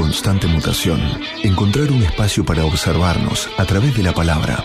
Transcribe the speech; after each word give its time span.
constante 0.00 0.46
mutación, 0.46 0.98
encontrar 1.42 1.92
un 1.92 2.02
espacio 2.02 2.42
para 2.42 2.64
observarnos 2.64 3.50
a 3.58 3.66
través 3.66 3.94
de 3.94 4.02
la 4.02 4.12
palabra 4.14 4.64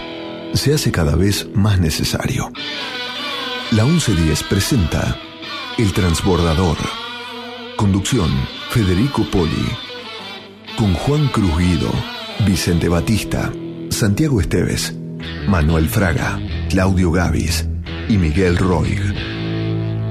se 0.54 0.74
hace 0.74 0.94
cada 0.94 1.18
vez 1.18 1.50
más 1.54 1.78
necesario. 1.78 2.50
La 3.72 3.84
1110 3.84 4.44
presenta 4.44 5.20
El 5.78 5.92
Transbordador. 5.92 6.78
Conducción, 7.76 8.32
Federico 8.70 9.26
Poli. 9.30 9.68
Con 10.78 10.94
Juan 10.94 11.28
Cruz 11.28 11.58
Guido, 11.58 11.92
Vicente 12.48 12.88
Batista, 12.88 13.52
Santiago 13.90 14.40
Esteves, 14.40 14.96
Manuel 15.50 15.90
Fraga, 15.90 16.40
Claudio 16.70 17.12
Gavis 17.12 17.68
y 18.08 18.18
Miguel 18.18 18.56
Roig. 18.56 19.02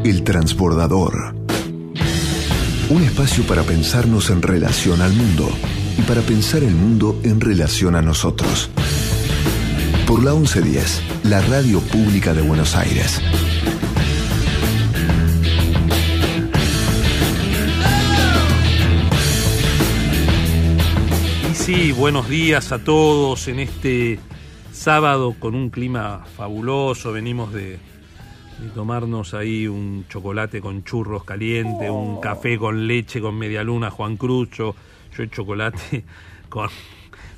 El 0.04 0.22
Transbordador. 0.22 1.43
Un 2.90 3.02
espacio 3.02 3.44
para 3.46 3.62
pensarnos 3.62 4.28
en 4.28 4.42
relación 4.42 5.00
al 5.00 5.12
mundo 5.14 5.48
y 5.98 6.02
para 6.02 6.20
pensar 6.20 6.62
el 6.62 6.74
mundo 6.74 7.18
en 7.24 7.40
relación 7.40 7.96
a 7.96 8.02
nosotros. 8.02 8.68
Por 10.06 10.22
la 10.22 10.34
1110, 10.34 11.02
la 11.24 11.40
radio 11.40 11.80
pública 11.80 12.34
de 12.34 12.42
Buenos 12.42 12.76
Aires. 12.76 13.22
Y 21.50 21.54
sí, 21.54 21.92
buenos 21.92 22.28
días 22.28 22.70
a 22.70 22.84
todos 22.84 23.48
en 23.48 23.60
este 23.60 24.20
sábado 24.72 25.34
con 25.38 25.54
un 25.54 25.70
clima 25.70 26.26
fabuloso. 26.36 27.12
Venimos 27.12 27.50
de, 27.54 27.78
de 28.58 28.68
tomarnos 28.70 29.34
ahí 29.34 29.66
un 29.66 30.06
chocolate 30.08 30.60
con 30.60 30.84
churros 30.84 31.24
caliente, 31.24 31.90
un 31.90 32.20
café 32.20 32.56
con 32.58 32.86
leche 32.86 33.20
con 33.20 33.36
media 33.36 33.62
luna, 33.64 33.90
Juan 33.90 34.16
Crucho. 34.16 34.74
Yo 35.16 35.22
el 35.22 35.30
chocolate 35.30 36.04
con, 36.48 36.68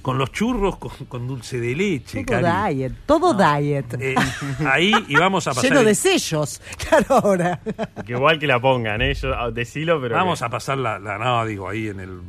con 0.03 0.19
los 0.19 0.31
churros 0.33 0.77
con, 0.77 0.91
con 1.09 1.27
dulce 1.27 1.59
de 1.61 1.75
leche. 1.75 2.25
Todo 2.25 2.41
Cari. 2.43 2.75
diet, 2.77 2.93
todo 3.07 3.35
diet. 3.35 3.95
Eh, 4.01 4.15
ahí 4.67 4.93
y 5.09 5.15
vamos 5.17 5.47
a 5.47 5.51
pasar. 5.55 5.71
Lleno 5.71 5.83
de 5.85 5.95
sellos. 5.95 6.61
Claro, 6.89 7.07
ahora. 7.17 7.61
Que 8.05 8.13
igual 8.13 8.39
que 8.39 8.47
la 8.47 8.61
pongan, 8.61 9.01
¿eh? 9.03 9.15
Yo, 9.15 9.35
ah, 9.35 9.51
decilo, 9.51 10.01
pero. 10.01 10.15
Vamos 10.17 10.39
que- 10.41 10.45
a 10.45 10.49
pasar 10.51 10.79
la, 10.79 10.99
la- 10.99 11.19
no, 11.19 11.45
digo, 11.47 11.69
ahí 11.69 11.89
en 11.89 12.01
el 12.01 12.21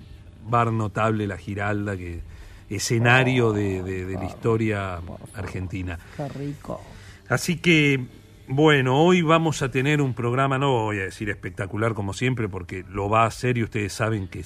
bar 0.47 0.71
notable 0.71 1.27
La 1.27 1.37
Giralda, 1.37 1.95
que 1.97 2.21
escenario 2.69 3.53
de, 3.53 3.83
de- 3.83 4.05
de 4.05 4.13
la 4.15 4.25
historia 4.25 4.99
argentina. 5.35 5.97
Qué 6.17 6.27
rico. 6.29 6.81
Así 7.29 7.57
que, 7.57 8.05
bueno, 8.47 9.01
hoy 9.01 9.21
vamos 9.21 9.61
a 9.61 9.69
tener 9.69 10.01
un 10.01 10.13
programa, 10.13 10.57
no 10.57 10.71
voy 10.71 10.99
a 10.99 11.03
decir 11.03 11.29
espectacular 11.29 11.93
como 11.93 12.13
siempre, 12.13 12.47
porque 12.47 12.85
lo 12.89 13.09
va 13.09 13.23
a 13.23 13.27
hacer 13.27 13.57
y 13.57 13.63
ustedes 13.63 13.93
saben 13.93 14.27
que 14.27 14.43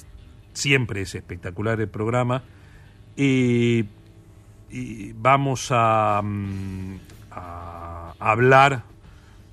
siempre 0.53 1.02
es 1.02 1.16
espectacular 1.16 1.80
el 1.80 1.88
programa. 1.88 2.43
Y 3.16 3.85
vamos 5.16 5.67
a, 5.71 6.21
mm, 6.23 6.95
a 7.31 8.13
hablar 8.19 8.83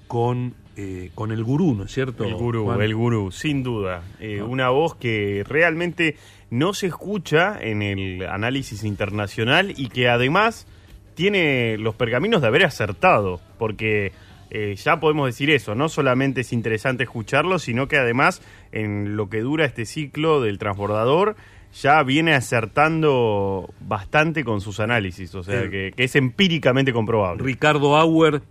con, 0.07 0.55
eh, 0.77 1.11
con 1.15 1.33
el 1.33 1.45
gurú, 1.45 1.75
¿no 1.75 1.85
es 1.85 1.93
cierto? 1.93 2.25
El 2.25 2.35
gurú, 2.35 2.65
Juan? 2.65 2.81
el 2.81 2.95
gurú, 2.95 3.31
sin 3.31 3.63
duda. 3.63 4.03
Eh, 4.21 4.43
Una 4.43 4.71
voz 4.71 4.95
que 4.95 5.45
realmente 5.47 6.17
no 6.51 6.73
se 6.73 6.87
escucha 6.87 7.59
en 7.61 7.83
el 7.83 8.27
análisis 8.27 8.85
internacional 8.85 9.75
y 9.77 9.89
que 9.89 10.09
además 10.09 10.67
tiene 11.15 11.77
los 11.79 11.95
pergaminos 11.95 12.41
de 12.41 12.47
haber 12.47 12.65
acertado, 12.65 13.41
porque 13.59 14.13
eh, 14.51 14.75
ya 14.77 14.99
podemos 15.01 15.27
decir 15.27 15.51
eso, 15.51 15.75
no 15.75 15.89
solamente 15.89 16.41
es 16.43 16.53
interesante 16.53 17.05
escucharlo, 17.05 17.59
sino 17.59 17.87
que 17.89 17.99
además 17.99 18.41
en 18.73 19.17
lo 19.17 19.29
que 19.29 19.41
dura 19.41 19.65
este 19.67 19.85
ciclo 19.87 20.41
del 20.41 20.59
transbordador 20.59 21.37
ya 21.83 22.03
viene 22.03 22.33
acertando 22.35 23.73
bastante 23.81 24.43
con 24.45 24.61
sus 24.61 24.81
análisis, 24.81 25.35
o 25.35 25.43
sea, 25.43 25.61
El- 25.63 25.71
que, 25.71 25.93
que 25.95 26.05
es 26.05 26.17
empíricamente 26.17 26.93
comprobable. 26.93 27.43
Ricardo 27.45 27.97
Auer, 27.97 28.43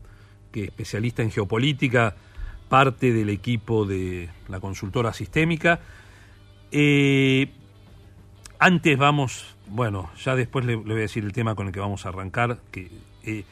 que 0.51 0.61
es 0.63 0.67
especialista 0.67 1.23
en 1.23 1.31
geopolítica, 1.31 2.16
parte 2.69 3.11
del 3.13 3.29
equipo 3.29 3.85
de 3.85 4.29
la 4.49 4.59
consultora 4.59 5.13
sistémica. 5.13 5.79
Eh, 6.72 7.47
antes 8.59 8.97
vamos, 8.97 9.55
bueno, 9.67 10.09
ya 10.23 10.35
después 10.35 10.66
le, 10.66 10.73
le 10.73 10.77
voy 10.81 10.93
a 10.93 11.01
decir 11.01 11.23
el 11.23 11.31
tema 11.33 11.55
con 11.55 11.67
el 11.67 11.73
que 11.73 11.79
vamos 11.79 12.05
a 12.05 12.09
arrancar, 12.09 12.57
que 12.72 12.89
eh, 13.23 13.43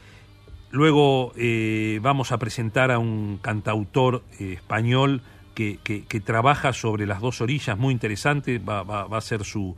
luego 0.75 1.31
eh, 1.38 2.00
vamos 2.02 2.34
a 2.34 2.38
presentar 2.38 2.91
a 2.91 3.00
un 3.00 3.40
cantautor 3.41 4.24
eh, 4.40 4.53
español 4.53 5.22
que, 5.53 5.80
trabaja 6.25 6.74
sobre 6.74 7.06
las 7.06 7.22
dos 7.22 7.40
orillas, 7.40 7.78
muy 7.78 7.94
interesante, 7.94 8.59
va, 8.59 9.03
a 9.03 9.22
ser 9.22 9.46
su, 9.46 9.74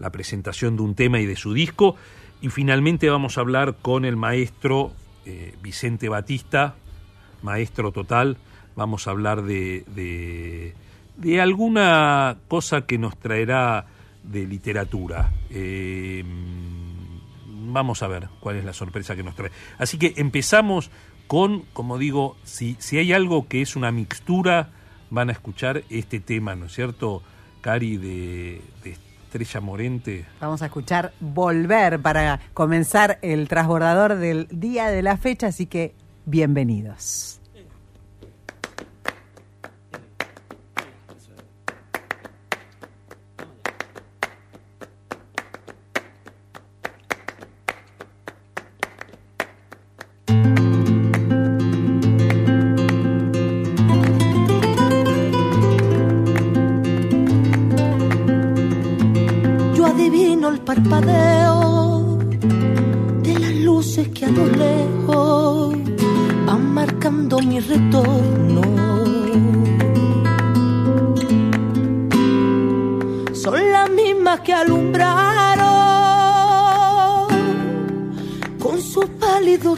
la 0.00 0.10
presentación 0.10 0.76
de 0.76 0.82
un 0.82 0.96
tema 0.96 1.20
y 1.20 1.26
de 1.26 1.36
su 1.36 1.54
disco, 1.54 1.94
y 2.42 2.48
finalmente 2.48 3.08
vamos 3.08 3.38
a 3.38 3.42
hablar 3.42 3.76
con 3.80 4.04
el 4.04 4.16
maestro 4.16 4.92
eh, 5.24 5.54
Vicente 5.62 6.08
Batista, 6.08 6.74
maestro 7.42 7.92
total, 7.92 8.38
vamos 8.74 9.06
a 9.06 9.12
hablar 9.12 9.42
de, 9.42 9.84
de, 11.16 11.40
alguna 11.40 12.38
cosa 12.48 12.86
que 12.86 12.98
nos 12.98 13.16
traerá 13.16 13.86
de 14.24 14.46
literatura. 14.48 15.32
Vamos 17.72 18.02
a 18.02 18.08
ver 18.08 18.28
cuál 18.40 18.56
es 18.56 18.64
la 18.64 18.72
sorpresa 18.72 19.16
que 19.16 19.22
nos 19.22 19.34
trae. 19.34 19.50
Así 19.78 19.98
que 19.98 20.14
empezamos 20.16 20.90
con, 21.26 21.62
como 21.72 21.98
digo, 21.98 22.36
si, 22.44 22.76
si 22.78 22.98
hay 22.98 23.12
algo 23.12 23.48
que 23.48 23.62
es 23.62 23.76
una 23.76 23.92
mixtura, 23.92 24.70
van 25.10 25.28
a 25.28 25.32
escuchar 25.32 25.84
este 25.90 26.20
tema, 26.20 26.54
¿no 26.56 26.66
es 26.66 26.74
cierto, 26.74 27.22
Cari, 27.60 27.96
de, 27.96 28.62
de 28.82 28.96
Estrella 29.24 29.60
Morente? 29.60 30.26
Vamos 30.40 30.62
a 30.62 30.66
escuchar 30.66 31.12
Volver 31.20 32.00
para 32.00 32.40
comenzar 32.54 33.18
el 33.22 33.48
transbordador 33.48 34.16
del 34.16 34.48
día 34.50 34.88
de 34.88 35.02
la 35.02 35.16
fecha, 35.16 35.48
así 35.48 35.66
que 35.66 35.94
bienvenidos. 36.26 37.39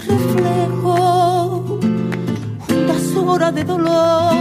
Reflejo 0.07 1.79
juntas 2.67 3.17
horas 3.17 3.55
de 3.55 3.65
dolor. 3.65 4.35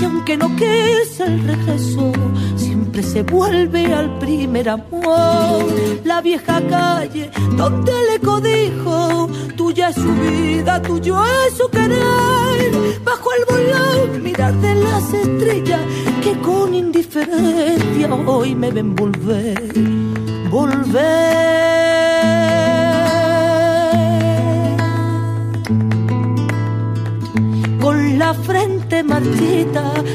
Y 0.00 0.04
aunque 0.04 0.36
no 0.36 0.48
quise 0.56 1.24
el 1.24 1.46
regreso, 1.46 2.12
siempre 2.56 3.02
se 3.02 3.22
vuelve 3.22 3.92
al 3.92 4.18
primer 4.18 4.68
amor. 4.68 5.64
La 6.04 6.20
vieja 6.20 6.60
calle 6.68 7.30
donde 7.56 7.92
le 8.10 8.20
codijo, 8.20 9.28
tuya 9.56 9.88
es 9.90 9.96
su 9.96 10.12
vida, 10.14 10.82
tuyo 10.82 11.22
es 11.24 11.56
su 11.56 11.68
querer. 11.68 13.00
Bajo 13.04 13.28
el 13.38 13.44
volón, 13.52 14.22
mirar 14.22 14.54
de 14.54 14.74
las 14.74 15.12
estrellas 15.12 15.80
que 16.22 16.38
con 16.40 16.74
indiferencia 16.74 18.14
hoy 18.26 18.54
me 18.54 18.70
ven 18.70 18.94
volver, 18.94 19.72
volver 20.50 21.43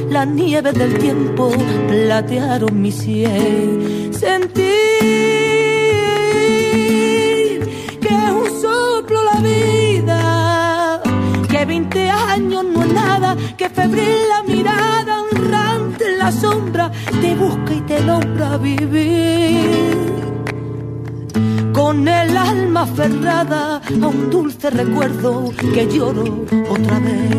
la 0.09 0.25
nieve 0.25 0.71
del 0.73 0.97
tiempo 0.97 1.51
platearon 1.88 2.81
mi 2.81 2.91
sien. 2.91 4.11
Sentir 4.11 4.63
que 8.01 8.07
es 8.07 8.31
un 8.41 8.61
soplo 8.61 9.23
la 9.23 9.39
vida, 9.41 11.01
que 11.50 11.65
20 11.65 12.09
años 12.09 12.65
no 12.73 12.83
es 12.83 12.94
nada, 12.94 13.38
que 13.57 13.69
febril 13.69 14.17
la 14.29 14.44
mirada, 14.44 15.23
honrante 15.23 16.06
en 16.11 16.17
la 16.17 16.31
sombra, 16.31 16.91
te 17.21 17.35
busca 17.35 17.73
y 17.73 17.81
te 17.81 18.01
logra 18.01 18.57
vivir 18.57 20.09
con 21.71 22.07
el 22.07 22.35
alma 22.35 22.81
aferrada 22.81 23.77
a 23.77 24.07
un 24.07 24.29
dulce 24.29 24.69
recuerdo 24.69 25.51
que 25.73 25.88
lloro 25.88 26.45
otra 26.69 27.00
vez. 27.00 27.38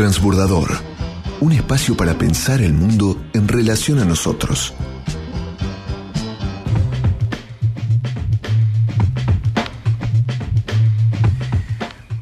Transbordador. 0.00 0.70
Un 1.42 1.52
espacio 1.52 1.94
para 1.94 2.14
pensar 2.14 2.62
el 2.62 2.72
mundo 2.72 3.22
en 3.34 3.46
relación 3.46 3.98
a 3.98 4.06
nosotros. 4.06 4.72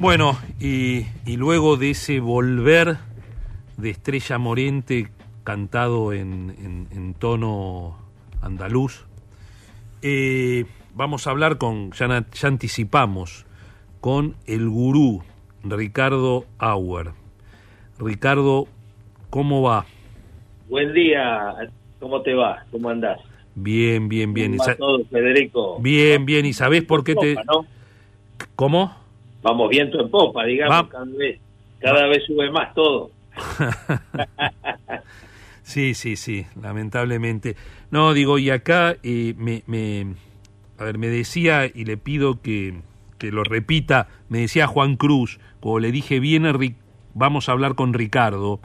Bueno, 0.01 0.37
y, 0.59 1.07
luego 1.37 1.77
de 1.77 1.91
ese 1.91 2.19
volver 2.19 2.99
de 3.77 3.91
Estrella 3.91 4.39
Morente 4.39 5.13
cantado 5.45 6.13
en, 6.13 7.15
tono 7.21 7.97
andaluz, 8.43 9.05
eh, 10.03 10.67
vamos 10.97 11.29
a 11.29 11.31
hablar 11.31 11.59
con, 11.59 11.93
ya, 11.93 12.09
ya 12.09 12.49
anticipamos, 12.49 13.47
con 14.01 14.35
el 14.47 14.69
gurú 14.69 15.23
Ricardo 15.63 16.45
Auer. 16.59 17.28
Ricardo, 17.99 18.67
¿cómo 19.31 19.63
va? 19.63 19.87
Buen 20.69 20.93
día, 20.93 21.55
¿cómo 21.99 22.23
te 22.23 22.35
va? 22.35 22.65
¿Cómo 22.71 22.91
andás? 22.91 23.19
Bien, 23.55 24.09
bien, 24.09 24.33
bien. 24.35 24.57
¿Cómo 24.57 24.69
va 24.69 24.77
todo, 24.77 25.05
Federico? 25.07 25.81
Bien, 25.81 26.25
bien. 26.25 26.47
¿Y 26.47 26.53
sabés 26.53 26.83
por 26.85 27.03
qué 27.05 27.15
te...? 27.17 27.37
¿Cómo? 28.55 28.97
Vamos 29.43 29.71
viento 29.71 30.01
en 30.01 30.11
popa, 30.11 30.45
digamos, 30.45 30.89
cada 30.89 31.05
vez, 31.05 31.41
cada 31.81 32.07
vez 32.07 32.25
sube 32.27 32.51
más 32.51 32.75
todo. 32.75 33.11
Sí, 35.63 35.93
sí, 35.93 36.17
sí, 36.17 36.47
lamentablemente. 36.63 37.55
No, 37.91 38.15
digo, 38.15 38.39
y 38.39 38.49
acá 38.49 38.97
eh, 39.03 39.35
me, 39.37 39.65
me, 39.67 40.15
a 40.79 40.85
ver, 40.85 40.97
me 40.97 41.09
decía, 41.09 41.67
y 41.67 41.85
le 41.85 41.99
pido 41.99 42.41
que, 42.41 42.81
que 43.19 43.31
lo 43.31 43.45
repita, 43.45 44.09
me 44.31 44.39
decía 44.41 44.67
Juan 44.67 44.97
Cruz, 44.97 45.39
cuando 45.61 45.81
le 45.81 45.93
dije, 45.93 46.21
viene, 46.21 46.55
Ri- 46.55 46.77
vamos 47.19 47.49
a 47.49 47.53
hablar 47.53 47.75
con 47.75 47.93
Ricardo, 47.95 48.61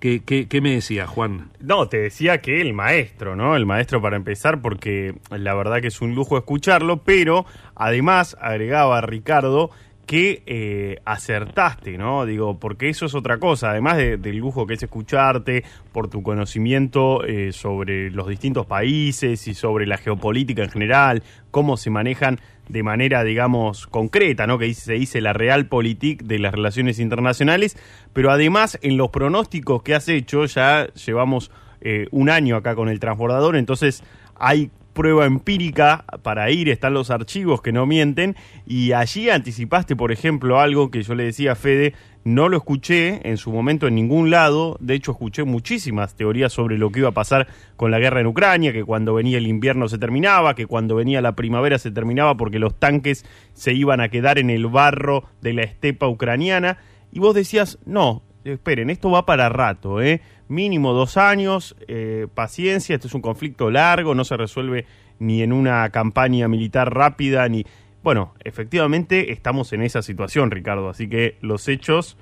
¿qué, 0.00 0.22
qué, 0.24 0.60
me 0.60 0.72
decía, 0.74 1.06
Juan? 1.06 1.50
No, 1.60 1.88
te 1.88 1.98
decía 1.98 2.40
que 2.40 2.60
el 2.60 2.72
maestro, 2.72 3.36
¿no? 3.36 3.54
El 3.56 3.66
maestro 3.66 4.00
para 4.00 4.16
empezar, 4.16 4.60
porque 4.60 5.14
la 5.30 5.54
verdad 5.54 5.80
que 5.80 5.88
es 5.88 6.00
un 6.00 6.14
lujo 6.14 6.36
escucharlo, 6.38 6.98
pero 6.98 7.44
además 7.74 8.36
agregaba 8.40 9.00
Ricardo 9.00 9.70
que 10.06 10.42
eh, 10.46 10.98
acertaste, 11.04 11.96
¿no? 11.96 12.26
Digo, 12.26 12.58
porque 12.58 12.88
eso 12.88 13.06
es 13.06 13.14
otra 13.14 13.38
cosa, 13.38 13.70
además 13.70 13.96
de- 13.96 14.16
del 14.16 14.36
lujo 14.38 14.66
que 14.66 14.74
es 14.74 14.82
escucharte, 14.82 15.62
por 15.92 16.08
tu 16.08 16.22
conocimiento 16.24 17.24
eh, 17.24 17.52
sobre 17.52 18.10
los 18.10 18.26
distintos 18.26 18.66
países 18.66 19.46
y 19.46 19.54
sobre 19.54 19.86
la 19.86 19.98
geopolítica 19.98 20.64
en 20.64 20.70
general, 20.70 21.22
cómo 21.52 21.76
se 21.76 21.90
manejan 21.90 22.40
de 22.72 22.82
manera, 22.82 23.22
digamos, 23.22 23.86
concreta, 23.86 24.46
¿no? 24.46 24.58
Que 24.58 24.72
se 24.72 24.94
dice 24.94 25.20
la 25.20 25.34
realpolitik 25.34 26.22
de 26.22 26.38
las 26.38 26.52
relaciones 26.52 26.98
internacionales, 26.98 27.76
pero 28.14 28.30
además 28.30 28.78
en 28.80 28.96
los 28.96 29.10
pronósticos 29.10 29.82
que 29.82 29.94
has 29.94 30.08
hecho, 30.08 30.46
ya 30.46 30.88
llevamos 30.94 31.50
eh, 31.82 32.06
un 32.10 32.30
año 32.30 32.56
acá 32.56 32.74
con 32.74 32.88
el 32.88 32.98
transbordador, 32.98 33.56
entonces 33.56 34.02
hay 34.36 34.70
prueba 34.94 35.26
empírica 35.26 36.04
para 36.22 36.50
ir, 36.50 36.70
están 36.70 36.94
los 36.94 37.10
archivos 37.10 37.60
que 37.60 37.72
no 37.72 37.84
mienten, 37.84 38.36
y 38.66 38.92
allí 38.92 39.28
anticipaste, 39.28 39.94
por 39.94 40.10
ejemplo, 40.10 40.58
algo 40.58 40.90
que 40.90 41.02
yo 41.02 41.14
le 41.14 41.24
decía 41.24 41.52
a 41.52 41.56
Fede, 41.56 41.92
no 42.24 42.48
lo 42.48 42.56
escuché 42.56 43.28
en 43.28 43.36
su 43.36 43.50
momento 43.50 43.88
en 43.88 43.94
ningún 43.94 44.30
lado, 44.30 44.76
de 44.80 44.94
hecho 44.94 45.12
escuché 45.12 45.44
muchísimas 45.44 46.14
teorías 46.14 46.52
sobre 46.52 46.78
lo 46.78 46.90
que 46.90 47.00
iba 47.00 47.08
a 47.08 47.12
pasar 47.12 47.48
con 47.76 47.90
la 47.90 47.98
guerra 47.98 48.20
en 48.20 48.28
Ucrania, 48.28 48.72
que 48.72 48.84
cuando 48.84 49.14
venía 49.14 49.38
el 49.38 49.46
invierno 49.46 49.88
se 49.88 49.98
terminaba, 49.98 50.54
que 50.54 50.66
cuando 50.66 50.94
venía 50.94 51.20
la 51.20 51.34
primavera 51.34 51.78
se 51.78 51.90
terminaba 51.90 52.36
porque 52.36 52.58
los 52.58 52.74
tanques 52.78 53.24
se 53.54 53.72
iban 53.72 54.00
a 54.00 54.08
quedar 54.08 54.38
en 54.38 54.50
el 54.50 54.66
barro 54.66 55.24
de 55.40 55.52
la 55.52 55.62
estepa 55.62 56.08
ucraniana, 56.08 56.78
y 57.10 57.18
vos 57.18 57.34
decías, 57.34 57.78
no, 57.84 58.22
esperen, 58.44 58.90
esto 58.90 59.10
va 59.10 59.26
para 59.26 59.48
rato, 59.48 60.00
¿eh? 60.00 60.20
Mínimo 60.48 60.92
dos 60.92 61.16
años, 61.16 61.76
eh, 61.88 62.26
paciencia, 62.34 62.94
esto 62.94 63.08
es 63.08 63.14
un 63.14 63.22
conflicto 63.22 63.70
largo, 63.70 64.14
no 64.14 64.24
se 64.24 64.36
resuelve 64.36 64.86
ni 65.18 65.42
en 65.42 65.52
una 65.52 65.88
campaña 65.90 66.48
militar 66.48 66.94
rápida, 66.94 67.48
ni... 67.48 67.64
Bueno, 68.02 68.34
efectivamente 68.42 69.30
estamos 69.30 69.72
en 69.72 69.82
esa 69.82 70.02
situación, 70.02 70.50
Ricardo, 70.50 70.88
así 70.88 71.08
que 71.08 71.36
los 71.40 71.68
hechos, 71.68 72.16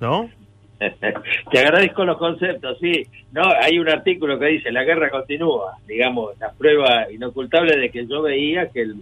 ¿no? 0.00 0.30
Te 1.50 1.58
agradezco 1.58 2.04
los 2.04 2.18
conceptos, 2.18 2.78
sí. 2.80 3.06
No, 3.32 3.42
hay 3.60 3.78
un 3.78 3.88
artículo 3.88 4.38
que 4.38 4.46
dice, 4.46 4.70
la 4.70 4.84
guerra 4.84 5.10
continúa, 5.10 5.78
digamos, 5.86 6.38
la 6.38 6.52
prueba 6.52 7.10
inocultable 7.10 7.76
de 7.76 7.90
que 7.90 8.06
yo 8.06 8.22
veía 8.22 8.68
que 8.68 8.92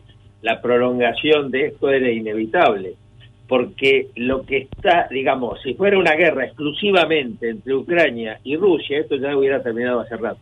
la 0.42 0.60
prolongación 0.60 1.50
de 1.50 1.66
esto 1.66 1.90
era 1.90 2.10
inevitable. 2.10 2.94
Porque 3.46 4.08
lo 4.16 4.46
que 4.46 4.58
está, 4.58 5.08
digamos, 5.10 5.60
si 5.62 5.74
fuera 5.74 5.98
una 5.98 6.14
guerra 6.14 6.46
exclusivamente 6.46 7.50
entre 7.50 7.74
Ucrania 7.74 8.38
y 8.44 8.56
Rusia, 8.56 9.00
esto 9.00 9.16
ya 9.16 9.36
hubiera 9.36 9.62
terminado 9.62 10.00
hace 10.00 10.16
rato. 10.16 10.40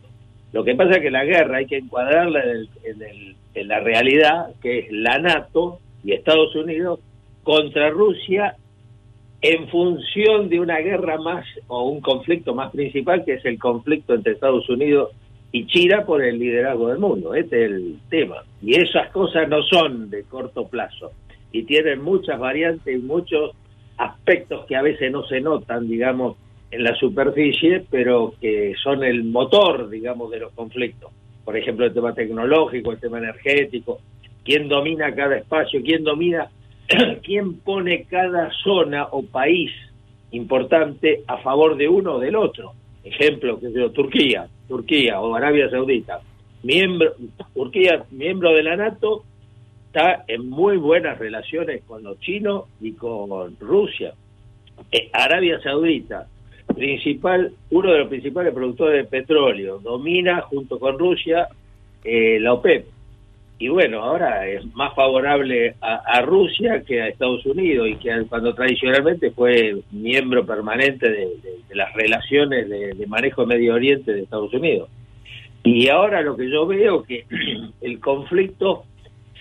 Lo 0.53 0.63
que 0.63 0.75
pasa 0.75 0.95
es 0.97 1.01
que 1.01 1.11
la 1.11 1.23
guerra 1.25 1.57
hay 1.57 1.65
que 1.65 1.77
encuadrarla 1.77 2.43
en, 2.43 2.49
el- 2.49 2.69
en 2.83 3.01
el- 3.01 3.35
en 3.53 3.67
la 3.67 3.79
realidad, 3.79 4.47
que 4.61 4.79
es 4.79 4.91
la 4.91 5.17
NATO 5.19 5.79
y 6.03 6.13
Estados 6.13 6.55
Unidos 6.55 6.99
contra 7.43 7.89
Rusia 7.89 8.55
en 9.41 9.67
función 9.69 10.49
de 10.49 10.59
una 10.59 10.77
guerra 10.79 11.17
más 11.17 11.45
o 11.67 11.89
un 11.89 11.99
conflicto 12.01 12.53
más 12.53 12.71
principal 12.71 13.25
que 13.25 13.33
es 13.35 13.45
el 13.45 13.57
conflicto 13.57 14.13
entre 14.13 14.33
Estados 14.33 14.69
Unidos 14.69 15.09
y 15.51 15.65
China 15.65 16.05
por 16.05 16.23
el 16.23 16.37
liderazgo 16.39 16.89
del 16.89 16.99
mundo. 16.99 17.33
Este 17.33 17.65
es 17.65 17.71
el 17.71 17.99
tema. 18.09 18.37
Y 18.61 18.79
esas 18.79 19.09
cosas 19.09 19.49
no 19.49 19.63
son 19.63 20.09
de 20.09 20.23
corto 20.23 20.67
plazo 20.67 21.11
y 21.51 21.63
tienen 21.63 22.01
muchas 22.01 22.39
variantes 22.39 22.95
y 22.95 22.99
muchos 22.99 23.51
aspectos 23.97 24.65
que 24.67 24.75
a 24.75 24.81
veces 24.81 25.11
no 25.11 25.23
se 25.25 25.41
notan, 25.41 25.87
digamos, 25.87 26.37
en 26.71 26.83
la 26.83 26.95
superficie, 26.95 27.85
pero 27.89 28.33
que 28.39 28.73
son 28.81 29.03
el 29.03 29.25
motor, 29.25 29.89
digamos, 29.89 30.31
de 30.31 30.39
los 30.39 30.53
conflictos. 30.53 31.11
Por 31.43 31.57
ejemplo, 31.57 31.85
el 31.85 31.93
tema 31.93 32.13
tecnológico, 32.13 32.91
el 32.91 32.99
tema 32.99 33.17
energético, 33.17 33.99
quién 34.43 34.67
domina 34.67 35.13
cada 35.13 35.37
espacio, 35.37 35.81
quién 35.83 36.03
domina 36.03 36.49
quién 37.23 37.59
pone 37.59 38.03
cada 38.05 38.51
zona 38.63 39.07
o 39.11 39.23
país 39.23 39.71
importante 40.31 41.23
a 41.27 41.37
favor 41.37 41.77
de 41.77 41.87
uno 41.87 42.15
o 42.15 42.19
del 42.19 42.35
otro. 42.35 42.73
Ejemplo, 43.03 43.59
que 43.59 43.71
yo, 43.71 43.91
Turquía, 43.91 44.47
Turquía 44.67 45.19
o 45.19 45.35
Arabia 45.35 45.69
Saudita, 45.69 46.21
miembro, 46.63 47.13
Turquía, 47.53 48.03
miembro 48.11 48.53
de 48.53 48.63
la 48.63 48.75
NATO, 48.75 49.23
está 49.87 50.23
en 50.27 50.49
muy 50.49 50.77
buenas 50.77 51.17
relaciones 51.17 51.83
con 51.83 52.03
los 52.03 52.19
chinos 52.19 52.65
y 52.79 52.93
con 52.93 53.57
Rusia. 53.59 54.13
Eh, 54.91 55.09
Arabia 55.11 55.59
Saudita, 55.61 56.27
principal, 56.65 57.51
uno 57.69 57.91
de 57.91 57.99
los 57.99 58.07
principales 58.07 58.53
productores 58.53 59.03
de 59.03 59.09
petróleo, 59.09 59.79
domina 59.79 60.41
junto 60.41 60.79
con 60.79 60.97
Rusia 60.97 61.47
eh, 62.03 62.39
la 62.39 62.53
OPEP. 62.53 62.85
Y 63.59 63.67
bueno, 63.67 64.01
ahora 64.01 64.47
es 64.47 64.65
más 64.73 64.95
favorable 64.95 65.75
a, 65.81 66.19
Rusia 66.21 66.81
que 66.81 66.99
a 66.99 67.07
Estados 67.07 67.45
Unidos 67.45 67.89
y 67.89 67.95
que 67.95 68.25
cuando 68.27 68.55
tradicionalmente 68.55 69.29
fue 69.29 69.77
miembro 69.91 70.43
permanente 70.47 71.07
de, 71.07 71.29
las 71.75 71.93
relaciones 71.93 72.67
de, 72.67 72.93
de, 72.95 73.07
manejo 73.07 73.41
de 73.41 73.47
Medio 73.55 73.75
Oriente 73.75 74.13
de 74.13 74.21
Estados 74.21 74.51
Unidos. 74.51 74.89
Y 75.63 75.89
ahora 75.89 76.23
lo 76.23 76.35
que 76.35 76.49
yo 76.49 76.65
veo 76.65 77.03
que 77.03 77.25
el 77.81 77.99
conflicto 77.99 78.85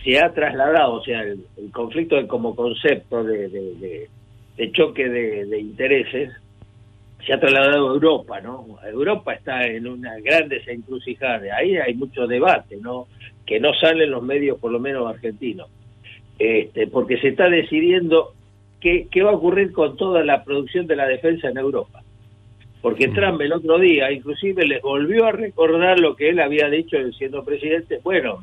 se 0.04 0.18
ha 0.18 0.32
trasladado, 0.32 0.94
o 0.94 1.04
sea, 1.04 1.22
el, 1.22 1.44
conflicto 1.72 2.16
como 2.26 2.54
concepto 2.54 3.22
de, 3.24 4.08
choque 4.72 5.08
de, 5.08 5.60
intereses 5.60 6.30
se 7.26 7.32
ha 7.32 7.40
trasladado 7.40 7.90
a 7.90 7.94
Europa, 7.94 8.40
¿no? 8.40 8.78
Europa 8.84 9.34
está 9.34 9.66
en 9.66 9.86
una 9.86 10.18
gran 10.20 10.48
desencrucijada, 10.48 11.56
ahí 11.56 11.76
hay 11.76 11.94
mucho 11.94 12.26
debate, 12.26 12.76
¿no? 12.80 13.06
Que 13.46 13.60
no 13.60 13.74
salen 13.74 14.10
los 14.10 14.22
medios, 14.22 14.58
por 14.58 14.72
lo 14.72 14.78
menos 14.78 15.08
argentinos, 15.08 15.68
este, 16.38 16.86
porque 16.86 17.18
se 17.18 17.28
está 17.28 17.48
decidiendo 17.48 18.32
qué, 18.80 19.06
qué 19.10 19.22
va 19.22 19.30
a 19.30 19.34
ocurrir 19.34 19.72
con 19.72 19.96
toda 19.96 20.24
la 20.24 20.44
producción 20.44 20.86
de 20.86 20.96
la 20.96 21.06
defensa 21.06 21.48
en 21.48 21.58
Europa. 21.58 22.02
Porque 22.80 23.08
mm. 23.08 23.14
Trump 23.14 23.40
el 23.42 23.52
otro 23.52 23.78
día, 23.78 24.10
inclusive, 24.10 24.66
les 24.66 24.80
volvió 24.80 25.26
a 25.26 25.32
recordar 25.32 26.00
lo 26.00 26.16
que 26.16 26.30
él 26.30 26.40
había 26.40 26.68
dicho 26.68 26.96
siendo 27.12 27.44
presidente. 27.44 28.00
Bueno, 28.02 28.42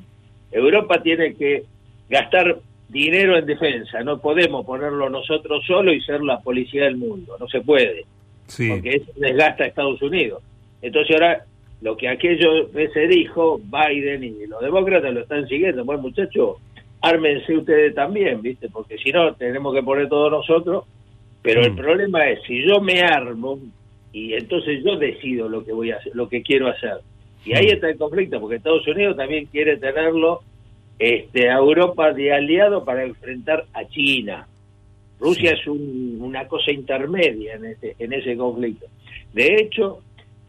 Europa 0.51 1.01
tiene 1.01 1.33
que 1.33 1.63
gastar 2.09 2.59
dinero 2.89 3.37
en 3.37 3.45
defensa, 3.45 4.01
no 4.01 4.19
podemos 4.19 4.65
ponerlo 4.65 5.09
nosotros 5.09 5.65
solo 5.65 5.91
y 5.91 6.01
ser 6.01 6.21
la 6.21 6.39
policía 6.39 6.85
del 6.85 6.95
mundo, 6.95 7.35
no 7.37 7.47
se 7.47 7.61
puede, 7.61 8.05
porque 8.47 8.89
eso 8.89 9.11
desgasta 9.15 9.63
a 9.63 9.67
Estados 9.67 10.01
Unidos. 10.01 10.41
Entonces 10.81 11.15
ahora 11.15 11.45
lo 11.81 11.95
que 11.95 12.07
aquello 12.07 12.69
se 12.71 13.07
dijo, 13.07 13.59
Biden 13.59 14.23
y 14.23 14.47
los 14.47 14.61
demócratas 14.61 15.13
lo 15.13 15.21
están 15.21 15.47
siguiendo, 15.47 15.85
bueno 15.85 16.01
muchachos, 16.01 16.57
ármense 17.01 17.55
ustedes 17.55 17.93
también, 17.93 18.41
¿viste? 18.41 18.69
Porque 18.69 18.97
si 18.97 19.11
no, 19.11 19.33
tenemos 19.35 19.73
que 19.75 19.83
poner 19.83 20.09
todos 20.09 20.31
nosotros, 20.31 20.85
pero 21.41 21.61
el 21.61 21.73
mm. 21.73 21.75
problema 21.75 22.29
es, 22.29 22.41
si 22.47 22.65
yo 22.65 22.81
me 22.81 23.01
armo 23.01 23.59
y 24.11 24.33
entonces 24.33 24.83
yo 24.83 24.97
decido 24.97 25.47
lo 25.47 25.63
que 25.63 25.73
voy 25.73 25.91
a 25.91 25.97
hacer, 25.97 26.15
lo 26.15 26.27
que 26.27 26.41
quiero 26.41 26.67
hacer, 26.67 26.97
y 27.45 27.55
ahí 27.55 27.67
está 27.67 27.89
el 27.89 27.97
conflicto, 27.97 28.39
porque 28.39 28.57
Estados 28.57 28.87
Unidos 28.87 29.15
también 29.15 29.45
quiere 29.45 29.77
tenerlo 29.77 30.41
este, 30.99 31.49
a 31.49 31.57
Europa 31.57 32.11
de 32.11 32.33
aliado 32.33 32.83
para 32.83 33.03
enfrentar 33.03 33.65
a 33.73 33.85
China. 33.85 34.47
Rusia 35.19 35.51
es 35.51 35.65
una 35.67 36.47
cosa 36.47 36.71
intermedia 36.71 37.55
en 37.55 37.65
ese, 37.65 37.95
en 37.97 38.13
ese 38.13 38.37
conflicto. 38.37 38.85
De 39.33 39.55
hecho, 39.55 39.99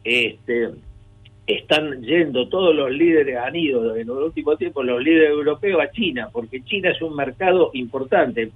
este, 0.04 0.68
están 1.46 2.02
yendo 2.02 2.48
todos 2.48 2.74
los 2.74 2.90
líderes, 2.90 3.38
han 3.38 3.56
ido 3.56 3.96
en 3.96 4.02
el 4.02 4.10
último 4.10 4.56
tiempo 4.56 4.82
los 4.82 5.02
líderes 5.02 5.30
europeos 5.30 5.80
a 5.80 5.90
China, 5.90 6.28
porque 6.30 6.62
China 6.62 6.90
es 6.90 7.00
un 7.00 7.16
mercado 7.16 7.70
importante 7.72 8.50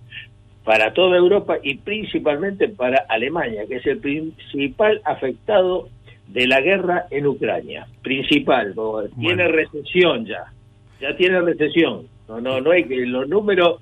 para 0.63 0.93
toda 0.93 1.17
Europa 1.17 1.57
y 1.63 1.77
principalmente 1.77 2.69
para 2.69 3.07
Alemania, 3.09 3.67
que 3.67 3.77
es 3.77 3.87
el 3.87 3.99
principal 3.99 5.01
afectado 5.05 5.89
de 6.29 6.47
la 6.47 6.61
guerra 6.61 7.07
en 7.11 7.27
Ucrania, 7.27 7.87
principal, 8.03 8.75
tiene 9.19 9.49
recesión 9.49 10.25
ya, 10.25 10.53
ya 11.01 11.17
tiene 11.17 11.41
recesión, 11.41 12.07
no, 12.29 12.41
no, 12.41 12.61
no 12.61 12.71
hay 12.71 12.85
que 12.85 13.05
los 13.07 13.29
números 13.29 13.81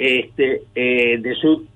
este, 0.00 0.62
eh, 0.74 1.18
de 1.18 1.34
su 1.34 1.66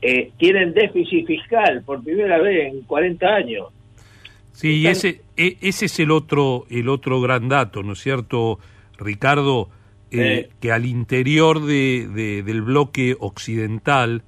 eh, 0.00 0.30
tienen 0.38 0.72
déficit 0.72 1.26
fiscal 1.26 1.82
por 1.84 2.02
primera 2.02 2.38
vez 2.38 2.72
en 2.72 2.82
40 2.82 3.26
años. 3.26 3.66
Sí, 4.52 4.80
y 4.80 4.86
ese, 4.86 5.20
e, 5.36 5.58
ese 5.60 5.86
es 5.86 6.00
el 6.00 6.10
otro, 6.10 6.64
el 6.70 6.88
otro 6.88 7.20
gran 7.20 7.48
dato, 7.48 7.82
¿no 7.82 7.92
es 7.92 8.00
cierto, 8.00 8.58
Ricardo? 8.98 9.68
Eh, 10.10 10.48
que 10.60 10.72
al 10.72 10.86
interior 10.86 11.64
de, 11.64 12.42
del 12.44 12.62
bloque 12.62 13.16
occidental, 13.18 14.22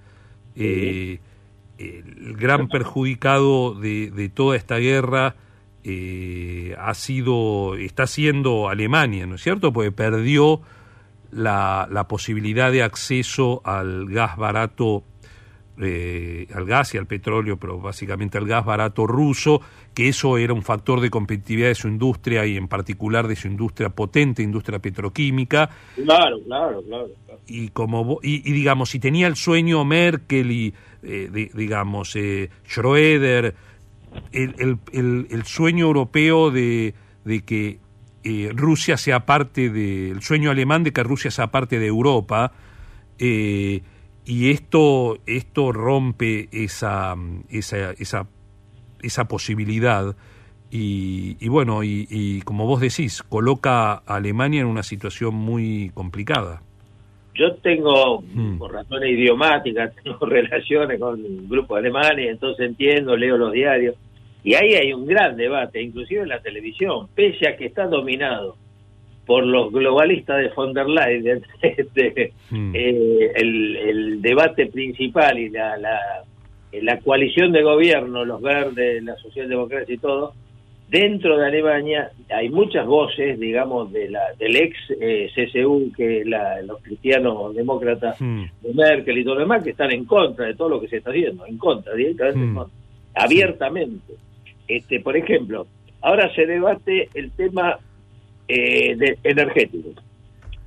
eh, 0.56 1.20
el 1.78 2.36
gran 2.36 2.68
perjudicado 2.68 3.74
de, 3.74 4.30
toda 4.34 4.56
esta 4.56 4.78
guerra 4.78 5.36
eh, 5.84 6.74
ha 6.78 6.92
sido, 6.94 7.76
está 7.76 8.06
siendo 8.06 8.68
Alemania, 8.68 9.26
¿no 9.26 9.36
es 9.36 9.42
cierto? 9.42 9.72
Porque 9.72 9.92
perdió 9.92 10.60
la, 11.30 11.88
la 11.90 12.08
posibilidad 12.08 12.72
de 12.72 12.82
acceso 12.82 13.60
al 13.64 14.06
gas 14.06 14.36
barato, 14.36 15.04
eh, 15.80 16.46
al 16.54 16.64
gas 16.64 16.94
y 16.94 16.98
al 16.98 17.06
petróleo, 17.06 17.56
pero 17.58 17.80
básicamente 17.80 18.38
al 18.38 18.46
gas 18.46 18.64
barato 18.64 19.06
ruso, 19.06 19.60
que 19.94 20.08
eso 20.08 20.38
era 20.38 20.52
un 20.52 20.62
factor 20.62 21.00
de 21.00 21.10
competitividad 21.10 21.68
de 21.68 21.74
su 21.74 21.88
industria 21.88 22.46
y 22.46 22.56
en 22.56 22.68
particular 22.68 23.28
de 23.28 23.36
su 23.36 23.48
industria 23.48 23.90
potente, 23.90 24.42
industria 24.42 24.78
petroquímica. 24.78 25.70
Claro, 25.94 26.38
claro, 26.44 26.82
claro. 26.82 27.08
Y 27.46 27.68
como 27.68 28.18
y, 28.22 28.48
y 28.48 28.52
digamos, 28.52 28.90
si 28.90 28.98
tenía 28.98 29.26
el 29.26 29.36
sueño 29.36 29.84
Merkel 29.84 30.50
y 30.50 30.74
eh, 31.02 31.50
digamos, 31.54 32.16
eh, 32.16 32.50
Schroeder, 32.66 33.54
el, 34.32 34.78
el, 34.92 35.44
sueño 35.44 35.86
europeo 35.86 36.50
de, 36.50 36.94
de 37.24 37.40
que 37.42 37.78
eh, 38.24 38.50
Rusia 38.54 38.96
sea 38.96 39.26
parte 39.26 39.70
del 39.70 40.22
sueño 40.22 40.50
alemán 40.50 40.84
de 40.84 40.92
que 40.92 41.02
Rusia 41.02 41.30
sea 41.30 41.48
parte 41.48 41.78
de 41.78 41.86
Europa, 41.86 42.52
y 44.28 44.50
esto, 44.50 45.18
esto 45.26 45.72
rompe 45.72 46.48
esa, 46.52 47.16
esa, 47.48 47.92
esa, 47.92 48.26
esa 49.02 49.24
posibilidad. 49.26 50.14
Y, 50.70 51.38
y 51.40 51.48
bueno, 51.48 51.82
y, 51.82 52.06
y 52.10 52.42
como 52.42 52.66
vos 52.66 52.80
decís, 52.80 53.22
coloca 53.22 53.94
a 53.94 54.02
Alemania 54.06 54.60
en 54.60 54.66
una 54.66 54.82
situación 54.82 55.34
muy 55.34 55.90
complicada. 55.94 56.60
Yo 57.38 57.54
tengo, 57.56 58.20
hmm. 58.20 58.58
por 58.58 58.72
razones 58.72 59.10
idiomáticas, 59.10 59.94
tengo 60.04 60.26
relaciones 60.26 60.98
con 60.98 61.24
un 61.24 61.48
grupo 61.48 61.76
alemán 61.76 62.18
y 62.18 62.26
entonces 62.26 62.66
entiendo, 62.66 63.16
leo 63.16 63.38
los 63.38 63.52
diarios. 63.52 63.94
Y 64.48 64.54
ahí 64.54 64.72
hay 64.76 64.94
un 64.94 65.04
gran 65.04 65.36
debate, 65.36 65.82
inclusive 65.82 66.22
en 66.22 66.30
la 66.30 66.40
televisión, 66.40 67.08
pese 67.14 67.46
a 67.50 67.54
que 67.58 67.66
está 67.66 67.86
dominado 67.86 68.56
por 69.26 69.44
los 69.44 69.70
globalistas 69.70 70.38
de 70.38 70.48
von 70.56 70.72
der 70.72 70.88
Leyen, 70.88 71.42
este, 71.60 72.32
hmm. 72.48 72.74
eh, 72.74 73.32
el, 73.34 74.22
debate 74.22 74.68
principal 74.68 75.38
y 75.38 75.50
la, 75.50 75.76
la, 75.76 76.00
la 76.72 76.98
coalición 77.00 77.52
de 77.52 77.62
gobierno, 77.62 78.24
los 78.24 78.40
verdes, 78.40 79.02
la 79.02 79.16
socialdemocracia 79.16 79.94
y 79.94 79.98
todo, 79.98 80.32
Dentro 80.88 81.36
de 81.36 81.46
Alemania 81.46 82.10
hay 82.30 82.48
muchas 82.48 82.86
voces, 82.86 83.38
digamos, 83.38 83.92
de 83.92 84.08
la, 84.08 84.32
del 84.38 84.56
ex 84.56 84.78
eh, 84.98 85.30
CSU, 85.34 85.92
que 85.94 86.24
la, 86.24 86.62
los 86.62 86.80
cristianos 86.80 87.54
demócratas 87.54 88.18
hmm. 88.18 88.44
de 88.62 88.72
Merkel 88.72 89.18
y 89.18 89.24
todo 89.24 89.34
lo 89.34 89.40
demás, 89.40 89.62
que 89.62 89.72
están 89.72 89.92
en 89.92 90.06
contra 90.06 90.46
de 90.46 90.54
todo 90.54 90.70
lo 90.70 90.80
que 90.80 90.88
se 90.88 90.96
está 90.96 91.10
haciendo, 91.10 91.44
en 91.44 91.58
contra, 91.58 91.92
directamente 91.92 92.40
en 92.40 92.52
hmm. 92.52 92.56
contra, 92.56 92.78
abiertamente. 93.14 94.27
Este, 94.68 95.00
por 95.00 95.16
ejemplo, 95.16 95.66
ahora 96.02 96.32
se 96.34 96.46
debate 96.46 97.08
el 97.14 97.32
tema 97.32 97.78
eh, 98.46 98.94
de 98.96 99.18
energético. 99.24 99.90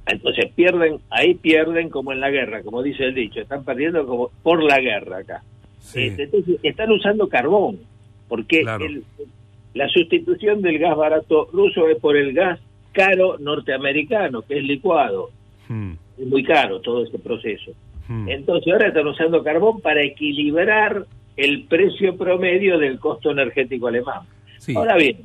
Entonces 0.05 0.51
pierden, 0.55 0.99
ahí 1.09 1.35
pierden 1.35 1.89
como 1.89 2.11
en 2.11 2.19
la 2.19 2.31
guerra, 2.31 2.63
como 2.63 2.81
dice 2.81 3.05
el 3.05 3.13
dicho, 3.13 3.39
están 3.39 3.63
perdiendo 3.63 4.05
como 4.05 4.31
por 4.43 4.63
la 4.63 4.79
guerra 4.79 5.19
acá. 5.19 5.43
Este, 5.93 6.23
entonces 6.23 6.59
están 6.63 6.91
usando 6.91 7.27
carbón, 7.29 7.79
porque 8.27 8.61
el, 8.61 9.03
la 9.73 9.87
sustitución 9.89 10.61
del 10.61 10.79
gas 10.79 10.97
barato 10.97 11.49
ruso 11.53 11.87
es 11.87 11.97
por 11.99 12.17
el 12.17 12.33
gas 12.33 12.59
caro 12.91 13.37
norteamericano, 13.39 14.41
que 14.41 14.57
es 14.57 14.63
licuado. 14.63 15.29
Hmm. 15.69 15.93
Es 16.17 16.27
muy 16.27 16.43
caro 16.43 16.81
todo 16.81 17.03
este 17.03 17.19
proceso. 17.19 17.71
Hmm. 18.07 18.27
Entonces 18.29 18.71
ahora 18.73 18.87
están 18.87 19.07
usando 19.07 19.43
carbón 19.43 19.81
para 19.81 20.03
equilibrar 20.03 21.05
el 21.43 21.63
precio 21.63 22.15
promedio 22.17 22.77
del 22.77 22.99
costo 22.99 23.31
energético 23.31 23.87
alemán. 23.87 24.21
Ahora 24.75 24.95
bien, 24.95 25.17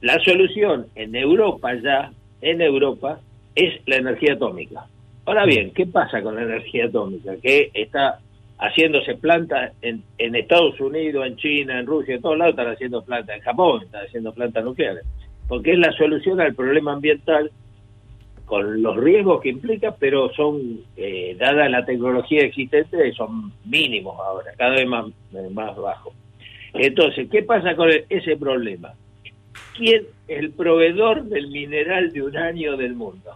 la 0.00 0.18
solución 0.20 0.86
en 0.94 1.16
Europa 1.16 1.74
ya, 1.74 2.12
en 2.40 2.60
Europa, 2.60 3.18
es 3.54 3.80
la 3.86 3.96
energía 3.96 4.34
atómica. 4.34 4.86
Ahora 5.24 5.44
bien, 5.44 5.72
¿qué 5.72 5.86
pasa 5.86 6.22
con 6.22 6.36
la 6.36 6.42
energía 6.42 6.86
atómica? 6.86 7.32
Que 7.42 7.70
está 7.74 8.20
haciéndose 8.58 9.16
plantas 9.16 9.72
en, 9.82 10.04
en 10.18 10.36
Estados 10.36 10.80
Unidos, 10.80 11.26
en 11.26 11.36
China, 11.36 11.80
en 11.80 11.86
Rusia, 11.86 12.14
en 12.14 12.22
todos 12.22 12.38
lados 12.38 12.52
están 12.52 12.72
haciendo 12.72 13.02
plantas, 13.02 13.36
en 13.36 13.42
Japón 13.42 13.82
están 13.82 14.04
haciendo 14.06 14.32
plantas 14.32 14.64
nucleares, 14.64 15.04
porque 15.48 15.72
es 15.72 15.78
la 15.78 15.92
solución 15.92 16.40
al 16.40 16.54
problema 16.54 16.92
ambiental 16.92 17.50
con 18.46 18.80
los 18.80 18.96
riesgos 18.96 19.42
que 19.42 19.50
implica, 19.50 19.94
pero 19.98 20.32
son, 20.32 20.80
eh, 20.96 21.36
dada 21.38 21.68
la 21.68 21.84
tecnología 21.84 22.42
existente, 22.42 23.12
son 23.12 23.52
mínimos 23.64 24.18
ahora, 24.18 24.52
cada 24.56 24.70
vez 24.70 24.86
más, 24.86 25.06
más 25.50 25.76
bajos. 25.76 26.14
Entonces, 26.72 27.28
¿qué 27.30 27.42
pasa 27.42 27.74
con 27.74 27.90
ese 28.08 28.36
problema? 28.36 28.92
¿Quién 29.76 30.04
es 30.28 30.38
el 30.38 30.52
proveedor 30.52 31.24
del 31.24 31.48
mineral 31.48 32.12
de 32.12 32.22
uranio 32.22 32.76
del 32.76 32.94
mundo? 32.94 33.32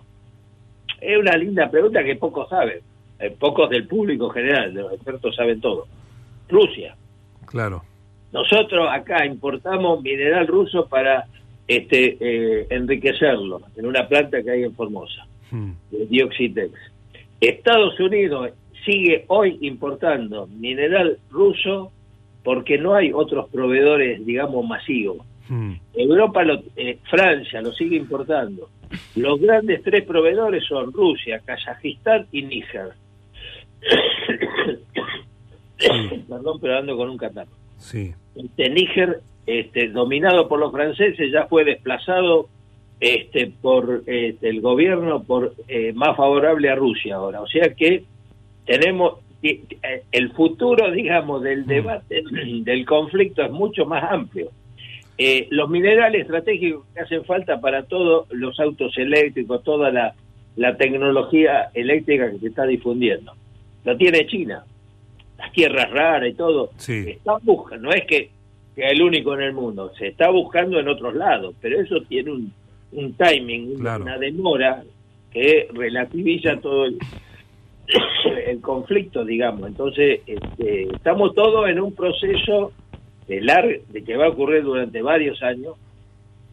Es 1.01 1.19
una 1.19 1.37
linda 1.37 1.71
pregunta 1.71 2.05
que 2.05 2.17
pocos 2.17 2.49
saben. 2.49 2.81
Eh, 3.19 3.35
pocos 3.39 3.69
del 3.69 3.87
público 3.87 4.31
general, 4.31 4.73
los 4.73 4.93
expertos 4.93 5.35
saben 5.35 5.61
todo. 5.61 5.87
Rusia. 6.49 6.95
Claro. 7.47 7.83
Nosotros 8.33 8.89
acá 8.91 9.27
importamos 9.27 10.03
mineral 10.03 10.47
ruso 10.47 10.87
para 10.87 11.27
este 11.77 12.17
eh, 12.21 12.67
enriquecerlo 12.71 13.61
en 13.77 13.87
una 13.87 14.09
planta 14.09 14.43
que 14.43 14.51
hay 14.51 14.63
en 14.65 14.75
Formosa, 14.75 15.27
Mm. 15.53 15.73
de 15.91 16.07
Dioxitex. 16.07 16.73
Estados 17.41 17.99
Unidos 17.99 18.51
sigue 18.85 19.25
hoy 19.29 19.59
importando 19.63 20.47
mineral 20.47 21.19
ruso 21.31 21.91
porque 22.45 22.79
no 22.79 22.95
hay 22.95 23.13
otros 23.13 23.49
proveedores, 23.51 24.25
digamos, 24.25 24.65
masivos. 24.67 25.19
Mm. 25.49 25.73
Europa, 25.95 26.45
lo, 26.45 26.63
eh, 26.77 26.99
Francia 27.09 27.61
lo 27.63 27.73
sigue 27.73 27.97
importando. 27.97 28.69
Los 29.17 29.41
grandes 29.41 29.83
tres 29.83 30.05
proveedores 30.05 30.65
son 30.65 30.93
Rusia, 30.93 31.41
Kazajistán 31.45 32.27
y 32.33 32.43
Níger. 32.43 32.93
Perdón, 36.29 36.59
pero 36.61 36.79
ando 36.79 36.97
con 36.97 37.11
un 37.11 37.17
catarro. 37.17 37.51
Sí. 37.79 38.13
Este 38.37 38.69
Níger, 38.71 39.21
este, 39.47 39.89
dominado 39.89 40.49
por 40.49 40.59
los 40.61 40.73
franceses, 40.73 41.31
ya 41.33 41.47
fue 41.47 41.65
desplazado 41.65 42.49
este, 43.01 43.53
por 43.61 44.03
este, 44.07 44.49
el 44.49 44.61
gobierno 44.61 45.23
por 45.23 45.55
eh, 45.69 45.93
más 45.95 46.17
favorable 46.17 46.69
a 46.69 46.75
Rusia 46.75 47.17
ahora. 47.17 47.41
O 47.41 47.47
sea 47.47 47.75
que 47.75 48.05
tenemos 48.67 49.21
eh, 49.43 49.63
el 50.13 50.33
futuro, 50.33 50.91
digamos, 50.91 51.43
del 51.43 51.67
debate, 51.67 52.23
del 52.63 52.85
conflicto 52.85 53.43
es 53.43 53.51
mucho 53.51 53.87
más 53.87 54.05
amplio. 54.13 54.51
Eh, 55.17 55.49
los 55.51 55.69
minerales 55.69 56.23
estratégicos 56.23 56.87
que 56.95 57.01
hacen 57.01 57.25
falta 57.25 57.61
para 57.61 57.83
todos 57.85 58.27
los 58.31 58.59
autos 58.61 58.97
eléctricos, 58.97 59.63
toda 59.63 59.91
la, 59.91 60.15
la 60.57 60.77
tecnología 60.77 61.71
eléctrica 61.75 62.31
que 62.31 62.39
se 62.39 62.47
está 62.49 62.65
difundiendo. 62.65 63.33
Lo 63.85 63.97
tiene 63.97 64.27
China, 64.27 64.65
las 65.39 65.53
tierras 65.53 65.91
raras 65.91 66.31
y 66.31 66.35
todo. 66.35 66.71
Sí. 66.77 67.05
Está 67.09 67.39
buscando, 67.43 67.89
no 67.89 67.95
es 67.95 68.05
que 68.07 68.31
sea 68.81 68.91
el 68.91 69.03
único 69.03 69.35
en 69.35 69.43
el 69.43 69.53
mundo, 69.53 69.93
se 69.99 70.09
está 70.09 70.31
buscando 70.31 70.79
en 70.81 70.89
otros 70.89 71.15
lados, 71.15 71.55
pero 71.61 71.81
eso 71.81 72.01
tiene 72.09 72.31
un, 72.33 72.53
un 72.93 73.13
timing, 73.15 73.79
Claro. 73.79 74.05
una 74.05 74.19
demora 74.19 74.83
que 75.33 75.69
relativiza 75.73 76.57
todo 76.61 76.87
el, 76.87 76.99
el 78.47 78.61
conflicto, 78.61 79.25
digamos. 79.25 79.69
Entonces, 79.69 80.21
este, 80.27 80.83
estamos 80.85 81.35
todos 81.35 81.69
en 81.69 81.81
un 81.81 81.95
proceso 81.95 82.73
de, 83.29 83.41
lar- 83.43 83.83
de 83.89 84.05
que 84.05 84.17
va 84.17 84.27
a 84.27 84.31
ocurrir 84.31 84.63
durante 84.63 85.03
varios 85.03 85.43
años, 85.43 85.75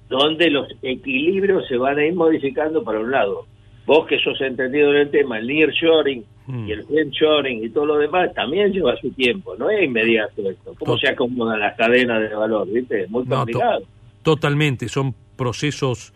donde 0.10 0.50
los 0.50 0.68
equilibrios 0.82 1.68
se 1.68 1.78
van 1.78 1.98
a 2.00 2.06
ir 2.06 2.14
modificando 2.14 2.84
para 2.84 3.00
un 3.00 3.12
lado. 3.12 3.46
Vos 3.86 4.06
que 4.08 4.20
sos 4.20 4.40
entendido 4.42 4.92
en 4.92 4.98
el 4.98 5.10
tema, 5.12 5.40
el 5.40 5.48
nearshoring. 5.48 6.24
Y 6.48 6.72
el 6.72 6.86
friendshoring 6.86 7.64
y 7.64 7.70
todo 7.70 7.86
lo 7.86 7.98
demás, 7.98 8.34
también 8.34 8.72
lleva 8.72 8.96
su 8.98 9.10
tiempo, 9.12 9.56
no 9.58 9.70
es 9.70 9.84
inmediato 9.84 10.50
esto. 10.50 10.74
¿Cómo 10.80 10.94
Tot- 10.96 11.02
se 11.02 11.10
acomodan 11.10 11.60
las 11.60 11.76
cadenas 11.76 12.22
de 12.22 12.34
valor? 12.36 12.68
¿Viste? 12.72 13.04
Es 13.04 13.10
muy 13.10 13.24
No, 13.26 13.30
to- 13.32 13.38
complicado. 13.40 13.84
Totalmente, 14.24 14.88
son 14.90 15.14
procesos 15.36 16.14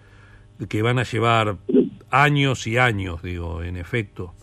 que 0.70 0.82
van 0.82 1.00
a 1.00 1.04
llevar 1.04 1.58
años 2.10 2.68
y 2.68 2.78
años, 2.78 3.22
digo, 3.22 3.64
en 3.64 3.78
efecto. 3.78 4.34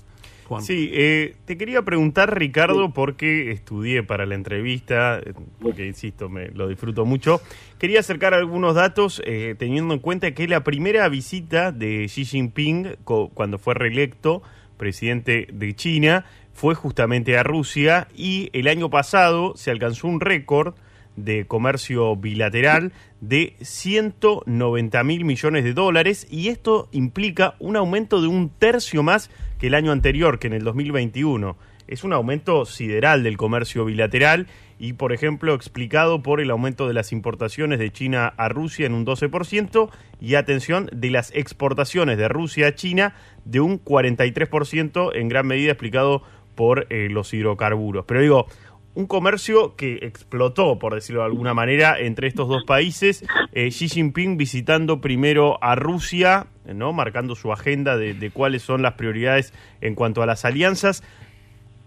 Juan. 0.46 0.62
Sí, 0.62 0.90
eh, 0.94 1.34
te 1.44 1.58
quería 1.58 1.82
preguntar, 1.82 2.38
Ricardo, 2.38 2.90
porque 2.94 3.50
estudié 3.50 4.02
para 4.02 4.24
la 4.24 4.34
entrevista, 4.34 5.18
eh, 5.18 5.34
porque, 5.60 5.86
insisto, 5.86 6.30
me 6.30 6.48
lo 6.48 6.68
disfruto 6.68 7.04
mucho. 7.04 7.42
Quería 7.78 8.00
acercar 8.00 8.32
algunos 8.32 8.74
datos, 8.74 9.20
eh, 9.26 9.54
teniendo 9.58 9.92
en 9.92 10.00
cuenta 10.00 10.30
que 10.32 10.48
la 10.48 10.64
primera 10.64 11.06
visita 11.10 11.70
de 11.70 12.06
Xi 12.06 12.24
Jinping, 12.24 12.96
cuando 13.04 13.58
fue 13.58 13.74
reelecto 13.74 14.42
presidente 14.78 15.48
de 15.52 15.76
China, 15.76 16.24
fue 16.54 16.74
justamente 16.74 17.36
a 17.36 17.42
Rusia 17.42 18.08
y 18.16 18.48
el 18.52 18.68
año 18.68 18.88
pasado 18.88 19.52
se 19.56 19.70
alcanzó 19.70 20.08
un 20.08 20.20
récord 20.20 20.74
de 21.16 21.46
comercio 21.46 22.16
bilateral 22.16 22.92
de 23.20 23.56
190 23.60 25.04
mil 25.04 25.24
millones 25.24 25.64
de 25.64 25.74
dólares 25.74 26.26
y 26.30 26.48
esto 26.48 26.88
implica 26.92 27.54
un 27.58 27.76
aumento 27.76 28.22
de 28.22 28.28
un 28.28 28.48
tercio 28.48 29.02
más 29.02 29.30
que 29.58 29.66
el 29.66 29.74
año 29.74 29.92
anterior, 29.92 30.38
que 30.38 30.46
en 30.46 30.54
el 30.54 30.64
2021. 30.64 31.56
Es 31.88 32.04
un 32.04 32.12
aumento 32.12 32.66
sideral 32.66 33.22
del 33.22 33.36
comercio 33.36 33.84
bilateral 33.84 34.46
y, 34.78 34.94
por 34.94 35.12
ejemplo, 35.12 35.54
explicado 35.54 36.22
por 36.22 36.40
el 36.40 36.50
aumento 36.50 36.86
de 36.86 36.94
las 36.94 37.12
importaciones 37.12 37.78
de 37.78 37.90
China 37.90 38.32
a 38.36 38.48
Rusia 38.48 38.86
en 38.86 38.94
un 38.94 39.04
12% 39.04 39.90
y, 40.20 40.34
atención, 40.34 40.88
de 40.92 41.10
las 41.10 41.34
exportaciones 41.34 42.18
de 42.18 42.28
Rusia 42.28 42.68
a 42.68 42.74
China 42.74 43.14
de 43.44 43.60
un 43.60 43.82
43%, 43.82 45.10
en 45.14 45.28
gran 45.28 45.46
medida 45.46 45.72
explicado 45.72 46.22
por 46.54 46.86
eh, 46.90 47.08
los 47.10 47.32
hidrocarburos. 47.34 48.04
Pero 48.06 48.20
digo, 48.20 48.46
un 48.94 49.06
comercio 49.06 49.76
que 49.76 50.00
explotó, 50.02 50.78
por 50.78 50.94
decirlo 50.94 51.20
de 51.20 51.26
alguna 51.26 51.54
manera, 51.54 51.98
entre 52.00 52.26
estos 52.26 52.48
dos 52.48 52.64
países. 52.64 53.24
Eh, 53.52 53.68
Xi 53.68 53.88
Jinping 53.88 54.36
visitando 54.36 55.00
primero 55.00 55.62
a 55.62 55.76
Rusia, 55.76 56.48
¿no? 56.66 56.92
marcando 56.92 57.36
su 57.36 57.52
agenda 57.52 57.96
de, 57.96 58.14
de 58.14 58.30
cuáles 58.30 58.62
son 58.62 58.82
las 58.82 58.94
prioridades 58.94 59.52
en 59.80 59.94
cuanto 59.94 60.20
a 60.22 60.26
las 60.26 60.44
alianzas. 60.44 61.04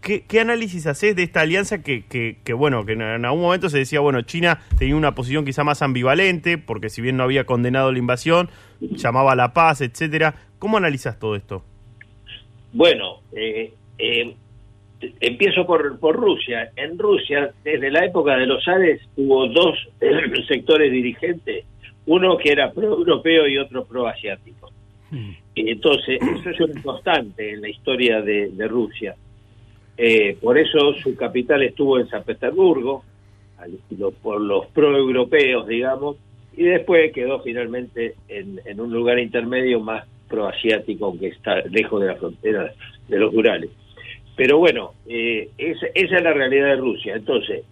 ¿Qué, 0.01 0.23
qué 0.27 0.39
análisis 0.39 0.87
haces 0.87 1.15
de 1.15 1.21
esta 1.21 1.41
alianza 1.41 1.83
que, 1.83 2.03
que, 2.05 2.37
que, 2.43 2.53
bueno, 2.53 2.85
que 2.85 2.93
en, 2.93 3.01
algún 3.23 3.41
momento 3.41 3.69
se 3.69 3.77
decía, 3.77 3.99
bueno, 3.99 4.23
China 4.23 4.59
tenía 4.79 4.95
una 4.95 5.13
posición 5.13 5.45
quizá 5.45 5.63
más 5.63 5.83
ambivalente, 5.83 6.57
porque 6.57 6.89
si 6.89 7.01
bien 7.01 7.17
no 7.17 7.23
había 7.23 7.45
condenado 7.45 7.91
la 7.91 7.99
invasión, 7.99 8.49
llamaba 8.79 9.33
a 9.33 9.35
la 9.35 9.53
paz, 9.53 9.81
etcétera. 9.81 10.33
¿Cómo 10.57 10.77
analizas 10.77 11.19
todo 11.19 11.35
esto? 11.35 11.63
Bueno, 12.73 13.19
eh, 13.31 13.73
eh, 13.99 14.33
empiezo 15.19 15.67
por, 15.67 15.99
por 15.99 16.15
Rusia. 16.15 16.71
En 16.75 16.97
Rusia, 16.97 17.51
desde 17.63 17.91
la 17.91 18.05
época 18.05 18.37
de 18.37 18.47
los 18.47 18.67
Ares, 18.67 19.01
hubo 19.17 19.47
dos 19.47 19.77
eh, 19.99 20.31
sectores 20.47 20.91
dirigentes, 20.91 21.65
uno 22.07 22.37
que 22.37 22.51
era 22.51 22.71
pro-europeo 22.71 23.47
y 23.47 23.59
otro 23.59 23.85
pro-asiático. 23.85 24.71
Mm. 25.11 25.31
Y 25.53 25.69
Entonces, 25.71 26.19
eso 26.39 26.49
es 26.49 26.59
una 26.59 26.81
constante 26.81 27.53
en 27.53 27.61
la 27.61 27.69
historia 27.69 28.21
de, 28.21 28.49
de 28.49 28.67
Rusia. 28.67 29.15
Eh, 30.03 30.35
por 30.41 30.57
eso 30.57 30.93
su 30.95 31.15
capital 31.15 31.61
estuvo 31.61 31.99
en 31.99 32.07
San 32.07 32.23
Petersburgo, 32.23 33.03
al 33.59 33.75
estilo- 33.75 34.09
por 34.11 34.41
los 34.41 34.65
pro-europeos, 34.67 35.67
digamos, 35.67 36.17
y 36.57 36.63
después 36.63 37.13
quedó 37.13 37.39
finalmente 37.43 38.15
en, 38.27 38.59
en 38.65 38.81
un 38.81 38.91
lugar 38.91 39.19
intermedio 39.19 39.79
más 39.79 40.07
pro-asiático, 40.27 41.05
aunque 41.05 41.27
está 41.27 41.61
lejos 41.69 42.01
de 42.01 42.07
la 42.07 42.15
frontera 42.15 42.73
de 43.07 43.19
los 43.19 43.31
Urales. 43.31 43.69
Pero 44.35 44.57
bueno, 44.57 44.93
eh, 45.07 45.49
esa, 45.55 45.85
esa 45.93 46.15
es 46.17 46.23
la 46.23 46.33
realidad 46.33 46.69
de 46.69 46.75
Rusia. 46.77 47.15
Entonces, 47.15 47.63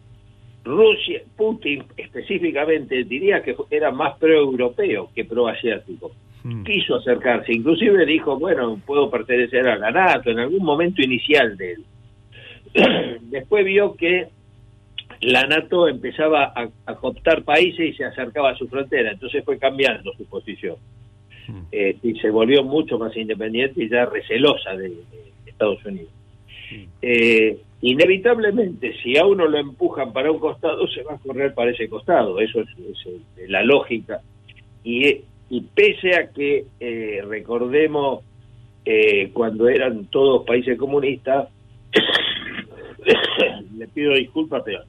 Rusia, 0.64 1.24
Putin 1.36 1.84
específicamente 1.98 3.06
diría 3.06 3.42
que 3.42 3.56
era 3.72 3.90
más 3.90 4.20
pro-europeo 4.20 5.10
que 5.16 5.26
pro-asiático. 5.26 6.12
Mm. 6.44 6.64
Quiso 6.64 6.98
acercarse, 6.98 7.54
inclusive 7.54 8.06
dijo, 8.06 8.38
bueno, 8.38 8.80
puedo 8.86 9.10
pertenecer 9.10 9.68
a 9.68 9.80
la 9.80 9.90
NATO 9.90 10.30
en 10.30 10.38
algún 10.38 10.64
momento 10.64 11.02
inicial 11.02 11.58
de 11.58 11.72
él. 11.72 11.84
Después 13.22 13.66
vio 13.66 13.96
que 13.96 14.28
la 15.22 15.46
NATO 15.48 15.88
empezaba 15.88 16.54
a, 16.56 16.70
a 16.86 16.96
cooptar 16.96 17.44
países 17.44 17.90
y 17.90 17.94
se 17.94 18.06
acercaba 18.06 18.52
a 18.52 18.56
su 18.56 18.68
frontera, 18.68 19.12
entonces 19.12 19.44
fue 19.44 19.58
cambiando 19.58 20.14
su 20.14 20.26
posición. 20.26 20.78
Mm. 21.48 21.62
Eh, 21.72 21.98
y 22.04 22.14
se 22.20 22.30
volvió 22.30 22.64
mucho 22.64 22.98
más 22.98 23.16
independiente 23.18 23.84
y 23.84 23.90
ya 23.90 24.06
recelosa 24.06 24.76
de, 24.76 24.90
de 24.90 25.32
Estados 25.46 25.84
Unidos. 25.86 26.12
Eh, 27.02 27.58
inevitablemente, 27.82 28.94
si 29.02 29.18
a 29.18 29.26
uno 29.26 29.48
lo 29.48 29.58
empujan 29.58 30.14
para 30.14 30.32
un 30.32 30.40
costado, 30.40 30.88
se 30.88 31.04
va 31.04 31.16
a 31.16 31.18
correr 31.18 31.54
para 31.54 31.72
ese 31.72 31.90
costado. 31.90 32.40
Eso 32.40 32.62
es, 32.62 32.68
es, 33.38 33.50
la 33.50 33.64
lógica. 33.64 34.22
Y, 34.84 35.08
eh, 35.08 35.24
y 35.50 35.62
pese 35.62 36.16
a 36.16 36.30
que, 36.32 36.66
eh, 36.80 37.22
recordemos, 37.28 38.24
cuando 39.34 39.70
eran 39.70 40.06
todos 40.06 40.48
países 40.48 40.76
comunistas, 40.76 41.50
le 43.80 43.88
pido 43.88 44.14
disculpas, 44.14 44.62
pero 44.64 44.84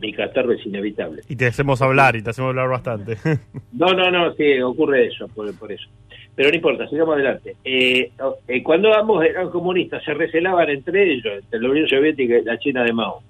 mi 0.00 0.12
catarro 0.12 0.52
es 0.52 0.64
inevitable. 0.66 1.22
Y 1.28 1.36
te 1.36 1.46
hacemos 1.46 1.80
hablar, 1.82 2.16
y 2.16 2.22
te 2.22 2.30
hacemos 2.30 2.50
hablar 2.50 2.68
bastante. 2.68 3.16
No, 3.72 3.94
no, 3.94 4.10
no, 4.10 4.32
sí, 4.34 4.60
ocurre 4.60 5.06
eso, 5.06 5.26
por, 5.28 5.52
por 5.58 5.72
eso. 5.72 5.88
Pero 6.34 6.50
no 6.50 6.54
importa, 6.54 6.88
sigamos 6.88 7.14
adelante. 7.14 7.56
Eh, 7.64 8.12
eh, 8.46 8.62
cuando 8.62 8.94
ambos 8.94 9.24
eran 9.24 9.50
comunistas, 9.50 10.04
se 10.04 10.14
recelaban 10.14 10.70
entre 10.70 11.14
ellos, 11.14 11.42
entre 11.42 11.60
la 11.60 11.70
Unión 11.70 11.88
Soviética 11.88 12.38
y 12.38 12.44
la 12.44 12.58
China 12.58 12.84
de 12.84 12.92
Mao. 12.92 13.22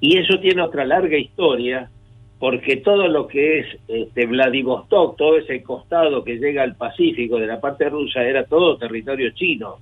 Y 0.00 0.18
eso 0.18 0.38
tiene 0.38 0.62
otra 0.62 0.84
larga 0.84 1.16
historia, 1.16 1.90
porque 2.38 2.76
todo 2.78 3.08
lo 3.08 3.26
que 3.26 3.60
es 3.60 3.66
este, 3.88 4.26
Vladivostok, 4.26 5.16
todo 5.16 5.38
ese 5.38 5.62
costado 5.62 6.24
que 6.24 6.38
llega 6.38 6.62
al 6.62 6.76
Pacífico 6.76 7.38
de 7.38 7.46
la 7.46 7.60
parte 7.60 7.88
rusa, 7.88 8.22
era 8.22 8.44
todo 8.44 8.78
territorio 8.78 9.30
chino. 9.30 9.78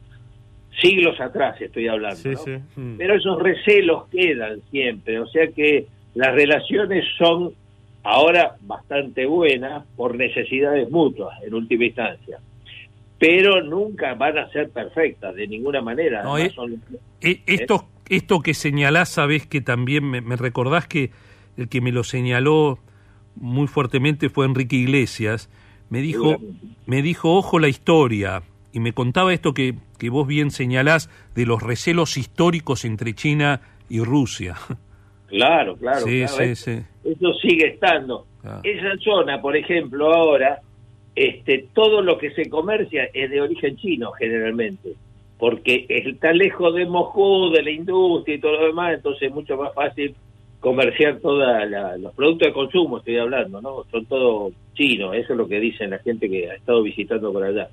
Siglos 0.80 1.20
atrás 1.20 1.61
estoy 1.61 1.88
hablando. 1.88 2.16
sí, 2.16 2.30
¿no? 2.30 2.37
sí. 2.38 2.52
Mm. 2.76 2.96
pero 2.96 3.14
esos 3.16 3.42
recelos 3.42 4.04
quedan 4.09 4.61
siempre, 4.70 5.18
o 5.20 5.26
sea 5.26 5.46
que 5.48 5.87
las 6.14 6.35
relaciones 6.35 7.04
son 7.18 7.52
ahora 8.02 8.56
bastante 8.62 9.26
buenas 9.26 9.85
por 9.96 10.16
necesidades 10.16 10.90
mutuas 10.90 11.42
en 11.42 11.54
última 11.54 11.85
instancia. 11.85 12.38
pero 13.18 13.62
nunca 13.62 14.14
van 14.14 14.38
a 14.38 14.48
ser 14.48 14.70
perfectas 14.70 15.35
de 15.35 15.46
ninguna 15.46 15.83
manera. 15.83 16.22
No, 16.22 16.35
Además 16.37 16.52
eh, 16.52 16.54
son- 16.54 16.83
Eh, 17.20 17.40
esto, 17.46 17.85
esto 18.09 18.40
que 18.40 18.54
señalás, 18.54 19.11
sabés 19.11 19.46
que 19.46 19.61
también 19.61 20.09
me, 20.09 20.22
me 20.22 20.37
recordás 20.37 20.87
que 20.87 21.11
el 21.59 21.68
que 21.68 21.83
me 21.83 21.92
lo 21.92 22.02
señaló 22.02 22.78
muy 23.37 23.66
fuertemente 23.66 24.30
fue 24.30 24.46
Enrique 24.46 24.76
Iglesias. 24.76 25.50
Me 25.90 26.00
dijo, 26.00 26.38
me 26.87 27.02
dijo, 27.02 27.37
ojo 27.37 27.59
la 27.59 27.68
historia, 27.68 28.42
y 28.72 28.80
me 28.80 28.92
contaba 28.94 29.35
esto 29.35 29.52
que, 29.52 29.74
que 30.01 30.09
vos 30.09 30.27
bien 30.27 30.51
señalás 30.51 31.11
de 31.35 31.45
los 31.45 31.63
recelos 31.63 32.17
históricos 32.17 32.85
entre 32.85 33.15
China 33.15 33.61
y 33.89 34.01
Rusia. 34.01 34.57
Claro, 35.29 35.77
claro. 35.77 36.01
sí, 36.01 36.25
claro, 36.27 36.45
sí, 36.45 36.57
sí. 36.57 36.83
Eso 37.05 37.33
sigue 37.35 37.69
estando. 37.69 38.27
Claro. 38.43 38.63
Esa 38.65 38.97
zona, 38.99 39.41
por 39.41 39.57
ejemplo, 39.57 40.13
ahora, 40.13 40.59
este, 41.15 41.69
todo 41.73 42.03
lo 42.03 42.19
que 42.19 42.33
se 42.33 42.51
comercia 42.51 43.09
es 43.15 43.31
de 43.31 43.41
origen 43.41 43.77
chino 43.77 44.11
generalmente, 44.11 44.95
porque 45.39 45.87
está 45.89 46.33
lejos 46.33 46.75
de 46.75 46.85
Moscú, 46.87 47.51
de 47.51 47.63
la 47.63 47.71
industria 47.71 48.35
y 48.35 48.41
todo 48.41 48.53
lo 48.61 48.67
demás, 48.67 48.95
entonces 48.95 49.29
es 49.29 49.33
mucho 49.33 49.57
más 49.57 49.73
fácil 49.73 50.17
comerciar 50.59 51.21
todos 51.21 51.47
los 52.01 52.13
productos 52.15 52.49
de 52.49 52.53
consumo, 52.53 52.99
estoy 52.99 53.19
hablando, 53.19 53.61
¿no? 53.61 53.85
Son 53.91 54.05
todos 54.07 54.53
chinos, 54.75 55.15
eso 55.15 55.33
es 55.33 55.39
lo 55.39 55.47
que 55.47 55.61
dicen 55.61 55.91
la 55.91 55.99
gente 56.01 56.29
que 56.29 56.51
ha 56.51 56.55
estado 56.55 56.83
visitando 56.83 57.33
por 57.33 57.45
allá. 57.45 57.69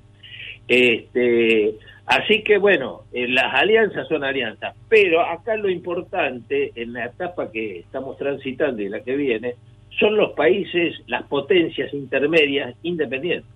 Este, 0.68 1.74
así 2.08 2.42
que 2.42 2.58
bueno, 2.58 3.02
eh, 3.12 3.28
las 3.28 3.54
alianzas 3.54 4.08
son 4.08 4.24
alianzas, 4.24 4.74
pero 4.88 5.20
acá 5.20 5.56
lo 5.56 5.68
importante 5.68 6.72
en 6.74 6.92
la 6.92 7.06
etapa 7.06 7.50
que 7.50 7.80
estamos 7.80 8.16
transitando 8.18 8.82
y 8.82 8.88
la 8.88 9.00
que 9.00 9.16
viene 9.16 9.54
son 9.98 10.16
los 10.16 10.32
países, 10.32 10.94
las 11.06 11.24
potencias 11.24 11.92
intermedias 11.92 12.74
independientes. 12.82 13.50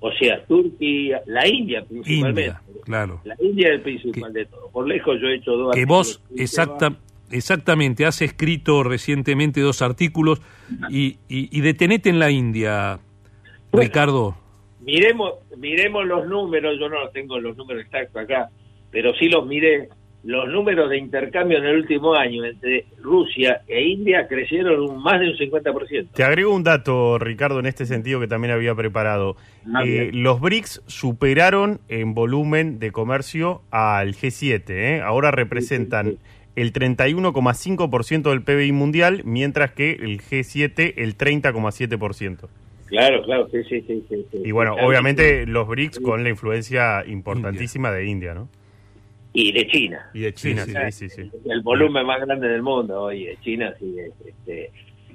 O 0.00 0.10
sea, 0.12 0.44
Turquía, 0.46 1.22
la 1.26 1.46
India 1.46 1.84
principalmente. 1.88 2.42
India, 2.42 2.60
claro. 2.84 3.20
La 3.24 3.36
India 3.40 3.68
es 3.68 3.74
el 3.74 3.80
principal 3.82 4.32
de 4.32 4.46
todo. 4.46 4.68
Por 4.70 4.88
lejos 4.88 5.20
yo 5.20 5.28
he 5.28 5.36
hecho 5.36 5.52
dos 5.52 5.74
Que 5.74 5.84
vos 5.84 6.20
exacta, 6.36 6.96
exactamente 7.30 8.04
has 8.04 8.20
escrito 8.20 8.82
recientemente 8.82 9.60
dos 9.60 9.80
artículos 9.80 10.40
y, 10.90 11.18
y, 11.28 11.56
y 11.56 11.60
detenete 11.60 12.10
en 12.10 12.18
la 12.18 12.30
India, 12.30 12.98
Bueno. 13.70 13.86
Ricardo. 13.86 14.41
Miremos, 14.84 15.34
miremos 15.58 16.04
los 16.06 16.26
números, 16.26 16.76
yo 16.78 16.88
no 16.88 17.08
tengo 17.12 17.38
los 17.38 17.56
números 17.56 17.84
exactos 17.84 18.22
acá, 18.22 18.48
pero 18.90 19.12
sí 19.14 19.28
los 19.28 19.46
miré. 19.46 19.88
Los 20.24 20.48
números 20.48 20.88
de 20.88 20.98
intercambio 20.98 21.58
en 21.58 21.64
el 21.64 21.76
último 21.78 22.14
año 22.14 22.44
entre 22.44 22.86
Rusia 23.02 23.62
e 23.66 23.82
India 23.82 24.28
crecieron 24.28 24.80
un- 24.80 25.02
más 25.02 25.18
de 25.18 25.30
un 25.30 25.36
50%. 25.36 26.10
Te 26.14 26.22
agrego 26.22 26.54
un 26.54 26.62
dato, 26.62 27.18
Ricardo, 27.18 27.58
en 27.58 27.66
este 27.66 27.86
sentido 27.86 28.20
que 28.20 28.28
también 28.28 28.52
había 28.54 28.72
preparado. 28.76 29.34
Ah, 29.74 29.82
Eh, 29.84 30.10
los 30.12 30.40
BRICS 30.40 30.82
superaron 30.86 31.80
en 31.88 32.14
volumen 32.14 32.78
de 32.78 32.92
comercio 32.92 33.62
al 33.72 34.14
G7. 34.14 34.62
¿eh? 34.70 35.00
Ahora 35.00 35.32
representan 35.32 36.18
el 36.54 36.72
31,5% 36.72 38.30
del 38.30 38.42
PBI 38.42 38.70
mundial, 38.72 39.22
mientras 39.24 39.72
que 39.72 39.92
el 39.92 40.20
G7 40.20 40.94
el 40.98 41.16
30,7%. 41.16 42.48
Claro, 42.92 43.22
claro, 43.22 43.48
sí, 43.50 43.64
sí, 43.64 43.80
sí. 43.86 44.04
sí, 44.06 44.26
sí. 44.30 44.42
Y 44.44 44.50
bueno, 44.50 44.74
Claro, 44.74 44.86
obviamente 44.86 45.46
los 45.46 45.66
BRICS 45.66 46.00
con 46.00 46.22
la 46.22 46.28
influencia 46.28 47.02
importantísima 47.06 47.90
de 47.90 48.04
India, 48.04 48.34
¿no? 48.34 48.50
Y 49.32 49.50
de 49.50 49.66
China. 49.66 50.10
Y 50.12 50.20
de 50.20 50.34
China, 50.34 50.66
Sí, 50.66 50.74
sí, 50.90 51.08
sí, 51.08 51.22
sí. 51.22 51.30
El 51.48 51.62
volumen 51.62 52.04
más 52.04 52.20
grande 52.20 52.48
del 52.48 52.60
mundo 52.60 53.04
hoy 53.04 53.28
es 53.28 53.40
China, 53.40 53.72
sí. 53.78 53.96
es, 53.98 54.70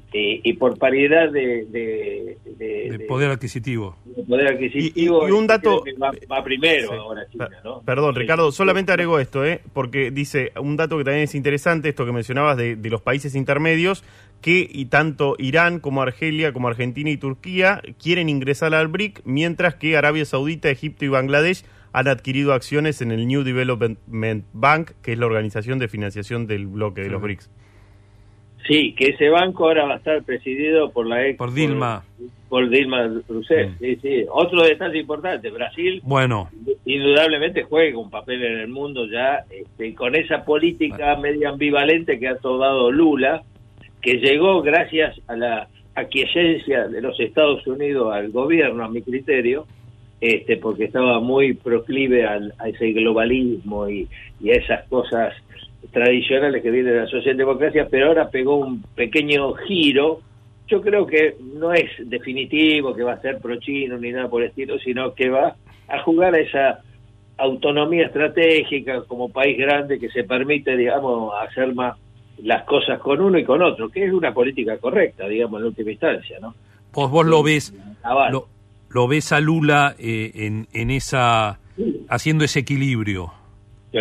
Este, 0.08 0.20
y, 0.20 0.41
y 0.43 0.54
por 0.54 0.78
paridad 0.80 1.32
de, 1.32 1.65
de, 1.65 2.38
de- 2.46 2.89
de 2.89 2.98
de- 2.98 3.06
poder 3.08 3.30
adquisitivo. 3.30 3.98
de 4.06 4.24
poder 4.24 4.48
adquisitivo. 4.54 4.91
Y- 4.96 5.26
y- 5.28 5.30
y 5.30 5.32
un 5.32 5.48
dato- 5.48 5.82
creo 5.82 5.96
que 5.96 6.00
Va, 6.02 6.12
va 6.32 6.43
primero 6.43 6.88
Sí. 6.89 6.93
ahora 6.98 7.28
China, 7.30 7.50
¿no? 7.63 7.82
Perdón, 7.82 8.13
Sí. 8.15 8.22
Ricardo, 8.22 8.52
solamente 8.54 8.91
agrego 8.93 9.20
esto, 9.20 9.46
¿eh? 9.46 9.62
porque 9.74 10.10
dice 10.12 10.52
un 10.62 10.78
dato 10.78 10.98
que 10.98 11.04
también 11.04 11.24
es 11.26 11.36
interesante, 11.36 11.89
esto 11.89 12.06
que 12.06 12.13
mencionabas 12.13 12.56
de, 12.58 12.76
de 12.78 12.89
los 12.89 13.02
países 13.02 13.36
intermedios, 13.36 14.04
que 14.41 14.65
y 14.72 14.86
tanto 14.86 15.36
Irán 15.39 15.80
como 15.80 16.02
Argelia, 16.02 16.54
como 16.54 16.67
Argentina 16.70 17.10
y 17.10 17.17
Turquía 17.17 17.82
quieren 18.02 18.30
ingresar 18.30 18.74
al 18.74 18.88
BRIC, 18.88 19.22
mientras 19.26 19.76
que 19.76 19.98
Arabia 19.98 20.24
Saudita, 20.26 20.70
Egipto 20.70 21.04
y 21.06 21.10
Bangladesh 21.10 21.63
han 21.91 22.08
adquirido 22.08 22.54
acciones 22.54 23.02
en 23.02 23.12
el 23.12 23.28
New 23.28 23.43
Development 23.43 23.98
Bank, 24.54 24.91
que 25.02 25.13
es 25.13 25.20
la 25.20 25.26
organización 25.26 25.80
de 25.80 25.88
financiación 25.88 26.46
del 26.48 26.67
bloque 26.67 27.02
de 27.02 27.10
los 27.10 27.22
BRICS. 27.22 27.50
Sí, 28.67 28.93
que 28.93 29.10
ese 29.10 29.30
banco 29.30 29.65
ahora 29.65 29.86
va 29.86 29.93
a 29.93 29.97
estar 29.97 30.21
presidido 30.23 30.91
por 30.91 31.08
la 31.08 31.25
ex... 31.25 31.38
Por 31.38 31.53
Dilma. 31.53 32.03
Por, 32.49 32.69
Dilma 32.69 33.08
Rousseff, 33.27 33.71
sí, 33.80 33.95
sí. 34.01 34.25
Otro 34.30 34.63
detalle 34.63 34.99
importante, 34.99 35.49
Brasil 35.49 36.01
Bueno, 36.03 36.49
indudablemente 36.86 37.63
juega 37.63 37.97
un 37.97 38.10
papel 38.10 38.43
en 38.43 38.60
el 38.60 38.67
mundo 38.69 39.06
ya, 39.06 39.43
este, 39.49 39.93
con 39.93 40.15
esa 40.15 40.43
política 40.45 41.15
medio 41.17 41.49
ambivalente 41.49 42.17
que 42.19 42.27
ha 42.30 42.38
tomado 42.38 42.91
Lula, 42.91 43.43
que 44.01 44.13
llegó 44.19 44.62
gracias 44.62 45.19
a 45.27 45.36
la 45.36 45.67
aquiescencia 45.95 46.88
de 46.88 47.01
los 47.01 47.19
Estados 47.19 47.65
Unidos 47.67 48.13
al 48.13 48.30
gobierno, 48.32 48.84
a 48.86 48.89
mi 48.89 49.01
criterio, 49.01 49.65
este, 50.21 50.58
porque 50.58 50.86
estaba 50.86 51.19
muy 51.19 51.53
proclive 51.53 52.25
al- 52.25 52.53
a 52.60 52.69
ese 52.69 52.91
globalismo 52.91 53.89
y, 53.89 54.08
y 54.41 54.51
a 54.51 54.53
esas 54.56 54.88
cosas 54.88 55.34
tradicionales 55.91 56.62
que 56.62 56.71
viene 56.71 56.91
de 56.91 57.02
la 57.02 57.08
socialdemocracia, 57.08 57.88
pero 57.89 58.08
ahora 58.08 58.30
pegó 58.30 58.58
un 58.58 58.82
pequeño 58.95 59.54
giro. 59.54 60.21
Yo 60.67 60.82
creo 60.82 61.06
que 61.08 61.36
no 61.54 61.73
es 61.73 61.89
definitivo 62.00 62.93
que 62.93 63.04
va 63.04 63.13
a 63.13 63.21
ser 63.21 63.39
pro-chino 63.39 63.97
ni 63.97 64.12
nada 64.12 64.30
por 64.30 64.41
el 64.41 64.50
estilo, 64.50 64.78
sino 64.80 65.13
que 65.13 65.30
va 65.30 65.56
a 65.88 66.04
jugar 66.04 66.36
a 66.36 66.39
esa 66.39 66.80
autonomía 67.38 68.08
estratégica 68.08 69.04
como 69.04 69.30
país 69.30 69.58
grande 69.58 70.00
que 70.00 70.10
se 70.10 70.23
permite, 70.23 70.76
digamos, 70.76 71.34
hacer 71.41 71.73
más 71.73 71.97
las 72.43 72.63
cosas 72.63 73.00
con 73.00 73.21
uno 73.21 73.38
y 73.38 73.43
con 73.43 73.62
otro, 73.62 73.89
que 73.89 74.06
es 74.06 74.13
una 74.13 74.34
política 74.34 74.78
correcta, 74.78 75.28
digamos, 75.28 75.60
en 75.62 75.67
última 75.67 75.91
instancia, 75.91 76.38
¿no? 76.39 76.54
vos, 76.93 77.12
vos 77.12 77.26
lo 77.26 77.43
ves, 77.43 77.73
lo, 78.32 78.47
lo 78.89 79.08
ves 79.08 79.32
a 79.32 79.39
Lula 79.39 79.95
eh, 80.00 80.32
en, 80.34 80.67
en 80.73 80.91
esa 80.91 81.60
haciendo 82.10 82.43
ese 82.43 82.60
equilibrio. 82.60 83.32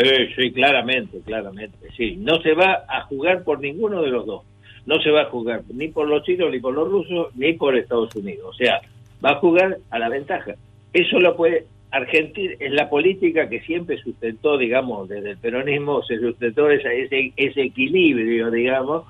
Sí, 0.03 0.27
sí, 0.37 0.53
claramente, 0.53 1.21
claramente, 1.25 1.79
sí. 1.97 2.17
No 2.19 2.41
se 2.43 2.55
va 2.55 2.85
a 2.89 3.03
jugar 3.03 3.45
por 3.45 3.61
ninguno 3.61 4.03
de 4.03 4.11
los 4.11 4.27
dos. 4.27 4.43
No 4.85 5.01
se 5.01 5.11
va 5.11 5.23
a 5.23 5.31
jugar 5.31 5.63
ni 5.73 5.89
por 5.89 6.07
los 6.09 6.23
chinos, 6.25 6.51
ni 6.51 6.61
por 6.61 6.75
los 6.75 6.89
rusos, 6.89 7.35
ni 7.37 7.53
por 7.55 7.77
Estados 7.77 8.15
Unidos. 8.15 8.45
O 8.49 8.53
sea, 8.55 8.81
va 9.25 9.31
a 9.31 9.35
jugar 9.37 9.79
a 9.91 9.99
la 9.99 10.09
ventaja. 10.09 10.55
Eso 10.93 11.19
lo 11.19 11.37
puede... 11.37 11.67
Argentina 11.91 12.53
es 12.59 12.73
la 12.73 12.91
política 12.91 13.49
que 13.49 13.61
siempre 13.61 13.97
sustentó, 13.99 14.59
digamos, 14.59 15.09
desde 15.09 15.31
el 15.31 15.39
peronismo 15.39 16.03
se 16.03 16.19
sustentó 16.19 16.69
esa- 16.71 16.93
ese, 16.93 17.33
ese 17.37 17.63
equilibrio, 17.63 18.51
digamos, 18.51 19.05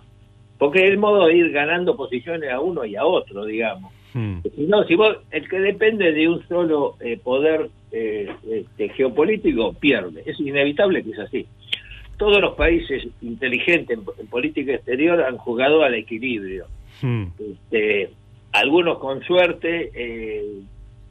porque 0.59 0.85
es 0.85 0.91
el 0.91 0.99
modo 0.99 1.27
de 1.27 1.37
ir 1.37 1.51
ganando 1.53 1.97
posiciones 1.97 2.51
a 2.51 2.61
uno 2.61 2.85
y 2.85 2.95
a 2.95 3.05
otro, 3.05 3.45
digamos. 3.45 3.93
Hmm. 4.17 4.39
No, 4.67 4.83
si 4.85 4.95
vos, 4.95 5.19
el 5.31 5.47
que 5.47 5.61
depende 5.61 6.11
de 6.11 6.27
un 6.27 6.43
solo 6.49 6.97
eh, 7.01 7.19
poder 7.23 7.69
eh, 7.93 8.31
este, 8.51 8.89
geopolítico 8.89 9.75
pierde. 9.75 10.23
Es 10.25 10.41
inevitable 10.41 11.05
que 11.05 11.11
es 11.11 11.19
así. 11.19 11.47
Todos 12.17 12.41
los 12.41 12.55
países 12.55 13.07
inteligentes 13.21 13.99
en, 13.99 14.05
en 14.19 14.27
política 14.29 14.73
exterior 14.73 15.21
han 15.21 15.37
jugado 15.37 15.83
al 15.83 15.95
equilibrio. 15.95 16.65
Hmm. 17.03 17.27
Este, 17.39 18.11
algunos 18.53 18.99
con 19.01 19.23
suerte, 19.23 19.91
eh, 19.95 20.61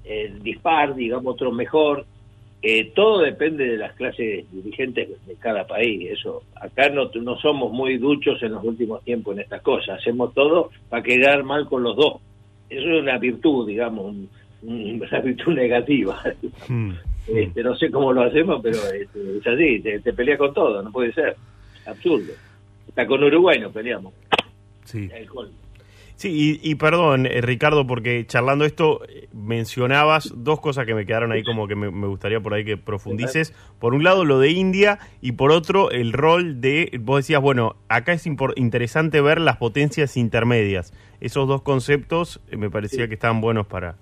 el 0.04 0.42
dispar, 0.42 0.96
digamos, 0.96 1.36
otros 1.36 1.54
mejor. 1.54 2.08
Eh, 2.64 2.92
todo 2.96 3.20
depende 3.20 3.68
de 3.68 3.78
las 3.78 3.94
clases 3.94 4.52
dirigentes 4.52 5.10
de 5.28 5.36
cada 5.36 5.68
país. 5.68 6.10
Eso 6.10 6.42
acá 6.60 6.90
no, 6.90 7.12
no 7.22 7.38
somos 7.38 7.72
muy 7.72 8.00
duchos 8.00 8.42
en 8.42 8.54
los 8.54 8.64
últimos 8.64 9.04
tiempos 9.04 9.36
en 9.36 9.44
estas 9.44 9.62
cosas. 9.62 10.00
Hacemos 10.00 10.34
todo 10.34 10.72
para 10.90 11.04
quedar 11.04 11.44
mal 11.44 11.68
con 11.68 11.84
los 11.84 11.96
dos. 11.96 12.16
Eso 12.70 12.88
es 12.90 13.02
una 13.02 13.18
virtud, 13.18 13.68
digamos, 13.68 14.06
un- 14.06 14.30
un- 14.64 15.02
una 15.12 15.20
virtud 15.22 15.54
negativa. 15.54 16.22
Hmm. 16.68 16.92
Este, 17.28 17.64
no 17.64 17.76
sé 17.76 17.90
cómo 17.90 18.14
lo 18.14 18.22
hacemos, 18.22 18.60
pero 18.62 18.78
este, 18.78 19.38
es 19.40 19.48
así. 19.48 19.80
Te, 19.80 20.00
te 20.00 20.14
peleas 20.14 20.38
con 20.38 20.54
todo, 20.54 20.82
no 20.84 20.92
puede 20.92 21.12
ser. 21.14 21.36
Absurdo. 21.86 22.34
Hasta 22.88 23.06
con 23.08 23.24
Uruguay 23.24 23.60
nos 23.60 23.72
peleamos. 23.72 24.14
Sí. 24.84 25.10
El. 25.14 25.28
Sí, 26.16 26.60
y, 26.64 26.72
y 26.72 26.76
perdón, 26.76 27.26
eh, 27.26 27.42
Ricardo, 27.42 27.86
porque 27.86 28.26
charlando 28.26 28.64
esto 28.64 29.02
eh, 29.08 29.28
mencionabas 29.34 30.34
dos 30.36 30.62
cosas 30.62 30.86
que 30.86 30.96
me 30.96 31.06
quedaron 31.06 31.34
ahí 31.34 31.44
como 31.44 31.68
que 31.68 31.76
me, 31.76 31.92
me 31.92 32.08
gustaría 32.08 32.40
por 32.40 32.54
ahí 32.54 32.64
que 32.64 32.78
profundices. 32.78 33.54
Por 33.80 33.94
un 33.94 34.04
lado, 34.04 34.24
lo 34.24 34.40
de 34.40 34.52
India 34.52 35.00
y 35.22 35.34
por 35.34 35.52
otro, 35.52 35.92
el 35.92 36.14
rol 36.14 36.62
de, 36.62 36.90
vos 37.02 37.18
decías, 37.18 37.42
bueno, 37.42 37.76
acá 37.90 38.14
es 38.14 38.26
interesante 38.56 39.20
ver 39.20 39.42
las 39.42 39.58
potencias 39.58 40.16
intermedias. 40.16 40.94
Esos 41.20 41.48
dos 41.48 41.62
conceptos 41.62 42.42
eh, 42.50 42.56
me 42.56 42.70
parecía 42.70 43.08
que 43.08 43.16
estaban 43.16 43.42
buenos 43.42 43.68
para... 43.68 43.96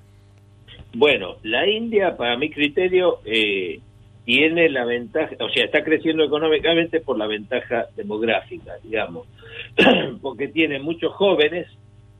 Bueno, 0.95 1.37
la 1.41 1.67
India, 1.67 2.15
para 2.15 2.37
mi 2.37 2.51
criterio, 2.51 3.19
eh, 3.25 3.79
tiene 4.25 4.69
la 4.69 4.85
ventaja, 4.85 5.35
o 5.39 5.49
sea, 5.49 5.65
está 5.65 5.83
creciendo 5.83 6.23
económicamente 6.23 7.01
por 7.01 7.17
la 7.17 7.27
ventaja 7.27 7.87
demográfica, 7.95 8.73
digamos, 8.83 9.27
porque 10.21 10.47
tiene 10.47 10.79
muchos 10.79 11.11
jóvenes, 11.13 11.67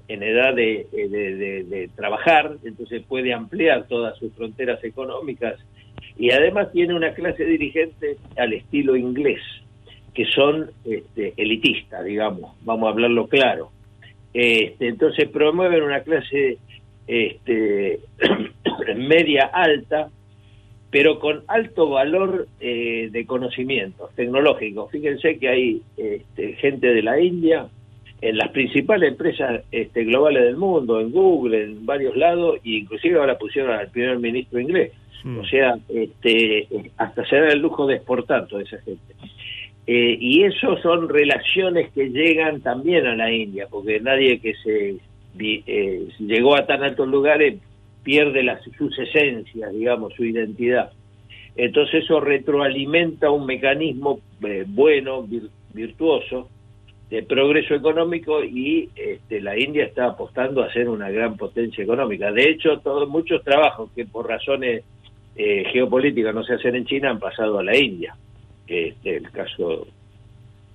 en 0.08 0.24
edad 0.24 0.54
de- 0.54 0.88
de 0.92 1.90
trabajar, 1.96 2.58
entonces 2.64 3.04
puede 3.08 3.34
ampliar 3.34 3.88
todas 3.88 4.18
sus 4.18 4.34
fronteras 4.34 4.84
económicas 4.84 5.60
y 6.18 6.32
además 6.32 6.72
tiene 6.72 6.94
una 6.94 7.14
clase 7.14 7.46
dirigente 7.46 8.18
al 8.38 8.54
estilo 8.54 8.96
inglés, 8.96 9.42
que 10.14 10.26
son 10.26 10.70
este, 10.86 11.34
elitistas, 11.38 12.04
digamos, 12.06 12.56
vamos 12.62 12.88
a 12.88 12.92
hablarlo 12.92 13.28
claro. 13.28 13.72
Este, 14.34 14.88
entonces 14.88 15.30
promueven 15.30 15.84
una 15.84 16.02
clase 16.02 16.58
este, 17.08 18.00
media 18.96 19.46
alta, 19.54 20.10
pero 20.92 21.20
con 21.20 21.44
alto 21.48 21.90
valor 21.90 22.48
eh, 22.60 23.10
de 23.12 23.26
conocimientos 23.26 24.14
tecnológicos. 24.16 24.92
Fíjense 24.92 25.40
que 25.40 25.50
hay 25.50 25.82
este, 25.98 26.54
gente 26.54 26.94
de 26.94 27.02
la 27.02 27.20
India 27.20 27.68
en 28.30 28.38
las 28.38 28.50
principales 28.52 29.12
empresas 29.12 29.64
este, 29.72 30.06
globales 30.06 30.44
del 30.44 30.56
mundo, 30.56 31.02
en 31.02 31.12
Google, 31.12 31.64
en 31.64 31.86
varios 31.86 32.16
lados, 32.16 32.58
e 32.64 32.78
inclusive 32.82 33.20
ahora 33.20 33.38
pusieron 33.38 33.72
al 33.72 33.90
primer 33.90 34.18
ministro 34.20 34.60
inglés. 34.60 34.92
Mm. 35.24 35.40
O 35.40 35.46
sea, 35.46 35.78
este, 35.90 36.68
hasta 36.98 37.26
se 37.26 37.36
da 37.36 37.50
el 37.50 37.60
lujo 37.60 37.86
de 37.86 37.96
exportar 37.96 38.48
toda 38.48 38.64
esa 38.64 38.80
gente. 38.82 39.14
Eh, 39.86 40.18
y 40.20 40.44
eso 40.44 40.78
son 40.82 41.10
relaciones 41.10 41.92
que 41.92 42.10
llegan 42.10 42.62
también 42.62 43.06
a 43.06 43.16
la 43.16 43.30
India, 43.30 43.68
porque 43.70 44.00
nadie 44.00 44.40
que 44.40 44.54
se 44.64 44.96
eh, 45.40 46.08
llegó 46.20 46.56
a 46.56 46.66
tan 46.66 46.82
altos 46.84 47.08
lugares 47.10 47.60
pierde 48.04 48.44
las, 48.44 48.62
sus 48.78 48.98
esencias, 48.98 49.74
digamos, 49.74 50.14
su 50.14 50.24
identidad. 50.24 50.92
Entonces 51.56 52.04
eso 52.06 52.20
retroalimenta 52.22 53.30
un 53.32 53.46
mecanismo 53.46 54.20
eh, 54.48 54.64
bueno, 54.66 55.24
vir- 55.28 55.50
virtuoso, 55.74 56.50
de 57.14 57.22
progreso 57.22 57.76
económico 57.76 58.44
y 58.44 58.90
este, 58.96 59.40
la 59.40 59.56
India 59.56 59.86
está 59.86 60.08
apostando 60.08 60.64
a 60.64 60.74
ser 60.74 60.90
una 60.90 61.12
gran 61.12 61.38
potencia 61.38 61.84
económica. 61.84 62.32
De 62.32 62.50
hecho, 62.50 62.80
todos 62.80 63.08
muchos 63.08 63.44
trabajos 63.44 63.92
que 63.96 64.08
por 64.08 64.28
razones 64.28 64.84
eh, 65.36 65.64
geopolíticas 65.72 66.34
no 66.34 66.44
se 66.44 66.56
hacen 66.56 66.74
en 66.74 66.86
China 66.86 67.12
han 67.12 67.20
pasado 67.20 67.60
a 67.60 67.64
la 67.64 67.78
India. 67.78 68.16
Este, 68.66 69.18
el 69.18 69.30
caso 69.30 69.86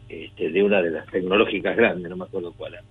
este, 0.08 0.50
de 0.50 0.62
una 0.62 0.80
de 0.80 0.92
las 0.92 1.08
tecnológicas 1.08 1.76
grandes, 1.76 2.08
no 2.08 2.16
me 2.16 2.26
acuerdo 2.26 2.52
cuál 2.56 2.74
era. 2.74 2.84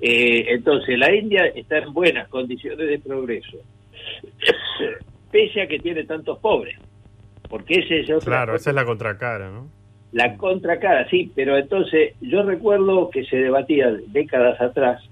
Eh, 0.00 0.44
entonces, 0.50 0.96
la 0.96 1.12
India 1.12 1.46
está 1.46 1.78
en 1.78 1.92
buenas 1.92 2.28
condiciones 2.28 2.88
de 2.88 3.00
progreso, 3.00 3.58
pese 5.32 5.62
a 5.62 5.66
que 5.66 5.80
tiene 5.80 6.04
tantos 6.04 6.38
pobres, 6.38 6.78
porque 7.50 7.80
ese 7.80 8.02
es 8.02 8.10
otro 8.10 8.30
Claro, 8.30 8.54
esa 8.54 8.70
es 8.70 8.76
la 8.76 8.84
contracara, 8.84 9.50
¿no? 9.50 9.77
La 10.12 10.36
contracara, 10.36 11.08
sí, 11.08 11.30
pero 11.34 11.58
entonces 11.58 12.14
yo 12.20 12.42
recuerdo 12.42 13.10
que 13.10 13.24
se 13.24 13.36
debatía 13.36 13.90
décadas 14.08 14.60
atrás 14.60 15.02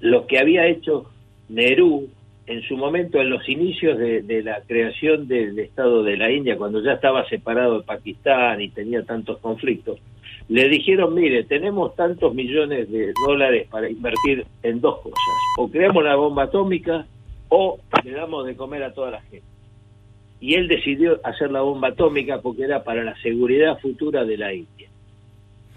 lo 0.00 0.26
que 0.26 0.38
había 0.38 0.66
hecho 0.66 1.10
Nehru 1.48 2.08
en 2.46 2.62
su 2.62 2.76
momento, 2.76 3.20
en 3.20 3.30
los 3.30 3.46
inicios 3.48 3.98
de, 3.98 4.22
de 4.22 4.42
la 4.42 4.60
creación 4.66 5.26
del 5.26 5.58
Estado 5.58 6.02
de 6.02 6.16
la 6.16 6.30
India, 6.30 6.56
cuando 6.56 6.80
ya 6.82 6.92
estaba 6.92 7.28
separado 7.28 7.78
de 7.78 7.84
Pakistán 7.84 8.60
y 8.60 8.68
tenía 8.68 9.02
tantos 9.02 9.38
conflictos, 9.38 9.98
le 10.48 10.68
dijeron, 10.68 11.12
mire, 11.12 11.42
tenemos 11.44 11.96
tantos 11.96 12.32
millones 12.34 12.90
de 12.90 13.12
dólares 13.26 13.66
para 13.68 13.90
invertir 13.90 14.46
en 14.62 14.80
dos 14.80 15.00
cosas, 15.00 15.18
o 15.58 15.68
creamos 15.68 16.04
la 16.04 16.14
bomba 16.14 16.44
atómica 16.44 17.04
o 17.48 17.78
le 18.04 18.12
damos 18.12 18.46
de 18.46 18.56
comer 18.56 18.84
a 18.84 18.94
toda 18.94 19.10
la 19.10 19.20
gente 19.22 19.55
y 20.46 20.54
él 20.54 20.68
decidió 20.68 21.20
hacer 21.24 21.50
la 21.50 21.60
bomba 21.62 21.88
atómica 21.88 22.40
porque 22.40 22.62
era 22.64 22.84
para 22.84 23.02
la 23.02 23.16
seguridad 23.20 23.78
futura 23.80 24.24
de 24.24 24.36
la 24.36 24.54
India. 24.54 24.88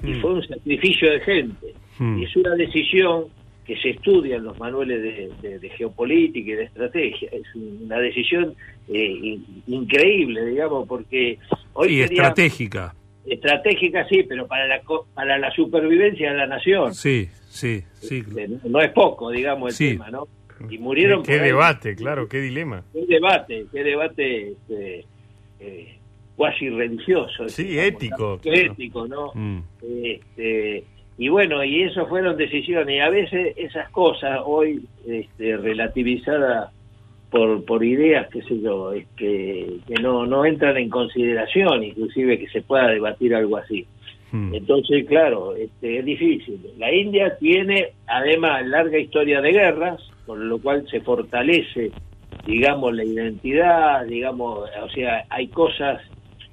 Y 0.03 0.11
Mm. 0.11 0.21
fue 0.21 0.33
un 0.35 0.43
sacrificio 0.47 1.11
de 1.11 1.19
gente. 1.21 1.73
Mm. 1.97 2.19
Y 2.19 2.23
es 2.25 2.35
una 2.35 2.55
decisión 2.55 3.25
que 3.65 3.75
se 3.77 3.89
estudia 3.91 4.37
en 4.37 4.43
los 4.43 4.57
manuales 4.59 5.01
de, 5.01 5.31
de- 5.41 5.59
de 5.59 5.69
geopolítica 5.69 6.51
y 6.51 6.53
de 6.53 6.63
estrategia. 6.63 7.29
Es 7.31 7.43
una 7.55 7.97
decisión 7.99 8.53
eh, 8.91 9.05
in- 9.21 9.45
increíble, 9.67 10.45
digamos, 10.45 10.87
porque 10.87 11.37
hoy 11.73 11.97
y 11.97 12.01
estratégica. 12.01 12.93
estratégica, 13.25 14.07
sí, 14.07 14.23
pero 14.27 14.47
para 14.47 14.65
la, 14.67 14.81
para 15.13 15.37
la 15.37 15.51
supervivencia 15.51 16.31
de 16.31 16.37
la 16.37 16.47
nación. 16.47 16.93
Sí, 16.95 17.27
sí, 17.49 17.83
sí. 18.01 18.23
Eh, 18.37 18.49
No 18.63 18.81
es 18.81 18.89
poco, 18.91 19.29
digamos, 19.29 19.69
el 19.69 19.75
Sí. 19.75 19.91
tema, 19.93 20.09
¿no? 20.09 20.27
Y 20.69 20.77
murieron 20.77 21.23
Qué 21.23 21.33
por 21.33 21.41
ahí. 21.41 21.47
debate, 21.47 21.95
claro, 21.95 22.27
qué 22.27 22.39
dilema. 22.41 22.83
qué 22.93 23.05
debate, 23.07 23.65
qué 23.71 23.83
debate 23.83 24.51
este, 24.51 25.05
eh, 25.59 25.97
cuasi 26.35 26.69
religioso. 26.69 27.49
Sí, 27.49 27.63
digamos, 27.63 27.93
ético, 27.93 28.39
qué 28.41 28.51
claro. 28.51 28.71
ético, 28.73 29.07
¿no? 29.07 29.31
Mm. 29.33 29.59
Este, 30.03 30.83
y 31.17 31.27
bueno, 31.27 31.63
y 31.63 31.83
eso 31.83 32.07
fueron 32.07 32.37
decisiones, 32.37 32.95
y 32.95 32.99
a 32.99 33.09
veces 33.09 33.53
esas 33.57 33.89
cosas 33.89 34.39
hoy 34.45 34.85
este, 35.05 35.57
relativizadas 35.57 36.71
por, 37.29 37.63
por 37.65 37.83
ideas, 37.83 38.27
qué 38.31 38.41
sé 38.43 38.59
yo, 38.61 38.93
es 38.93 39.05
que, 39.17 39.79
que 39.87 39.95
no, 39.95 40.25
no 40.25 40.45
entran 40.45 40.77
en 40.77 40.89
consideración, 40.89 41.83
inclusive 41.83 42.39
que 42.39 42.47
se 42.47 42.61
pueda 42.61 42.87
debatir 42.87 43.35
algo 43.35 43.57
así. 43.57 43.85
Mm. 44.31 44.55
Entonces, 44.55 45.05
claro, 45.07 45.55
este, 45.55 45.99
es 45.99 46.05
difícil. 46.05 46.59
La 46.77 46.91
India 46.93 47.37
tiene, 47.37 47.89
además, 48.07 48.65
larga 48.65 48.97
historia 48.97 49.41
de 49.41 49.51
guerras, 49.51 50.01
con 50.29 50.47
lo 50.47 50.59
cual 50.59 50.85
se 50.91 51.01
fortalece, 51.01 51.89
digamos, 52.45 52.93
la 52.93 53.03
identidad, 53.03 54.05
digamos, 54.05 54.69
o 54.79 54.89
sea, 54.89 55.25
hay 55.27 55.47
cosas. 55.47 56.03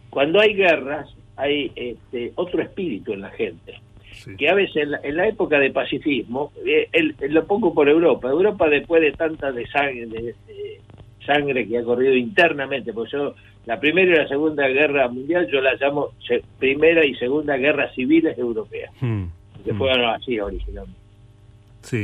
Cuando 0.09 0.41
hay 0.41 0.55
guerras, 0.55 1.15
hay 1.37 1.71
este, 1.77 2.33
otro 2.37 2.63
espíritu 2.63 3.13
en 3.13 3.21
la 3.21 3.29
gente. 3.33 3.75
Sí. 4.13 4.35
Que 4.39 4.49
a 4.49 4.55
veces 4.55 4.77
en 4.77 4.93
la, 4.93 5.01
en 5.03 5.15
la 5.15 5.29
época 5.29 5.59
de 5.59 5.71
pacifismo, 5.73 6.53
eh, 6.65 6.89
el- 6.91 7.15
lo 7.29 7.47
pongo 7.47 7.75
por 7.75 7.87
Europa, 7.87 8.31
Europa 8.31 8.67
después 8.71 9.03
de 9.03 9.13
tanta 9.13 9.53
de 9.53 9.67
sangre, 9.67 10.07
de- 10.07 10.23
de 10.47 10.81
sangre 11.27 11.69
que 11.69 11.77
ha 11.77 11.85
corrido 11.85 12.15
internamente, 12.17 12.95
porque 12.95 13.13
yo 13.13 13.35
la 13.67 13.79
primera 13.79 14.11
y 14.15 14.19
la 14.23 14.29
segunda 14.29 14.67
guerra 14.69 15.07
mundial 15.09 15.47
yo 15.53 15.61
la 15.61 15.75
llamo 15.75 16.13
se- 16.27 16.43
primera 16.59 17.05
y 17.05 17.15
segunda 17.17 17.59
guerra 17.59 17.93
civiles 17.95 18.39
europeas, 18.39 18.91
Mm. 19.03 19.25
que 19.67 19.75
fueron 19.75 20.07
así 20.15 20.41
originalmente, 20.41 20.99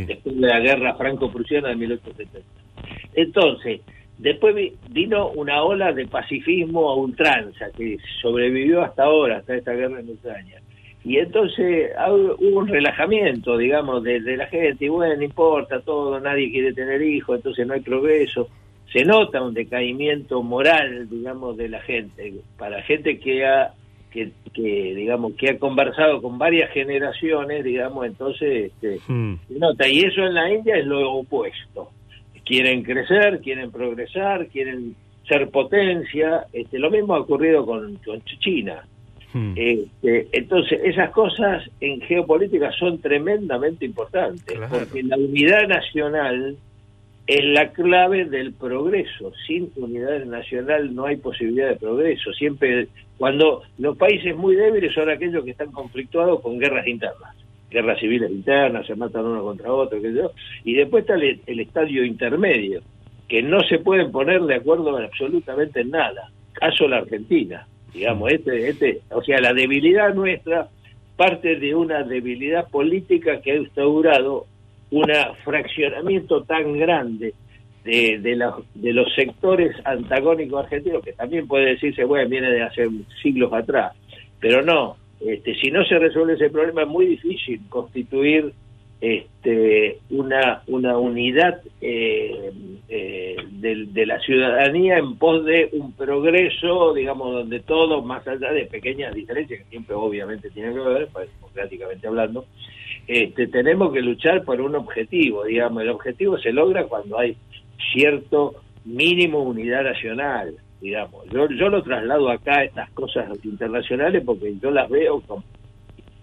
Después 0.06 0.40
de 0.40 0.46
la 0.48 0.60
guerra 0.60 0.94
franco-prusiana 0.94 1.68
de 1.70 1.76
1870. 1.76 2.38
Entonces, 3.14 3.80
después 4.18 4.54
vi- 4.54 4.72
vino 4.90 5.30
una 5.30 5.62
ola 5.62 5.92
de 5.92 6.06
pacifismo 6.06 6.90
a 6.90 6.96
ultranza 6.96 7.66
que 7.76 7.96
sobrevivió 8.20 8.82
hasta 8.82 9.04
ahora, 9.04 9.38
hasta 9.38 9.56
esta 9.56 9.72
guerra 9.72 10.00
en 10.00 10.10
Ucrania. 10.10 10.60
Y 11.04 11.18
entonces 11.18 11.90
ah, 11.98 12.12
hubo 12.12 12.58
un 12.60 12.68
relajamiento, 12.68 13.56
digamos, 13.56 14.04
de, 14.04 14.20
de 14.20 14.36
la 14.36 14.46
gente, 14.46 14.84
y 14.84 14.88
bueno, 14.88 15.16
no 15.16 15.22
importa 15.24 15.80
todo, 15.80 16.20
nadie 16.20 16.50
quiere 16.52 16.72
tener 16.72 17.02
hijos, 17.02 17.36
entonces 17.36 17.66
no 17.66 17.74
hay 17.74 17.80
progreso. 17.80 18.48
Se 18.92 19.04
nota 19.04 19.42
un 19.42 19.54
decaimiento 19.54 20.42
moral, 20.42 21.08
digamos, 21.10 21.56
de 21.56 21.68
la 21.70 21.80
gente, 21.80 22.34
para 22.58 22.82
gente 22.82 23.18
que 23.18 23.44
ha, 23.44 23.72
que, 24.12 24.30
que 24.52 24.94
digamos, 24.94 25.32
que 25.34 25.50
ha 25.50 25.58
conversado 25.58 26.20
con 26.22 26.38
varias 26.38 26.70
generaciones, 26.72 27.64
digamos, 27.64 28.06
entonces 28.06 28.70
este, 28.72 28.98
Mm. 29.08 29.34
se 29.48 29.58
nota. 29.58 29.88
Y 29.88 30.00
eso 30.00 30.22
en 30.26 30.34
la 30.34 30.52
India 30.52 30.76
es 30.76 30.86
lo 30.86 31.12
opuesto. 31.12 31.90
Quieren 32.44 32.82
crecer, 32.82 33.40
quieren 33.40 33.70
progresar, 33.70 34.46
quieren 34.48 34.94
ser 35.26 35.48
potencia. 35.50 36.46
Este, 36.52 36.78
lo 36.78 36.90
mismo 36.90 37.14
ha 37.14 37.20
ocurrido 37.20 37.64
con, 37.64 37.96
con 38.04 38.20
China. 38.40 38.84
Mm. 39.32 39.52
Este, 39.56 40.28
entonces, 40.32 40.80
esas 40.84 41.10
cosas 41.10 41.64
en 41.80 42.00
geopolítica 42.02 42.70
son 42.72 42.98
tremendamente 43.00 43.84
importantes, 43.86 44.44
Claro. 44.56 44.68
porque 44.78 45.02
la 45.02 45.16
unidad 45.16 45.66
nacional 45.68 46.56
es 47.26 47.44
la 47.44 47.72
clave 47.72 48.24
del 48.24 48.52
progreso. 48.52 49.32
Sin 49.46 49.70
unidad 49.76 50.24
nacional 50.24 50.94
no 50.94 51.06
hay 51.06 51.16
posibilidad 51.16 51.68
de 51.70 51.76
progreso. 51.76 52.32
Siempre, 52.32 52.88
cuando 53.16 53.62
los 53.78 53.96
países 53.96 54.36
muy 54.36 54.56
débiles 54.56 54.94
son 54.94 55.08
aquellos 55.08 55.44
que 55.44 55.52
están 55.52 55.70
conflictuados 55.70 56.40
con 56.40 56.58
guerras 56.58 56.86
internas, 56.86 57.36
guerras 57.70 58.00
civiles 58.00 58.30
internas, 58.30 58.86
se 58.86 58.96
matan 58.96 59.26
uno 59.26 59.42
contra 59.42 59.72
otro, 59.72 59.98
y 60.64 60.74
después 60.74 61.02
está 61.02 61.14
el, 61.14 61.40
el 61.46 61.60
estadio 61.60 62.04
intermedio, 62.04 62.82
que 63.28 63.42
no 63.42 63.60
se 63.62 63.78
pueden 63.78 64.10
poner 64.12 64.42
de 64.42 64.56
acuerdo 64.56 64.98
en 64.98 65.04
absolutamente 65.04 65.84
nada. 65.84 66.30
Caso 66.52 66.86
la 66.86 66.98
Argentina, 66.98 67.66
digamos, 67.94 68.30
este, 68.30 68.68
este, 68.68 69.00
o 69.10 69.22
sea, 69.22 69.40
la 69.40 69.54
debilidad 69.54 70.14
nuestra 70.14 70.68
parte 71.16 71.56
de 71.56 71.74
una 71.74 72.02
debilidad 72.02 72.68
política 72.68 73.40
que 73.40 73.52
ha 73.52 73.56
instaurado 73.56 74.46
un 74.92 75.06
fraccionamiento 75.44 76.44
tan 76.44 76.78
grande 76.78 77.34
de, 77.84 78.36
los 78.92 79.14
sectores 79.14 79.74
antagónicos 79.84 80.64
argentinos, 80.64 81.02
que 81.02 81.12
también 81.12 81.48
puede 81.48 81.70
decirse, 81.70 82.04
bueno, 82.04 82.28
viene 82.28 82.50
de 82.50 82.62
hace 82.62 82.88
siglos 83.22 83.52
atrás, 83.52 83.92
pero 84.38 84.62
no, 84.62 84.96
este, 85.20 85.54
si 85.56 85.70
no 85.70 85.84
se 85.84 85.98
resuelve 85.98 86.34
ese 86.34 86.50
problema 86.50 86.82
es 86.82 86.88
muy 86.88 87.06
difícil 87.06 87.60
constituir 87.68 88.52
este, 89.00 89.98
una, 90.10 90.62
una 90.68 90.96
unidad 90.96 91.60
eh, 91.80 92.52
eh, 92.88 93.36
de, 93.50 93.86
de 93.86 94.06
la 94.06 94.20
ciudadanía 94.20 94.98
en 94.98 95.16
pos 95.16 95.44
de 95.44 95.70
un 95.72 95.92
progreso, 95.92 96.94
digamos, 96.94 97.32
donde 97.32 97.60
todo, 97.60 98.02
más 98.02 98.26
allá 98.28 98.52
de 98.52 98.66
pequeñas 98.66 99.12
diferencias, 99.12 99.60
que 99.60 99.70
siempre 99.70 99.96
obviamente 99.96 100.50
tienen 100.50 100.74
que 100.74 100.80
ver, 100.80 101.08
pues, 101.12 101.28
democráticamente 101.34 102.06
hablando, 102.06 102.46
este, 103.06 103.46
tenemos 103.48 103.92
que 103.92 104.00
luchar 104.00 104.44
por 104.44 104.60
un 104.60 104.74
objetivo, 104.76 105.44
digamos, 105.44 105.82
el 105.82 105.90
objetivo 105.90 106.38
se 106.38 106.52
logra 106.52 106.84
cuando 106.84 107.18
hay 107.18 107.36
cierto 107.92 108.54
mínimo 108.84 109.42
unidad 109.42 109.84
nacional, 109.84 110.54
digamos. 110.80 111.26
Yo, 111.30 111.48
yo 111.50 111.68
lo 111.68 111.82
traslado 111.82 112.30
acá, 112.30 112.64
estas 112.64 112.90
cosas 112.90 113.28
internacionales, 113.44 114.22
porque 114.24 114.54
yo 114.60 114.70
las 114.70 114.88
veo 114.88 115.20
como... 115.20 115.44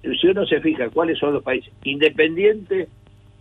Si 0.02 0.28
uno 0.28 0.46
se 0.46 0.62
fija 0.62 0.90
cuáles 0.90 1.20
son 1.20 1.34
los 1.34 1.44
países 1.44 1.74
independientes 1.84 2.88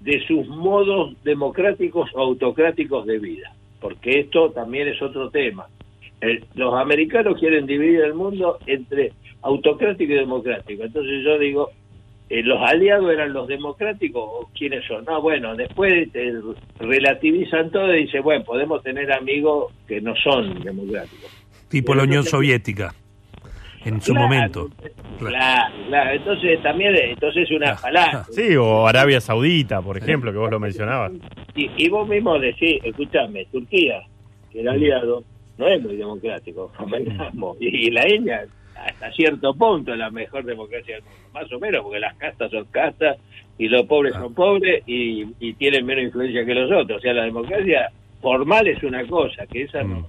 de 0.01 0.27
sus 0.27 0.47
modos 0.49 1.15
democráticos 1.23 2.11
o 2.15 2.21
autocráticos 2.21 3.07
de 3.07 3.19
vida, 3.19 3.53
porque 3.81 4.21
esto 4.21 4.51
también 4.51 4.89
es 4.89 5.01
otro 5.01 5.31
tema. 5.31 5.67
los 6.55 6.75
americanos 6.75 7.39
quieren 7.39 7.67
dividir 7.67 8.01
el 8.01 8.15
mundo 8.15 8.59
entre 8.67 9.13
autocrático 9.43 10.13
y 10.13 10.17
democrático. 10.17 10.83
Entonces 10.83 11.25
yo 11.25 11.39
digo, 11.39 11.71
eh, 12.31 12.43
los 12.43 12.61
aliados 12.61 13.11
eran 13.11 13.33
los 13.33 13.49
democráticos 13.49 14.23
o 14.23 14.51
quiénes 14.57 14.85
son. 14.87 15.05
No, 15.05 15.23
bueno, 15.23 15.57
después 15.57 16.09
relativizan 16.79 17.71
todo 17.71 17.95
y 17.95 18.05
dicen, 18.05 18.23
bueno, 18.23 18.45
podemos 18.45 18.83
tener 18.83 19.11
amigos 19.13 19.73
que 19.87 20.01
no 20.01 20.15
son 20.17 20.63
democráticos. 20.63 21.31
Tipo 21.69 21.95
la 21.95 22.03
Unión 22.05 22.25
Soviética 22.25 22.95
en 23.85 24.01
su 24.01 24.15
momento. 24.15 24.69
Claro, 25.19 25.75
claro, 25.89 26.11
entonces 26.11 26.63
también 26.63 26.95
entonces 26.97 27.45
es 27.45 27.57
una 27.57 27.75
palabra. 27.75 28.25
Sí, 28.31 28.57
o 28.57 28.87
Arabia 28.87 29.21
Saudita, 29.21 29.81
por 29.81 29.97
ejemplo, 29.97 30.33
que 30.33 30.39
vos 30.39 30.51
lo 30.51 30.61
mencionabas. 30.61 31.13
Y, 31.55 31.71
y 31.77 31.89
vos 31.89 32.09
mismo 32.09 32.39
decís, 32.39 32.81
escúchame, 32.85 33.47
Turquía, 33.47 34.03
que 34.51 34.61
era 34.61 34.73
aliado, 34.73 35.25
no 35.57 35.67
es 35.67 35.83
muy 35.83 35.97
democrático, 35.97 36.71
y, 37.61 37.89
y 37.89 37.91
la 37.91 38.09
India 38.09 38.47
hasta 38.87 39.11
cierto 39.13 39.55
punto 39.55 39.95
la 39.95 40.11
mejor 40.11 40.45
democracia 40.45 40.97
del 40.97 41.05
mundo, 41.05 41.19
más 41.33 41.53
o 41.53 41.59
menos, 41.59 41.83
porque 41.83 42.01
las 42.01 42.17
castas 42.17 42.51
son 42.51 42.65
castas 42.67 43.19
y 43.59 43.69
los 43.69 43.87
pobres 43.87 44.15
son 44.15 44.35
pobres 44.35 44.83
y, 44.87 45.25
tienen 45.55 45.85
menos 45.85 46.05
influencia 46.05 46.45
que 46.45 46.55
los 46.55 46.71
otros. 46.71 46.99
O 46.99 47.01
sea, 47.01 47.13
la 47.13 47.25
democracia 47.25 47.91
formal 48.21 48.67
es 48.69 48.83
una 48.83 49.05
cosa, 49.07 49.47
que 49.47 49.63
esa 49.63 49.83
no, 49.83 50.07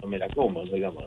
no, 0.00 0.08
me 0.08 0.18
la 0.18 0.28
como, 0.28 0.64
digamos. 0.64 1.04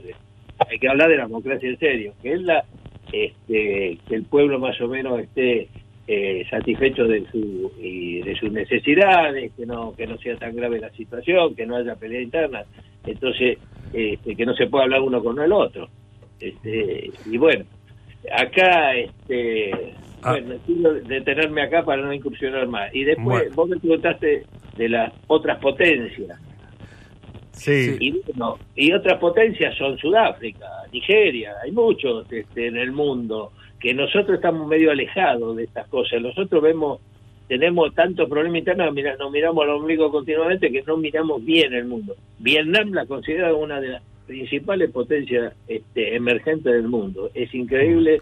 Hay 0.69 0.79
que 0.79 0.89
hablar 0.89 1.09
de 1.09 1.17
la 1.17 1.27
democracia 1.27 1.69
en 1.69 1.79
serio, 1.79 2.13
que 2.21 2.33
es 2.33 2.41
la 2.41 2.63
este, 3.11 3.97
que 4.07 4.15
el 4.15 4.23
pueblo 4.23 4.59
más 4.59 4.79
o 4.81 4.87
menos 4.87 5.19
esté 5.19 5.69
eh, 6.07 6.45
satisfecho 6.49 7.05
de 7.05 7.25
su 7.31 7.71
y 7.79 8.21
de 8.21 8.35
sus 8.35 8.51
necesidades, 8.51 9.51
que 9.55 9.65
no 9.65 9.93
que 9.95 10.07
no 10.07 10.17
sea 10.17 10.35
tan 10.35 10.55
grave 10.55 10.79
la 10.79 10.89
situación, 10.91 11.55
que 11.55 11.65
no 11.65 11.77
haya 11.77 11.95
pelea 11.95 12.21
interna, 12.21 12.63
entonces 13.05 13.59
este, 13.93 14.35
que 14.35 14.45
no 14.45 14.53
se 14.55 14.67
pueda 14.67 14.85
hablar 14.85 15.01
uno 15.01 15.23
con 15.23 15.39
el 15.39 15.51
otro. 15.51 15.87
Este, 16.39 17.11
y 17.25 17.37
bueno, 17.37 17.65
acá, 18.31 18.95
este, 18.95 19.93
ah. 20.21 20.31
bueno, 20.31 20.55
quiero 20.65 20.93
detenerme 20.93 21.61
acá 21.61 21.83
para 21.83 22.01
no 22.01 22.13
incursionar 22.13 22.67
más. 22.67 22.93
Y 22.93 23.03
después 23.03 23.53
vos 23.55 23.69
me 23.69 23.77
preguntaste 23.77 24.43
de 24.75 24.89
las 24.89 25.13
otras 25.27 25.59
potencias. 25.59 26.39
Sí. 27.51 27.97
Y, 27.99 28.21
y 28.75 28.93
otras 28.93 29.17
potencias 29.19 29.75
son 29.77 29.97
Sudáfrica, 29.97 30.67
Nigeria, 30.91 31.53
hay 31.63 31.71
muchos 31.71 32.31
este, 32.31 32.67
en 32.67 32.77
el 32.77 32.91
mundo 32.91 33.51
que 33.79 33.93
nosotros 33.93 34.35
estamos 34.35 34.67
medio 34.67 34.91
alejados 34.91 35.55
de 35.57 35.63
estas 35.63 35.87
cosas. 35.87 36.21
Nosotros 36.21 36.61
vemos, 36.61 36.99
tenemos 37.47 37.93
tantos 37.95 38.29
problemas 38.29 38.59
internos, 38.59 38.93
nos 39.19 39.31
miramos 39.31 39.63
al 39.63 39.71
ombligo 39.71 40.11
continuamente 40.11 40.71
que 40.71 40.83
no 40.83 40.97
miramos 40.97 41.43
bien 41.43 41.73
el 41.73 41.85
mundo. 41.85 42.15
Vietnam 42.39 42.91
la 42.93 43.05
considera 43.05 43.53
una 43.53 43.79
de 43.81 43.89
las 43.89 44.03
principales 44.27 44.91
potencias 44.91 45.53
este, 45.67 46.15
emergentes 46.15 46.71
del 46.71 46.87
mundo. 46.87 47.31
Es 47.33 47.53
increíble, 47.55 48.21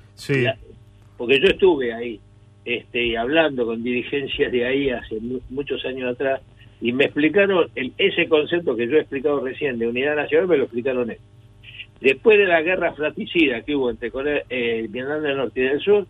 porque 1.17 1.39
yo 1.39 1.47
estuve 1.47 1.93
ahí 1.93 2.19
este, 2.63 3.17
hablando 3.17 3.65
con 3.65 3.83
dirigencias 3.83 4.51
de 4.51 4.65
ahí 4.65 4.89
hace 4.89 5.17
muchos 5.49 5.83
años 5.85 6.13
atrás 6.13 6.41
y 6.81 6.91
me 6.91 7.05
explicaron 7.05 7.69
el, 7.75 7.93
ese 7.97 8.27
concepto 8.27 8.75
que 8.75 8.87
yo 8.87 8.97
he 8.97 9.01
explicado 9.01 9.39
recién 9.39 9.79
de 9.79 9.87
unidad 9.87 10.15
nacional, 10.15 10.47
me 10.47 10.57
lo 10.57 10.63
explicaron 10.63 11.09
ellos. 11.09 11.23
Después 12.01 12.37
de 12.37 12.45
la 12.45 12.61
guerra 12.61 12.93
fratricida 12.93 13.61
que 13.61 13.75
hubo 13.75 13.89
entre 13.89 14.11
Corea, 14.11 14.43
eh, 14.49 14.85
Vietnam 14.89 15.21
del 15.23 15.37
Norte 15.37 15.61
y 15.61 15.63
del 15.63 15.79
Sur, 15.79 16.05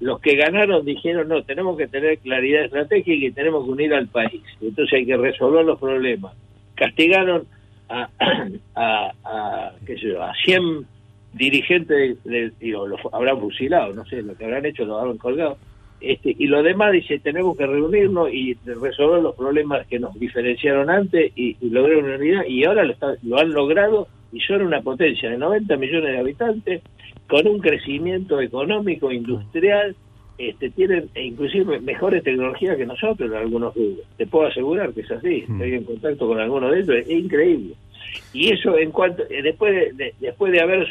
los 0.00 0.20
que 0.20 0.36
ganaron 0.36 0.84
dijeron, 0.84 1.28
no, 1.28 1.42
tenemos 1.44 1.78
que 1.78 1.86
tener 1.86 2.18
claridad 2.18 2.64
estratégica 2.64 3.26
y 3.26 3.30
tenemos 3.30 3.64
que 3.64 3.70
unir 3.70 3.94
al 3.94 4.08
país. 4.08 4.42
Entonces 4.60 4.92
hay 4.94 5.06
que 5.06 5.16
resolver 5.16 5.64
los 5.64 5.78
problemas. 5.78 6.34
Castigaron 6.74 7.46
a, 7.92 8.08
a, 8.74 9.12
a, 9.24 9.72
qué 9.86 9.94
sé 9.94 10.08
yo, 10.08 10.22
a 10.22 10.32
100 10.44 10.86
dirigentes, 11.34 12.22
de, 12.24 12.52
digo, 12.60 12.86
los 12.86 13.00
habrán 13.12 13.40
fusilado, 13.40 13.92
no 13.94 14.04
sé, 14.06 14.22
lo 14.22 14.34
que 14.34 14.44
habrán 14.44 14.66
hecho 14.66 14.84
lo 14.84 14.98
habrán 14.98 15.18
colgado. 15.18 15.56
Este, 16.00 16.34
y 16.36 16.48
lo 16.48 16.62
demás 16.62 16.92
dice, 16.92 17.20
tenemos 17.20 17.56
que 17.56 17.66
reunirnos 17.66 18.32
y 18.32 18.54
resolver 18.64 19.22
los 19.22 19.36
problemas 19.36 19.86
que 19.86 20.00
nos 20.00 20.18
diferenciaron 20.18 20.90
antes 20.90 21.32
y, 21.36 21.56
lograr 21.70 21.98
una 21.98 22.16
unidad 22.16 22.44
y 22.46 22.64
ahora 22.64 22.84
lo, 22.84 22.94
lo 23.22 23.38
han 23.38 23.52
logrado 23.52 24.08
y 24.32 24.40
son 24.40 24.62
una 24.62 24.80
potencia 24.80 25.30
de 25.30 25.38
90 25.38 25.76
millones 25.76 26.12
de 26.12 26.18
habitantes 26.18 26.82
con 27.28 27.46
un 27.46 27.60
crecimiento 27.60 28.40
económico, 28.40 29.12
industrial, 29.12 29.94
este, 30.38 30.70
tienen 30.70 31.08
inclusive 31.14 31.80
mejores 31.80 32.24
tecnologías 32.24 32.76
que 32.76 32.86
nosotros 32.86 33.30
en 33.30 33.36
algunos 33.36 33.74
rubros. 33.74 34.04
Te 34.16 34.26
puedo 34.26 34.46
asegurar 34.46 34.92
que 34.92 35.02
es 35.02 35.10
así. 35.10 35.44
Mm. 35.46 35.52
Estoy 35.52 35.74
en 35.74 35.84
contacto 35.84 36.26
con 36.26 36.40
algunos 36.40 36.72
de 36.72 36.80
ellos, 36.80 36.96
es, 36.96 37.10
increíble. 37.10 37.74
Y 38.32 38.52
eso 38.52 38.78
en 38.78 38.90
cuanto, 38.90 39.22
eh, 39.30 39.42
después 39.42 39.96
de, 39.96 40.14
después 40.20 40.52
de 40.52 40.60
haber, 40.60 40.88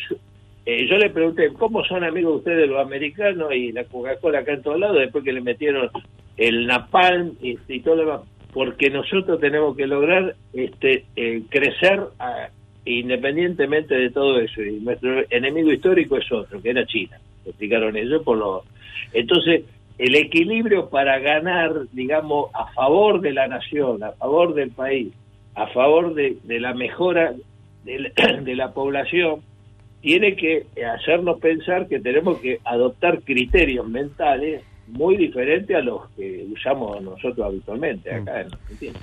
eh, 0.66 0.88
yo 0.88 0.98
le 0.98 1.10
pregunté, 1.10 1.52
¿cómo 1.54 1.84
son 1.86 2.04
amigos 2.04 2.38
ustedes 2.38 2.70
los 2.70 2.80
americanos 2.80 3.54
y 3.54 3.72
la 3.72 3.84
Coca-Cola 3.86 4.40
acá 4.40 4.54
en 4.54 4.62
todos 4.62 4.80
lados 4.80 5.00
después 5.00 5.24
que 5.24 5.34
le 5.34 5.42
metieron 5.42 5.90
el 6.38 6.68
napalm 6.68 7.34
y, 7.42 7.80
todo 7.82 7.96
lo 7.96 8.02
demás? 8.06 8.22
Porque 8.54 8.90
nosotros 8.90 9.40
tenemos 9.40 9.76
que 9.78 9.88
lograr 9.88 10.36
este 10.54 11.06
eh, 11.16 11.44
crecer 11.50 12.02
independientemente 12.84 13.96
de 13.96 14.10
todo 14.10 14.40
eso. 14.40 14.62
Y 14.62 14.80
nuestro 14.80 15.24
enemigo 15.30 15.72
histórico 15.72 16.18
es 16.18 16.32
otro, 16.32 16.62
que 16.62 16.72
era 16.72 16.86
China. 16.86 17.20
explicaron 17.46 17.96
ellos 17.96 18.24
por 18.24 18.38
lo 18.38 18.64
entonces, 19.14 19.64
el 19.98 20.16
equilibrio 20.16 20.90
para 20.90 21.20
ganar, 21.20 21.74
digamos, 21.92 22.50
a 22.54 22.72
favor 22.74 23.22
de 23.22 23.34
la 23.34 23.48
nación, 23.48 24.04
a 24.04 24.12
favor 24.14 24.54
del 24.54 24.72
país, 24.72 25.14
a 25.56 25.68
favor 25.68 26.14
de, 26.14 26.38
la 26.60 26.74
mejora 26.74 27.34
de 27.84 28.56
la, 28.56 28.74
población, 28.74 29.42
tiene 30.02 30.36
que 30.36 30.66
hacernos 30.86 31.40
pensar 31.40 31.88
que 31.88 32.00
tenemos 32.00 32.40
que 32.40 32.60
adoptar 32.64 33.22
criterios 33.22 33.88
mentales 33.88 34.64
muy 34.88 35.16
diferentes 35.16 35.76
a 35.76 35.82
los 35.82 36.10
que 36.12 36.46
usamos 36.52 37.02
nosotros 37.02 37.46
habitualmente 37.46 38.14
acá 38.14 38.42
en 38.42 38.54
Argentina. 38.54 39.00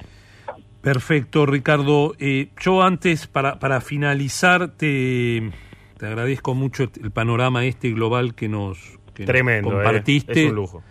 Perfecto, 0.82 1.46
Ricardo. 1.46 2.14
Eh, 2.18 2.48
yo 2.61 2.82
antes, 2.82 3.26
para, 3.26 3.58
para 3.58 3.80
finalizar, 3.80 4.72
te, 4.76 5.50
te 5.98 6.06
agradezco 6.06 6.54
mucho 6.54 6.84
el 7.02 7.11
panorama 7.11 7.64
este 7.64 7.90
global 7.90 8.34
que 8.34 8.48
nos, 8.48 8.98
Tremendo, 9.12 9.70
eh, 9.70 9.74
compartiste. 9.74 10.44
Es 10.44 10.50
un 10.50 10.56
lujo. 10.56 10.82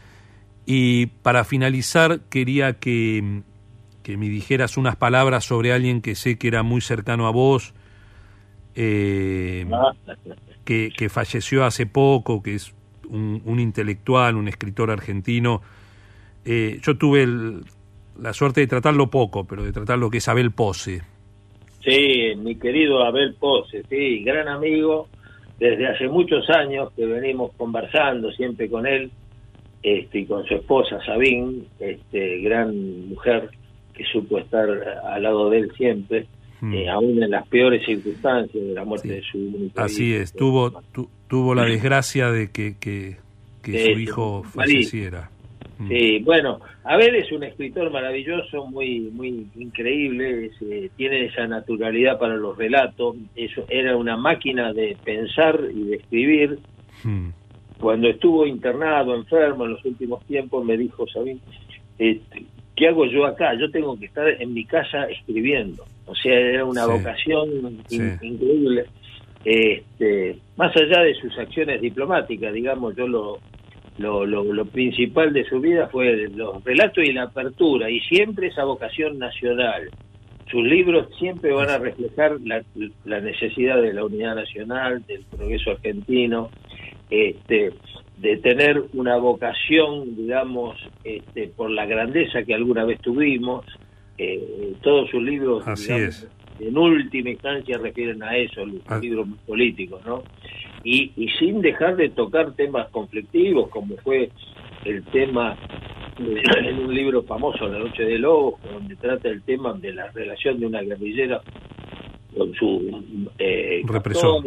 Y 0.66 1.08
para 1.08 1.46
finalizar, 1.46 2.20
quería 2.30 2.74
que, 2.74 3.42
que, 4.08 4.16
me 4.16 4.30
dijeras 4.30 4.78
unas 4.78 4.96
palabras 4.96 5.44
sobre 5.44 5.74
alguien 5.74 6.02
que 6.02 6.16
sé 6.16 6.38
que 6.38 6.48
era 6.48 6.64
muy 6.64 6.80
cercano 6.80 7.28
a 7.28 7.32
vos, 7.32 7.74
eh, 8.74 9.66
que, 10.64 11.10
falleció 11.10 11.66
hace 11.66 11.86
poco, 11.86 12.42
que 12.42 12.56
es 12.56 12.74
un, 13.10 13.60
intelectual, 13.60 14.38
un 14.38 14.48
escritor 14.48 14.92
argentino. 14.92 15.62
Eh, 16.46 16.80
yo 16.82 16.98
tuve 16.98 17.28
la 18.18 18.32
suerte 18.32 18.62
de 18.62 18.68
tratarlo 18.68 19.10
poco, 19.10 19.46
pero 19.46 19.66
de 19.66 19.74
tratarlo 19.74 20.10
que 20.10 20.20
es 20.20 20.28
Abel 20.30 20.52
Pose. 20.52 21.02
Sí, 21.84 22.34
mi 22.38 22.56
querido 22.56 23.04
Abel 23.04 23.34
Pose, 23.34 23.84
sí, 23.90 24.24
gran 24.24 24.48
amigo, 24.48 25.10
desde 25.60 25.86
hace 25.86 26.08
muchos 26.08 26.50
años 26.50 26.94
que 26.96 27.06
venimos 27.06 27.52
conversando 27.58 28.32
siempre 28.32 28.70
con 28.70 28.88
él 28.88 29.12
este, 29.84 30.20
y 30.20 30.26
con 30.26 30.46
su 30.46 30.56
esposa 30.56 31.04
Sabine, 31.06 31.64
este, 31.80 32.40
gran 32.40 33.10
mujer 33.10 33.50
que 33.98 34.04
supo 34.06 34.38
estar 34.38 34.70
al 34.70 35.24
lado 35.24 35.50
de 35.50 35.60
él 35.60 35.72
siempre, 35.76 36.28
hmm. 36.62 36.74
eh, 36.74 36.90
aún 36.90 37.22
en 37.22 37.32
las 37.32 37.48
peores 37.48 37.84
circunstancias 37.86 38.64
de 38.64 38.74
la 38.74 38.86
muerte 38.86 39.08
de 39.08 39.22
su 39.24 39.38
único 39.38 39.82
Así 39.82 40.14
es, 40.14 40.34
tuvo, 40.34 40.82
tuvo 41.28 41.56
la 41.56 41.66
desgracia 41.66 42.32
de 42.32 42.52
que, 42.52 42.76
que, 42.80 43.18
su 43.64 44.00
hijo 44.00 44.44
falleciera. 44.44 45.32
Sí, 45.90 46.20
bueno, 46.24 46.60
Abel 46.86 47.16
es 47.16 47.32
un 47.32 47.44
escritor 47.44 47.92
maravilloso, 47.92 48.66
muy 48.66 49.12
muy 49.12 49.46
increíble, 49.56 50.50
eh, 50.62 50.90
tiene 50.96 51.26
esa 51.26 51.46
naturalidad 51.46 52.18
para 52.18 52.36
los 52.36 52.58
relatos, 52.58 53.16
eso 53.36 53.64
era 53.70 53.96
una 53.96 54.18
máquina 54.18 54.74
de 54.74 54.98
pensar 55.04 55.60
y 55.72 55.84
de 55.84 55.96
escribir. 55.98 56.60
Hmm. 57.04 57.30
Cuando 57.80 58.08
estuvo 58.08 58.48
internado, 58.48 59.14
enfermo 59.14 59.66
en 59.66 59.74
los 59.74 59.86
últimos 59.86 60.26
tiempos, 60.26 60.66
me 60.66 60.78
dijo, 60.78 61.06
Sabín, 61.08 61.40
este, 62.00 62.46
¿qué 62.78 62.88
hago 62.88 63.06
yo 63.08 63.26
acá? 63.26 63.56
Yo 63.56 63.70
tengo 63.72 64.00
que 64.00 64.06
estar 64.06 64.28
en 64.28 64.54
mi 64.54 64.64
casa 64.64 65.06
escribiendo. 65.06 65.84
O 66.06 66.16
sea, 66.16 66.40
era 66.40 66.64
una 66.64 66.86
vocación 66.86 67.50
increíble. 67.90 68.86
Este, 69.44 70.38
más 70.56 70.76
allá 70.76 71.02
de 71.02 71.16
sus 71.16 71.38
acciones 71.38 71.82
diplomáticas, 71.82 72.54
digamos, 72.54 72.96
yo 72.96 73.08
lo, 73.08 73.40
lo, 73.98 74.26
lo, 74.26 74.44
lo 74.44 74.66
principal 74.66 75.34
de 75.34 75.44
su 75.46 75.60
vida 75.60 75.88
fue 75.88 76.30
los 76.30 76.64
relatos 76.64 77.04
y 77.04 77.14
la 77.14 77.24
apertura, 77.24 77.90
y 77.90 78.00
siempre 78.02 78.48
esa 78.48 78.64
vocación 78.64 79.18
nacional. 79.18 79.90
Sus 80.50 80.64
libros 80.64 81.10
siempre 81.18 81.52
van 81.52 81.70
a 81.70 81.78
reflejar 81.78 82.38
la, 82.46 82.64
la 83.04 83.20
necesidad 83.20 83.82
de 83.82 83.94
la 83.94 84.06
unidad 84.06 84.36
nacional, 84.36 85.04
del 85.06 85.24
progreso 85.24 85.72
argentino, 85.72 86.50
este, 87.10 87.72
de 88.18 88.38
tener 88.38 88.84
una 88.94 89.18
vocación, 89.18 90.16
digamos, 90.16 90.76
este, 91.04 91.48
por 91.50 91.70
la 91.70 91.86
grandeza 91.86 92.44
que 92.44 92.54
alguna 92.56 92.84
vez 92.86 93.00
tuvimos. 93.02 93.66
Eh, 94.18 94.74
todos 94.82 95.10
sus 95.12 95.22
libros, 95.22 95.68
Así 95.68 95.94
digamos, 95.94 96.24
es. 96.24 96.28
en 96.60 96.76
última 96.78 97.30
instancia, 97.30 97.78
refieren 97.78 98.24
a 98.24 98.36
eso, 98.36 98.66
los 98.66 98.82
Ah. 98.88 98.98
libros 99.00 99.28
políticos, 99.46 100.02
¿no? 100.08 100.24
Y, 100.84 101.12
y 101.16 101.30
sin 101.38 101.62
dejar 101.62 101.96
de 101.98 102.10
tocar 102.10 102.54
temas 102.54 102.90
conflictivos, 102.90 103.70
como 103.70 103.96
fue 103.98 104.32
el 104.86 105.04
tema 105.06 105.56
de- 106.18 106.70
en 106.70 106.80
un 106.80 106.96
libro 106.96 107.22
famoso, 107.24 107.68
La 107.68 107.78
Noche 107.78 108.04
del 108.04 108.22
Lobo, 108.22 108.58
donde 108.74 108.96
trata 108.96 109.30
el 109.30 109.44
tema 109.44 109.74
de 109.74 109.94
la 109.94 110.10
relación 110.12 110.60
de 110.60 110.66
una 110.66 110.82
guerrillera 110.82 111.42
con 112.36 112.52
su 112.56 113.30
eh, 113.38 113.82
Represor. 113.88 114.44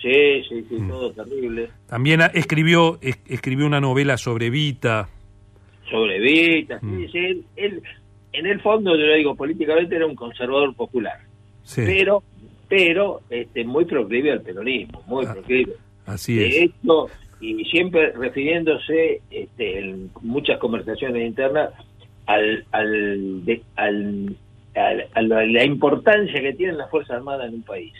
Sí, 0.00 0.42
sí, 0.48 0.64
sí, 0.68 0.74
Mm. 0.76 0.88
todo 0.88 1.10
terrible. 1.12 1.68
También 1.88 2.20
escribió, 2.34 2.98
es- 3.00 3.18
escribió 3.26 3.66
una 3.66 3.80
novela 3.80 4.16
sobre 4.18 4.50
Vita. 4.50 5.08
sobre 5.90 6.18
Vita, 6.20 6.80
sí, 6.80 6.86
Mm. 6.86 7.08
sí, 7.12 7.18
él, 7.18 7.44
él, 7.56 7.82
en 8.32 8.46
el 8.46 8.60
fondo, 8.60 8.96
yo 8.96 9.06
lo 9.06 9.14
digo, 9.14 9.34
políticamente 9.36 9.94
era 9.94 10.04
un 10.06 10.16
conservador 10.16 10.74
popular, 10.74 11.18
Sí, 11.62 11.82
pero 11.86 12.22
pero 12.68 13.20
este 13.30 13.64
muy 13.64 13.84
proclive 13.84 14.32
al 14.32 14.42
peronismo, 14.42 15.00
muy 15.06 15.24
Ah, 15.24 15.34
proclive. 15.34 15.74
así 16.06 16.34
de 16.34 16.48
es. 16.48 16.56
hecho, 16.56 17.06
y 17.40 17.64
siempre 17.66 18.10
refiriéndose 18.12 19.20
este, 19.30 19.78
en 19.78 20.10
muchas 20.22 20.58
conversaciones 20.58 21.24
internas 21.24 21.70
al, 22.26 22.64
al, 22.72 23.44
de- 23.44 23.62
al- 23.76 24.34
al- 24.74 25.06
a 25.14 25.22
la, 25.22 25.46
la 25.46 25.64
importancia 25.64 26.40
que 26.40 26.52
tienen 26.54 26.76
las 26.78 26.90
Fuerzas 26.90 27.18
Armadas 27.18 27.46
en 27.48 27.54
un 27.54 27.62
país. 27.62 27.92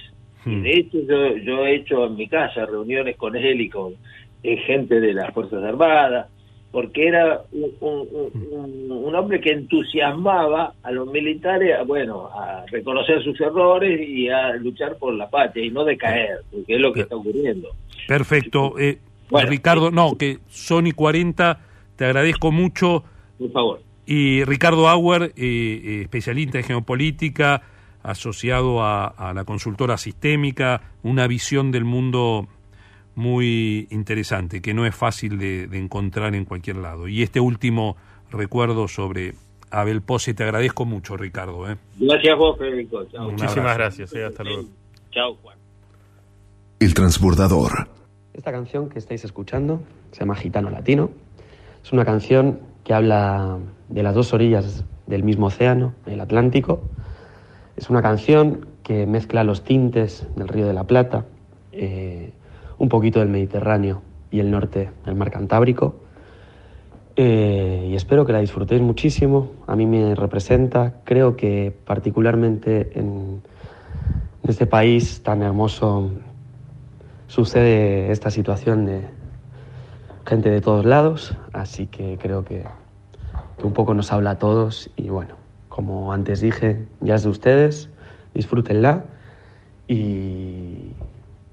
Y 0.47 0.51
Mm. 0.51 0.62
de 0.62 0.70
hecho 0.72 0.99
yo, 1.09 1.36
yo 1.38 1.66
he 1.66 1.74
hecho 1.76 2.07
en 2.07 2.16
mi 2.16 2.28
casa 2.28 2.64
reuniones 2.66 3.16
con 3.16 3.34
él 3.36 3.61
y 3.61 3.68
con 3.68 3.94
eh, 4.42 4.57
gente 4.59 5.01
de 5.01 5.12
las 5.12 5.34
Fuerzas 5.34 5.62
Armadas, 5.64 6.28
porque 6.70 7.09
era 7.09 7.42
un, 7.53 7.70
un- 7.80 8.30
un- 8.53 8.92
un 8.92 9.14
hombre 9.14 9.40
que 9.40 9.51
entusiasmaba 9.53 10.74
a 10.82 10.90
los 10.92 11.11
militares, 11.11 11.74
a, 11.78 11.82
bueno, 11.82 12.28
a 12.28 12.64
reconocer 12.70 13.22
sus 13.24 13.40
errores 13.40 14.01
y 14.09 14.28
a 14.28 14.53
luchar 14.55 14.97
por 14.99 15.14
la 15.14 15.28
patria 15.28 15.64
y 15.64 15.70
no 15.70 15.84
decaer, 15.84 16.40
porque 16.53 16.74
es 16.74 16.80
lo 16.80 16.92
que 16.92 17.01
está 17.01 17.16
ocurriendo. 17.16 17.70
Perfecto. 18.07 18.78
Eh, 18.78 18.99
Bueno, 19.30 19.51
Ricardo, 19.51 19.90
no, 19.90 20.16
que 20.16 20.38
Sony 20.49 20.92
40, 20.94 21.59
te 21.97 22.05
agradezco 22.05 22.53
mucho. 22.53 23.03
Por 23.38 23.51
favor. 23.51 23.80
Y 24.07 24.44
Ricardo 24.44 24.86
Auer, 24.88 25.22
eh, 25.22 25.32
eh, 25.36 26.01
especialista 26.03 26.59
en 26.59 26.64
geopolítica, 26.64 27.62
asociado 28.07 28.82
a, 28.82 29.07
a 29.07 29.34
la 29.34 29.44
consultora 29.44 29.96
sistémica, 29.98 30.80
una 31.02 31.26
visión 31.26 31.72
del 31.72 31.84
mundo 31.84 32.46
muy 33.14 33.88
interesante, 33.90 34.61
que 34.61 34.74
no 34.74 34.86
es 34.86 34.94
fácil 34.94 35.38
de, 35.38 35.66
de 35.66 35.78
encontrar 35.78 36.34
en 36.34 36.44
cualquier 36.44 36.76
lado. 36.76 37.09
Y 37.09 37.22
este 37.22 37.40
último 37.40 37.96
recuerdo 38.30 38.88
sobre 38.88 39.34
Abel 39.70 40.02
Pose, 40.02 40.34
te 40.34 40.44
agradezco 40.44 40.84
mucho, 40.84 41.16
Ricardo. 41.16 41.70
¿eh? 41.70 41.76
Gracias 41.98 42.32
a 42.32 42.36
vos, 42.36 42.59
Federico. 42.59 43.04
Chao. 43.07 43.30
Muchísimas 43.30 43.57
abrazo. 43.59 43.78
gracias, 43.78 44.14
eh, 44.14 44.24
hasta 44.24 44.44
luego. 44.44 44.64
Chao, 45.11 45.34
Juan. 45.42 45.59
El 46.78 46.94
transbordador. 46.94 47.88
Esta 48.34 48.52
canción 48.52 48.90
que 48.90 48.98
estáis 48.98 49.24
escuchando 49.24 49.82
se 50.12 50.20
llama 50.20 50.36
Gitano 50.36 50.70
Latino. 50.70 51.11
Es 51.82 51.92
una 51.92 52.04
canción 52.04 52.61
que 52.84 52.92
habla 52.92 53.59
de 53.88 54.02
las 54.02 54.14
dos 54.14 54.32
orillas 54.34 54.84
del 55.07 55.22
mismo 55.24 55.46
océano, 55.46 55.94
el 56.04 56.20
Atlántico. 56.20 56.82
Es 57.77 57.91
una 57.91 58.01
canción 58.01 58.66
que 58.83 59.07
mezcla 59.07 59.45
los 59.45 59.62
tintes 59.62 60.27
del 60.35 60.49
Río 60.49 60.66
de 60.66 60.72
la 60.72 60.85
Plata, 60.85 61.27
eh, 61.72 62.33
un 62.79 62.89
poquito 62.89 63.20
del 63.20 63.29
Mediterráneo 63.29 64.01
y 64.31 64.41
el 64.41 64.51
norte 64.51 64.91
del 65.05 65.14
Mar 65.14 65.31
Cantábrico. 65.31 65.97
Eh, 67.16 67.89
y 67.91 67.95
espero 67.95 68.24
que 68.24 68.33
la 68.33 68.41
disfrutéis 68.41 68.81
muchísimo. 68.81 69.51
A 69.66 69.77
mí 69.77 69.85
me 69.85 70.14
representa, 70.14 70.95
creo 71.05 71.37
que 71.37 71.74
particularmente 71.85 72.99
en, 72.99 73.43
este 74.47 74.66
país 74.66 75.22
tan 75.24 75.43
hermoso 75.43 76.11
sucede 77.27 78.12
esta 78.12 78.31
situación 78.31 78.87
de 78.87 79.03
gente 80.24 80.51
de 80.51 80.61
todos 80.61 80.87
lados, 80.87 81.37
así 81.53 81.89
que 81.89 82.16
creo 82.16 82.45
que 82.45 82.64
un 83.64 83.72
poco 83.72 83.93
nos 83.93 84.12
habla 84.12 84.31
a 84.31 84.39
todos 84.39 84.89
y 84.95 85.09
bueno, 85.09 85.35
como 85.77 86.11
antes 86.11 86.41
dije, 86.41 86.87
ya 87.03 87.16
es 87.16 87.24
de 87.24 87.29
ustedes, 87.29 87.91
disfrútenla 88.33 89.05
y 89.87 90.93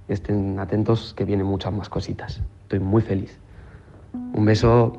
estén 0.08 0.60
atentos 0.60 1.14
que 1.14 1.26
vienen 1.26 1.46
muchas 1.46 1.74
más 1.74 1.90
cositas. 1.90 2.42
Estoy 2.62 2.80
muy 2.80 3.02
feliz. 3.02 3.38
Un 4.14 4.46
beso. 4.46 4.98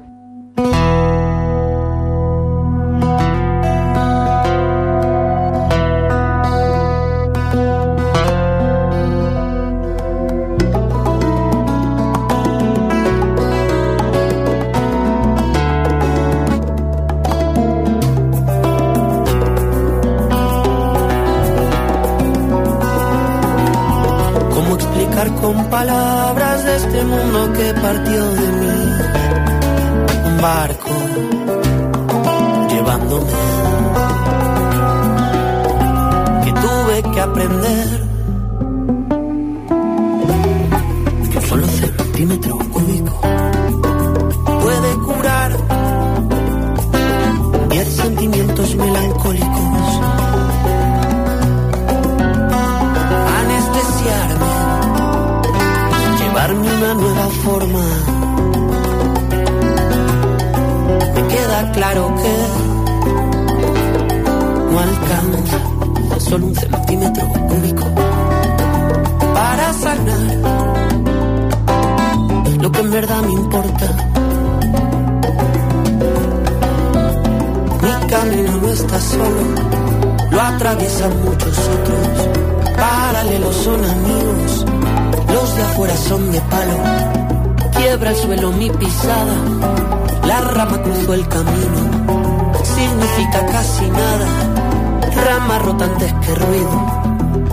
Rama 95.44 95.58
rota 95.58 95.84
antes 95.84 96.12
que 96.12 96.34
ruido. 96.34 96.76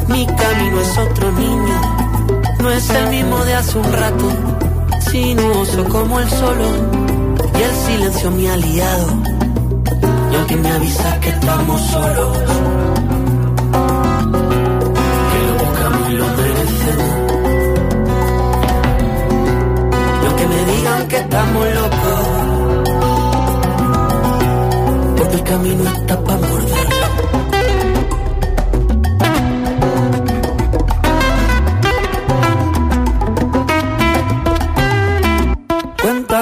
Mi 0.08 0.26
camino 0.26 0.82
es 0.82 0.98
otro 0.98 1.32
niño, 1.34 1.82
no 2.60 2.70
es 2.72 2.90
el 2.90 3.10
mismo 3.10 3.44
de 3.44 3.54
hace 3.56 3.78
un 3.78 3.92
rato. 3.92 4.30
Sinuoso 5.10 5.84
como 5.86 6.20
el 6.20 6.30
solo, 6.30 6.68
y 7.60 7.62
el 7.62 7.76
silencio 7.86 8.32
mi 8.32 8.48
aliado. 8.48 9.08
Y 10.32 10.36
aunque 10.36 10.56
me 10.56 10.72
avisa 10.72 11.20
que 11.20 11.30
estamos 11.30 11.82
solos 11.82 12.38
que 15.32 15.40
lo 15.48 15.54
buscamos 15.60 16.10
y 16.10 16.14
lo 16.14 16.28
merecemos. 16.40 17.14
Y 20.22 20.26
aunque 20.28 20.48
me 20.48 20.66
digan 20.72 21.08
que 21.10 21.18
estamos 21.18 21.66
locos, 21.76 22.28
porque 25.18 25.36
el 25.36 25.44
camino 25.44 25.84
está 25.84 26.24
para 26.24 26.38
morderlo. 26.38 26.71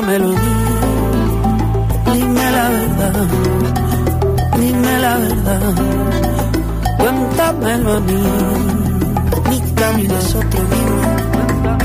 Cuenta 0.09 0.25
Cuéntamelo 0.25 0.29
a 0.29 0.39
mí, 0.39 0.53
dime 2.13 2.51
la 2.51 2.69
verdad, 2.69 3.27
dime 4.57 4.99
la 4.99 5.17
verdad, 5.17 5.61
cuéntamelo 6.97 7.93
a 7.93 7.99
mí. 7.99 8.23
Mi 9.49 9.59
camino 9.73 10.17
es 10.17 10.35
otro 10.35 10.61
mismo, 10.61 11.01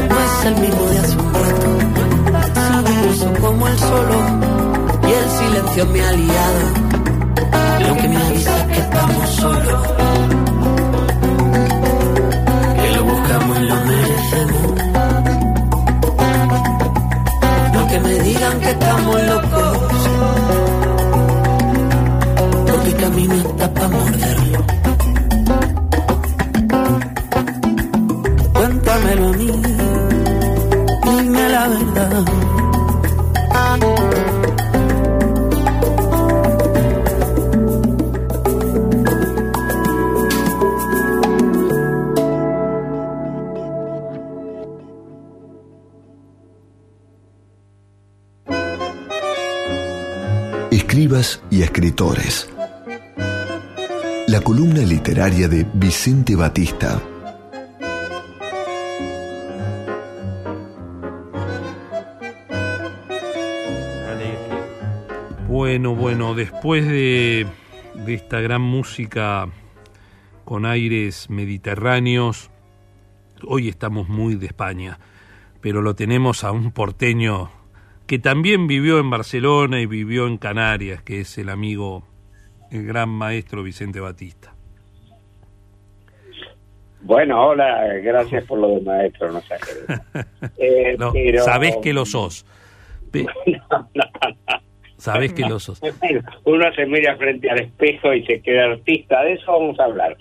no 0.08 0.16
es 0.24 0.44
el 0.46 0.54
mismo 0.56 0.82
de 0.86 0.98
hace 1.00 1.16
un 1.18 1.34
rato. 1.34 1.68
Como 3.42 3.68
el 3.68 3.78
solo 3.78 4.18
y 5.02 5.12
el 5.12 5.28
silencio 5.30 5.86
me 5.86 6.00
ha 6.02 6.12
liado. 6.12 6.60
Lo 7.80 7.96
que 7.96 8.08
me 8.08 8.16
avisa 8.16 8.66
que 8.68 8.78
estamos 8.78 9.30
solos, 9.32 9.82
que 12.80 12.90
lo 12.96 13.04
buscamos 13.04 13.58
y 13.58 13.62
lo 13.64 13.76
merecemos. 13.84 15.03
Que 17.95 18.01
me 18.01 18.18
digan 18.18 18.59
que 18.59 18.70
estamos 18.70 19.22
locos, 19.22 19.78
porque 22.66 22.88
el 22.88 22.97
camino 22.97 23.34
está 23.34 23.72
para 23.72 23.88
morderlo. 23.88 24.64
Cuéntamelo 28.53 29.28
a 29.28 29.32
mí, 29.34 29.51
dime 31.05 31.49
la 31.51 31.68
verdad. 31.68 32.24
Y 51.50 51.62
escritores. 51.62 52.50
La 54.26 54.40
columna 54.40 54.80
literaria 54.80 55.48
de 55.48 55.66
Vicente 55.72 56.36
Batista. 56.36 57.00
Bueno, 65.48 65.94
bueno, 65.94 66.34
después 66.34 66.86
de, 66.86 67.46
de 67.94 68.14
esta 68.14 68.40
gran 68.40 68.60
música 68.60 69.48
con 70.44 70.66
aires 70.66 71.30
mediterráneos, 71.30 72.50
hoy 73.46 73.68
estamos 73.68 74.08
muy 74.08 74.34
de 74.34 74.46
España, 74.46 74.98
pero 75.60 75.80
lo 75.80 75.94
tenemos 75.94 76.44
a 76.44 76.50
un 76.50 76.70
porteño 76.72 77.50
que 78.07 78.18
también 78.18 78.66
vivió 78.66 78.98
en 78.98 79.11
Barcelona 79.11 79.80
y 79.80 79.86
vivió 79.86 80.26
en 80.26 80.36
Canarias, 80.38 81.02
que 81.02 81.20
es 81.20 81.38
el 81.38 81.48
amigo, 81.48 82.05
el 82.70 82.86
gran 82.86 83.09
maestro 83.09 83.62
Vicente 83.62 84.00
Batista. 84.00 84.52
Bueno, 87.02 87.48
hola, 87.48 87.84
gracias 88.02 88.44
por 88.44 88.59
lo 88.59 88.68
de 88.68 88.80
maestro, 88.80 89.30
no 89.30 89.40
sé. 89.42 89.55
Eh, 90.59 90.96
No, 90.98 91.12
pero- 91.12 91.42
Sabés 91.44 91.76
que 91.82 91.92
lo 91.92 92.05
sos. 92.07 92.46
Pe- 93.11 93.26
No, 93.46 93.62
no, 93.70 93.88
no. 93.94 94.61
Sabés 94.96 95.34
que 95.34 95.42
lo 95.42 95.59
sos. 95.61 95.82
Uno 96.44 96.72
se 96.74 96.86
mira 96.86 97.14
frente 97.18 97.50
al 97.50 97.61
espejo 97.61 98.14
y 98.14 98.24
se 98.24 98.40
queda 98.40 98.64
artista, 98.72 99.22
de 99.22 99.34
eso 99.34 99.52
vamos 99.52 99.78
a 99.78 99.84
hablar. 99.84 100.16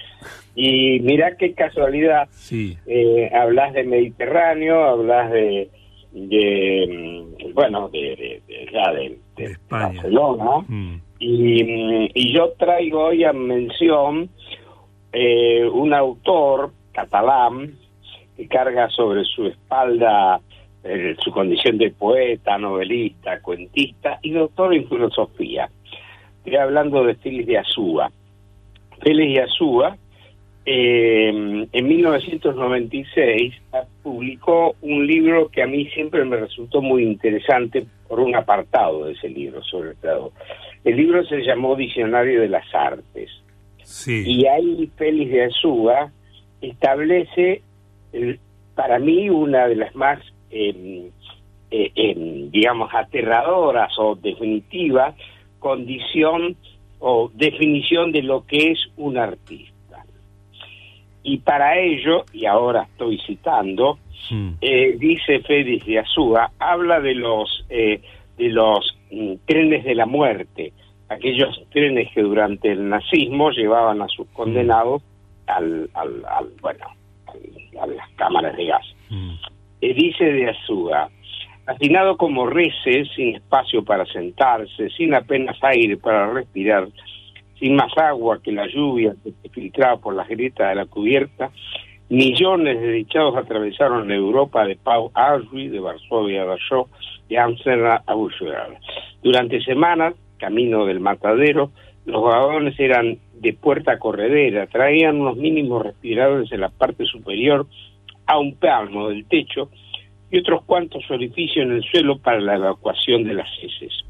Y 0.55 0.99
mira 0.99 1.38
qué 1.38 1.53
casualidad, 1.53 2.27
Sí, 2.31 2.77
eh, 2.86 3.29
hablas 3.34 3.73
de 3.73 3.84
Mediterráneo, 3.86 4.84
hablas 4.84 5.31
de, 5.31 5.69
de 6.14 7.36
mm, 7.41 7.53
bueno, 7.53 7.89
de, 7.89 8.41
de, 8.47 8.70
ya 8.72 8.91
de, 8.93 9.09
de 9.09 9.18
De 9.36 9.51
España. 9.51 9.88
Barcelona, 9.88 10.66
mm, 10.68 11.01
y, 11.20 11.64
mm, 11.64 12.09
y 12.14 12.34
yo 12.34 12.53
traigo 12.57 13.05
hoy 13.05 13.24
a 13.24 13.34
mención 13.34 14.30
eh, 15.11 15.66
un 15.72 15.93
autor 15.93 16.72
catalán 16.91 17.76
que 18.38 18.47
carga 18.47 18.89
sobre 18.89 19.24
su 19.24 19.45
espalda 19.47 20.39
eh, 20.84 21.16
su 21.20 21.32
condición 21.32 21.78
de 21.78 21.91
poeta, 21.91 22.57
novelista, 22.57 23.39
cuentista 23.41 24.20
y 24.22 24.32
doctor 24.32 24.74
en 24.74 24.88
filosofía. 24.89 25.70
Estoy 26.39 26.57
hablando 26.57 27.05
de 27.05 27.16
Félix 27.16 27.47
de 27.47 27.57
Azúa. 27.57 28.11
Félix 29.01 29.34
de 29.34 29.41
Azúa, 29.43 29.97
eh, 30.66 31.68
en 31.72 31.88
1996, 31.88 33.53
publicó 34.01 34.76
un 34.82 35.05
libro 35.05 35.49
que 35.49 35.61
a 35.61 35.68
mí 35.68 35.86
siempre 35.88 36.24
me 36.26 36.38
resultó 36.38 36.82
muy 36.82 37.03
interesante 37.03 37.86
por 38.07 38.20
un 38.20 38.36
apartado 38.36 39.05
de 39.05 39.14
ese 39.14 39.30
libro, 39.30 39.61
sobre 39.64 39.95
todo. 39.95 40.32
El 40.84 40.97
libro 40.97 41.24
se 41.26 41.41
llamó 41.41 41.76
Diccionario 41.76 42.41
de 42.41 42.49
las 42.49 42.66
Artes. 42.74 43.30
sí, 43.84 44.24
Y 44.26 44.45
ahí 44.45 44.89
Félix 44.95 45.32
de 45.32 45.45
Azúa 45.45 46.11
establece, 46.61 47.61
para 48.76 48.99
mí, 48.99 49.30
una 49.30 49.68
de 49.68 49.76
las 49.76 49.95
más, 49.95 50.20
eh, 50.51 51.09
eh, 51.72 51.91
eh, 51.95 52.47
digamos, 52.51 52.93
aterradoras 52.93 53.91
o 53.97 54.16
definitivas 54.16 55.16
condición 55.64 56.57
o 56.99 57.32
definición 57.34 58.11
de 58.11 58.22
lo 58.22 58.45
que 58.45 58.72
es 58.72 58.80
un 58.97 59.18
artista. 59.18 59.72
Y 61.24 61.38
para 61.38 61.78
ello, 61.80 62.26
y 62.34 62.45
ahora 62.45 62.84
estoy 62.91 63.17
citando, 63.26 63.97
mm, 64.30 64.49
eh, 64.61 64.95
dice 64.99 65.39
Félix 65.39 65.86
de 65.86 65.99
Azúa, 65.99 66.51
habla 66.59 66.99
de 66.99 67.15
los 67.15 67.65
eh, 67.69 68.01
de 68.38 68.49
los 68.49 68.97
mm, 69.11 69.34
trenes 69.45 69.84
de 69.86 69.95
la 69.95 70.05
muerte, 70.05 70.74
aquellos 71.09 71.61
trenes 71.71 72.11
que 72.13 72.21
durante 72.21 72.71
el 72.71 72.89
nazismo 72.89 73.51
llevaban 73.51 74.01
a 74.01 74.07
sus 74.07 74.28
condenados 74.30 75.01
al, 75.47 75.89
al, 75.93 76.24
al- 76.26 76.51
bueno 76.61 76.86
al- 77.28 77.80
a 77.82 77.88
las 77.88 78.09
cámaras 78.15 78.55
de 78.57 78.65
gas. 78.65 78.86
mm, 79.09 79.34
Eh, 79.82 79.93
dice 79.93 80.24
de 80.26 80.49
Azúa, 80.49 81.09
hacinado 81.65 82.17
como 82.17 82.45
reces, 82.47 83.07
sin 83.15 83.36
espacio 83.36 83.84
para 83.84 84.05
sentarse, 84.05 84.89
sin 84.91 85.13
apenas 85.13 85.57
aire 85.61 85.95
para 85.97 86.32
respirar, 86.34 86.88
sin 87.64 87.78
más 87.78 87.97
agua 87.97 88.41
que 88.43 88.51
la 88.51 88.68
lluvia 88.68 89.16
que 89.24 89.32
se 89.41 89.47
filtraba 89.47 89.95
por 89.95 90.14
las 90.14 90.28
grietas 90.28 90.68
de 90.68 90.76
la 90.76 90.86
cubierta, 90.86 91.49
millones 92.09 92.82
de 92.82 92.91
dichados 92.91 93.38
atravesaron 93.38 94.09
la 94.09 94.16
Europa 94.16 94.66
de 94.66 94.76
Pau 94.76 95.11
a 95.14 95.38
de 95.38 95.80
Varsovia 95.80 96.41
a 96.41 96.45
Dachau, 96.45 96.89
de 97.30 97.38
Amsterdam 97.38 98.01
a 98.05 98.14
Buchenwald. 98.16 98.76
Durante 99.24 99.64
semanas, 99.64 100.14
camino 100.38 100.86
del 100.86 100.99
matadero, 100.99 101.72
los 102.05 102.22
vagones 102.22 102.78
eran 102.78 103.20
de 103.36 103.53
puerta 103.53 103.97
corredera, 103.97 104.68
traían 104.68 105.22
unos 105.22 105.38
mínimos 105.38 105.84
respiradores 105.84 106.51
en 106.51 106.59
la 106.59 106.70
parte 106.70 107.05
superior 107.05 107.66
a 108.26 108.39
un 108.39 108.55
palmo 108.55 109.07
del 109.07 109.26
techo 109.26 109.70
y 110.30 110.39
otros 110.39 110.66
cuantos 110.66 111.09
orificios 111.09 111.66
en 111.66 111.72
el 111.72 111.84
suelo 111.84 112.18
para 112.18 112.41
la 112.41 112.55
evacuación 112.55 113.24
de 113.24 113.36
las 113.36 113.47
heces. 113.61 114.03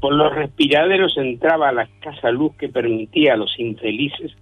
Por 0.00 0.14
los 0.14 0.34
respiraderos 0.34 1.16
entraba 1.16 1.72
la 1.72 1.82
escasa 1.82 2.30
luz 2.30 2.54
que 2.56 2.68
permitía 2.68 3.34
a 3.34 3.36
los 3.36 3.58
infelices 3.58 4.32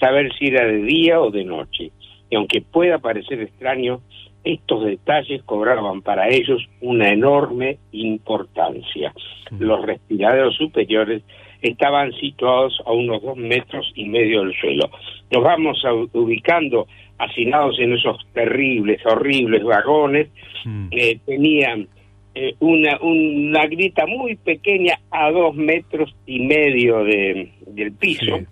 saber 0.00 0.32
si 0.38 0.46
era 0.46 0.66
de 0.66 0.82
día 0.82 1.20
o 1.20 1.30
de 1.30 1.44
noche. 1.44 1.92
Y 2.30 2.36
aunque 2.36 2.62
pueda 2.62 2.98
parecer 2.98 3.40
extraño, 3.40 4.00
estos 4.44 4.84
detalles 4.84 5.42
cobraban 5.44 6.02
para 6.02 6.28
ellos 6.28 6.66
una 6.80 7.10
enorme 7.10 7.78
importancia. 7.92 9.12
Los 9.58 9.82
respiraderos 9.82 10.56
superiores 10.56 11.22
estaban 11.60 12.12
situados 12.14 12.80
a 12.84 12.92
unos 12.92 13.22
dos 13.22 13.36
metros 13.36 13.92
y 13.94 14.06
medio 14.06 14.40
del 14.40 14.54
suelo. 14.58 14.90
Nos 15.30 15.44
vamos 15.44 15.82
ubicando 16.12 16.88
hacinados 17.18 17.78
en 17.78 17.92
esos 17.92 18.18
terribles, 18.32 19.00
horribles 19.06 19.62
vagones, 19.62 20.28
mm, 20.64 20.88
eh, 20.90 21.20
tenían 21.24 21.86
eh, 22.34 22.54
una, 22.60 22.98
una 23.00 23.66
grita 23.66 24.06
muy 24.06 24.36
pequeña 24.36 24.98
a 25.10 25.30
dos 25.30 25.54
metros 25.54 26.14
y 26.26 26.40
medio 26.40 27.04
de, 27.04 27.50
del 27.66 27.92
piso, 27.92 28.38
Sí. 28.38 28.46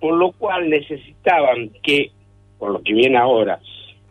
por 0.00 0.14
lo 0.16 0.32
cual 0.32 0.68
necesitaban 0.70 1.70
que, 1.82 2.10
por 2.58 2.70
lo 2.72 2.82
que 2.82 2.94
viene 2.94 3.16
ahora, 3.18 3.58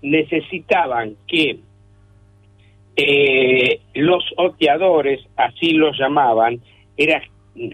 necesitaban 0.02 1.16
que 1.28 1.60
eh, 2.96 3.80
los 3.94 4.24
oteadores, 4.36 5.22
así 5.38 5.72
los 5.72 5.98
llamaban, 5.98 6.60
era 6.98 7.22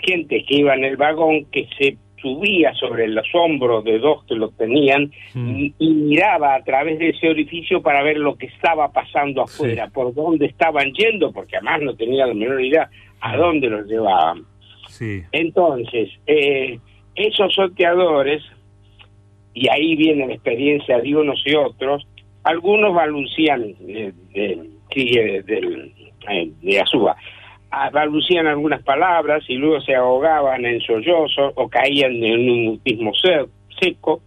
gente 0.04 0.44
que 0.44 0.56
iba 0.58 0.76
en 0.76 0.84
el 0.84 0.98
vagón 0.98 1.46
que 1.46 1.68
se 1.78 1.98
subía 2.26 2.74
sobre 2.74 3.08
los 3.08 3.28
hombros 3.36 3.84
de 3.84 4.00
dos 4.00 4.24
que 4.26 4.34
lo 4.34 4.50
tenían 4.50 5.12
mm, 5.36 5.50
y, 5.56 5.74
y 5.78 5.90
miraba 5.94 6.56
a 6.56 6.64
través 6.64 6.98
de 6.98 7.10
ese 7.10 7.30
orificio 7.30 7.84
para 7.84 8.02
ver 8.02 8.18
lo 8.18 8.36
que 8.36 8.48
estaba 8.48 8.92
pasando 8.92 9.44
afuera, 9.44 9.88
por 9.94 10.12
dónde 10.16 10.48
estaban 10.48 10.92
yendo, 10.94 11.32
porque 11.32 11.58
además 11.58 11.82
no 11.84 11.96
tenía 11.96 12.26
la 12.26 12.34
menor 12.34 12.64
idea 12.64 12.90
a 13.22 13.38
dónde 13.38 13.70
los 13.70 13.86
llevaban. 13.88 14.44
sí, 14.90 15.22
Entonces, 15.32 16.10
eh, 16.26 16.80
esos 17.16 17.54
sorteadores, 17.54 18.42
y 19.54 19.70
ahí 19.70 19.96
viene 19.96 20.26
la 20.28 20.34
experiencia 20.34 21.00
de 21.00 21.16
unos 21.16 21.42
y 21.46 21.54
otros, 21.56 22.08
algunos 22.44 22.94
balbucían 22.94 23.64
eh, 23.88 24.12
de- 24.34 24.70
sí, 24.94 25.12
eh, 25.16 25.44
eh, 25.48 26.52
de 26.62 26.80
Azúa. 26.82 27.16
Balbucían 27.92 28.48
algunas 28.48 28.82
palabras 28.84 29.44
y 29.48 29.56
luego 29.56 29.82
se 29.82 29.96
ahogaban 29.96 30.66
en 30.66 30.80
sollozos 30.82 31.54
o 31.56 31.68
caían 31.70 32.14
en 32.24 32.50
un 32.50 32.66
mutismo 32.66 33.14
se- 33.14 33.46
seco. 33.80 34.22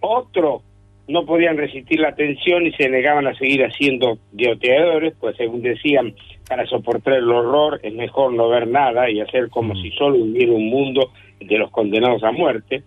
Otros 0.00 0.62
no 1.08 1.24
podían 1.26 1.56
resistir 1.56 2.00
la 2.00 2.14
tensión 2.14 2.66
y 2.66 2.72
se 2.72 2.88
negaban 2.88 3.26
a 3.26 3.34
seguir 3.34 3.64
haciendo 3.64 4.18
dioteadores, 4.32 5.14
pues 5.20 5.36
según 5.36 5.62
decían, 5.62 6.14
para 6.48 6.66
soportar 6.66 7.14
el 7.14 7.30
horror 7.30 7.80
es 7.82 7.92
mejor 7.94 8.32
no 8.32 8.48
ver 8.48 8.68
nada 8.68 9.10
y 9.10 9.20
hacer 9.20 9.48
como 9.50 9.74
si 9.76 9.90
solo 9.92 10.16
hubiera 10.18 10.52
un 10.52 10.68
mundo 10.68 11.10
de 11.40 11.58
los 11.58 11.70
condenados 11.70 12.22
a 12.22 12.30
muerte. 12.32 12.82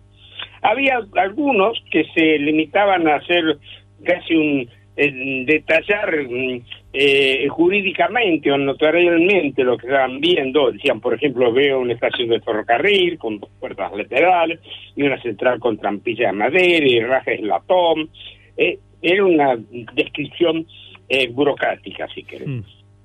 Había 0.62 0.98
algunos 1.16 1.82
que 1.90 2.04
se 2.14 2.38
limitaban 2.38 3.06
a 3.06 3.16
hacer 3.16 3.58
casi 4.04 4.34
un 4.34 4.68
eh, 4.96 5.44
detallar 5.46 6.26
mm, 6.26 6.62
eh, 6.92 7.46
jurídicamente 7.48 8.50
o 8.50 8.56
notarialmente 8.56 9.62
lo 9.62 9.76
que 9.76 9.86
estaban 9.86 10.20
viendo. 10.20 10.72
Decían, 10.72 11.00
por 11.00 11.14
ejemplo, 11.14 11.52
veo 11.52 11.80
una 11.80 11.92
estación 11.92 12.30
de 12.30 12.40
ferrocarril 12.40 13.18
con 13.18 13.38
dos 13.38 13.50
puertas 13.60 13.92
laterales 13.94 14.60
y 14.94 15.02
una 15.02 15.20
central 15.20 15.60
con 15.60 15.76
trampilla 15.76 16.28
de 16.28 16.32
madera 16.32 16.86
y 16.86 17.00
rajes 17.00 17.42
latón. 17.42 18.08
Eh, 18.56 18.78
era 19.02 19.24
una 19.24 19.56
descripción 19.92 20.66
eh, 21.08 21.28
burocrática, 21.28 22.08
si 22.08 22.22
querés. 22.22 22.48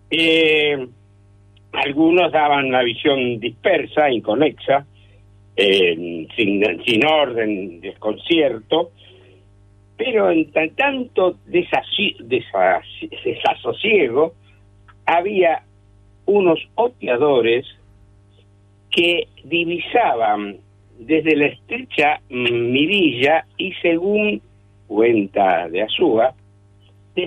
Eh, 0.10 0.88
algunos 1.74 2.32
daban 2.32 2.66
una 2.68 2.82
visión 2.84 3.40
dispersa, 3.40 4.10
inconexa, 4.10 4.86
sin, 5.56 6.28
sin 6.86 7.06
orden, 7.06 7.82
desconcierto, 7.82 8.92
pero 10.04 10.32
en 10.32 10.52
tan- 10.52 10.72
tanto 10.72 11.36
desasosiego 13.24 14.34
había 15.06 15.62
unos 16.26 16.60
oteadores 16.76 17.66
que 18.90 19.28
divisaban 19.44 20.58
desde 20.98 21.36
la 21.36 21.46
estrecha 21.48 22.20
mirilla 22.30 23.46
y 23.58 23.74
según 23.74 24.42
cuenta 24.88 25.70
de 25.70 25.84
Azúa, 25.84 26.34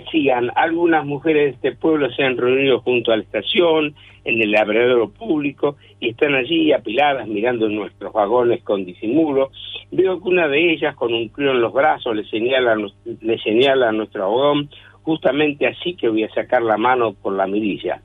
decían 0.00 0.50
algunas 0.54 1.04
mujeres 1.04 1.44
de 1.44 1.68
este 1.68 1.80
pueblo 1.80 2.10
se 2.10 2.22
han 2.22 2.36
reunido 2.36 2.80
junto 2.80 3.12
a 3.12 3.16
la 3.16 3.22
estación, 3.22 3.94
en 4.24 4.40
el 4.40 4.52
labradero 4.52 5.10
público, 5.10 5.76
y 6.00 6.10
están 6.10 6.34
allí 6.34 6.72
apiladas 6.72 7.28
mirando 7.28 7.68
nuestros 7.68 8.12
vagones 8.12 8.62
con 8.62 8.84
disimulo. 8.84 9.50
Veo 9.90 10.20
que 10.20 10.28
una 10.28 10.48
de 10.48 10.72
ellas, 10.72 10.96
con 10.96 11.12
un 11.12 11.28
crío 11.28 11.50
en 11.50 11.60
los 11.60 11.72
brazos, 11.72 12.16
le 12.16 12.24
señala, 12.24 12.76
le 13.20 13.38
señala 13.38 13.90
a 13.90 13.92
nuestro 13.92 14.22
vagón, 14.22 14.70
justamente 15.02 15.66
así 15.66 15.94
que 15.94 16.08
voy 16.08 16.24
a 16.24 16.32
sacar 16.32 16.62
la 16.62 16.78
mano 16.78 17.12
por 17.12 17.34
la 17.34 17.46
mirilla. 17.46 18.00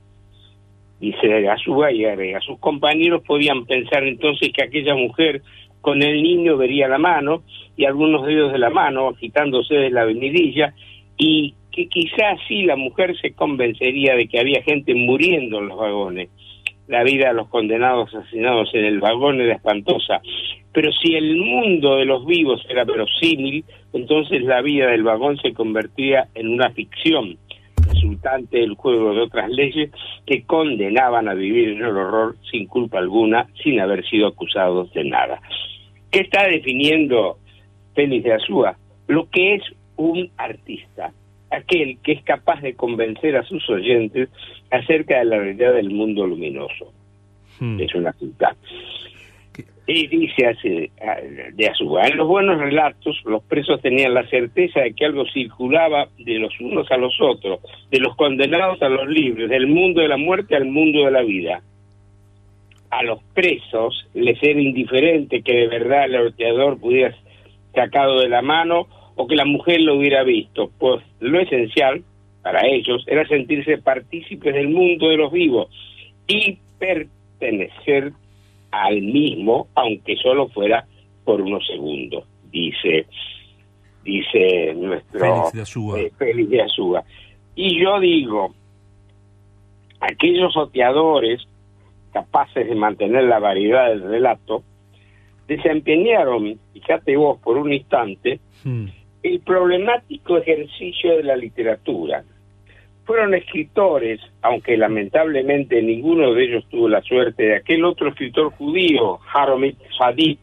Dice 0.99 1.47
Azúa 1.47 1.93
y 1.93 2.03
agrega, 2.03 2.41
sus 2.41 2.59
compañeros 2.59 3.23
podían 3.25 3.65
pensar 3.65 4.03
entonces 4.03 4.51
que 4.53 4.63
aquella 4.63 4.95
mujer 4.95 5.41
con 5.79 6.03
el 6.03 6.21
niño 6.21 6.57
vería 6.57 6.89
la 6.89 6.97
mano 6.97 7.43
y 7.77 7.85
algunos 7.85 8.25
dedos 8.25 8.51
de 8.51 8.59
la 8.59 8.69
mano 8.69 9.07
agitándose 9.07 9.75
de 9.75 9.89
la 9.91 10.03
venidilla 10.03 10.73
y 11.17 11.53
que 11.71 11.87
quizás 11.87 12.39
sí 12.47 12.63
la 12.63 12.75
mujer 12.75 13.15
se 13.19 13.33
convencería 13.33 14.15
de 14.15 14.27
que 14.27 14.39
había 14.39 14.61
gente 14.63 14.93
muriendo 14.95 15.59
en 15.59 15.67
los 15.67 15.77
vagones. 15.77 16.29
La 16.87 17.03
vida 17.03 17.27
de 17.27 17.35
los 17.35 17.47
condenados 17.49 18.13
asesinados 18.13 18.69
en 18.73 18.85
el 18.85 18.99
vagón 18.99 19.39
era 19.39 19.55
espantosa, 19.55 20.21
pero 20.73 20.91
si 20.91 21.15
el 21.15 21.37
mundo 21.37 21.97
de 21.97 22.05
los 22.05 22.25
vivos 22.25 22.65
era 22.69 22.83
verosímil, 22.83 23.63
entonces 23.93 24.43
la 24.43 24.61
vida 24.61 24.87
del 24.87 25.03
vagón 25.03 25.37
se 25.37 25.53
convertía 25.53 26.27
en 26.35 26.49
una 26.49 26.69
ficción, 26.71 27.37
resultante 27.87 28.59
del 28.59 28.75
juego 28.75 29.13
de 29.13 29.21
otras 29.21 29.49
leyes 29.49 29.91
que 30.25 30.43
condenaban 30.43 31.27
a 31.27 31.33
vivir 31.33 31.69
en 31.69 31.77
el 31.77 31.97
horror 31.97 32.35
sin 32.51 32.67
culpa 32.67 32.99
alguna, 32.99 33.47
sin 33.63 33.79
haber 33.79 34.07
sido 34.07 34.27
acusados 34.27 34.91
de 34.93 35.03
nada. 35.03 35.41
¿Qué 36.11 36.21
está 36.21 36.47
definiendo 36.47 37.37
Félix 37.93 38.23
de 38.23 38.33
Azúa? 38.33 38.77
Lo 39.07 39.29
que 39.29 39.55
es 39.55 39.63
un 39.95 40.31
artista, 40.37 41.11
aquel 41.51 41.97
que 42.03 42.13
es 42.13 42.23
capaz 42.23 42.61
de 42.61 42.75
convencer 42.75 43.35
a 43.35 43.43
sus 43.43 43.67
oyentes 43.69 44.29
acerca 44.71 45.19
de 45.19 45.25
la 45.25 45.37
realidad 45.37 45.73
del 45.73 45.89
mundo 45.89 46.25
luminoso. 46.25 46.93
Es 47.59 47.93
una 47.93 48.13
cita. 48.13 48.55
Y 49.85 50.07
dice 50.07 50.45
así, 50.45 50.91
de 51.53 51.67
Azúa, 51.67 52.05
en 52.07 52.17
los 52.17 52.27
buenos 52.27 52.59
relatos 52.59 53.19
los 53.25 53.43
presos 53.43 53.81
tenían 53.81 54.13
la 54.13 54.25
certeza 54.27 54.81
de 54.81 54.93
que 54.93 55.05
algo 55.05 55.25
circulaba 55.25 56.07
de 56.17 56.37
los 56.37 56.53
unos 56.61 56.89
a 56.91 56.97
los 56.97 57.19
otros, 57.19 57.59
de 57.89 57.99
los 57.99 58.15
condenados 58.15 58.81
a 58.83 58.87
los 58.87 59.07
libres, 59.07 59.49
del 59.49 59.65
mundo 59.65 60.01
de 60.01 60.07
la 60.07 60.17
muerte 60.17 60.55
al 60.55 60.65
mundo 60.65 61.05
de 61.05 61.11
la 61.11 61.23
vida. 61.23 61.63
A 62.91 63.03
los 63.03 63.21
presos 63.33 64.07
les 64.13 64.41
era 64.43 64.61
indiferente 64.61 65.41
que 65.41 65.53
de 65.53 65.67
verdad 65.67 66.05
el 66.05 66.15
orteador 66.15 66.79
pudiera 66.79 67.15
sacado 67.73 68.21
de 68.21 68.29
la 68.29 68.43
mano 68.43 68.87
o 69.21 69.27
que 69.27 69.35
la 69.35 69.43
mujer 69.43 69.81
lo 69.81 69.97
hubiera 69.97 70.23
visto, 70.23 70.71
pues 70.79 71.03
lo 71.19 71.41
esencial 71.41 72.01
para 72.41 72.65
ellos 72.65 73.03
era 73.05 73.27
sentirse 73.27 73.77
partícipes 73.77 74.53
del 74.53 74.69
mundo 74.69 75.09
de 75.09 75.17
los 75.17 75.29
vivos 75.29 75.67
y 76.25 76.57
pertenecer 76.77 78.13
al 78.71 79.01
mismo, 79.01 79.67
aunque 79.75 80.15
solo 80.15 80.47
fuera 80.47 80.85
por 81.25 81.41
unos 81.41 81.67
segundos, 81.67 82.23
dice 82.49 83.07
dice 84.05 84.73
nuestro 84.75 85.19
Félix 85.19 85.51
de 85.51 85.61
Azúa. 85.63 85.99
eh, 85.99 86.11
Félix 86.17 86.49
de 86.49 86.61
Azúa. 86.61 87.03
Y 87.55 87.83
yo 87.83 87.99
digo, 87.99 88.55
aquellos 89.99 90.55
oteadores 90.55 91.45
capaces 92.13 92.69
de 92.69 92.75
mantener 92.75 93.25
la 93.25 93.39
variedad 93.39 93.89
del 93.89 94.01
relato, 94.01 94.63
desempeñaron, 95.45 96.57
fíjate 96.71 97.17
vos 97.17 97.37
por 97.39 97.57
un 97.57 97.73
instante, 97.73 98.39
el 99.23 99.39
problemático 99.41 100.37
ejercicio 100.37 101.17
de 101.17 101.23
la 101.23 101.35
literatura. 101.35 102.23
Fueron 103.05 103.33
escritores, 103.33 104.19
aunque 104.41 104.77
lamentablemente 104.77 105.81
ninguno 105.81 106.33
de 106.33 106.43
ellos 106.43 106.65
tuvo 106.69 106.87
la 106.87 107.01
suerte 107.01 107.43
de 107.43 107.55
aquel 107.57 107.83
otro 107.83 108.09
escritor 108.09 108.51
judío, 108.51 109.19
Haromit 109.33 109.77
Sadid, 109.97 110.37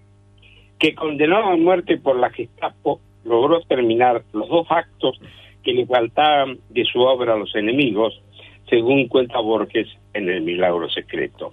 que 0.79 0.95
condenado 0.95 1.45
a 1.45 1.57
muerte 1.57 1.97
por 1.97 2.19
la 2.19 2.31
Gestapo, 2.31 3.01
logró 3.25 3.61
terminar 3.63 4.23
los 4.33 4.49
dos 4.49 4.67
actos 4.71 5.19
que 5.63 5.73
le 5.73 5.87
faltaban 5.87 6.59
de 6.71 6.85
su 6.85 7.01
obra 7.01 7.35
a 7.35 7.39
los 7.39 7.55
enemigos, 7.55 8.21
según 8.69 9.09
cuenta 9.09 9.39
Borges 9.41 9.89
en 10.13 10.29
El 10.29 10.43
Milagro 10.43 10.89
Secreto. 10.91 11.53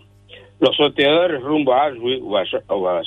Los 0.60 0.80
oteadores 0.80 1.42
rumbo 1.42 1.74
a 1.74 1.86
Auschwitz 1.88 2.22
o 2.68 2.88
a- 2.88 3.02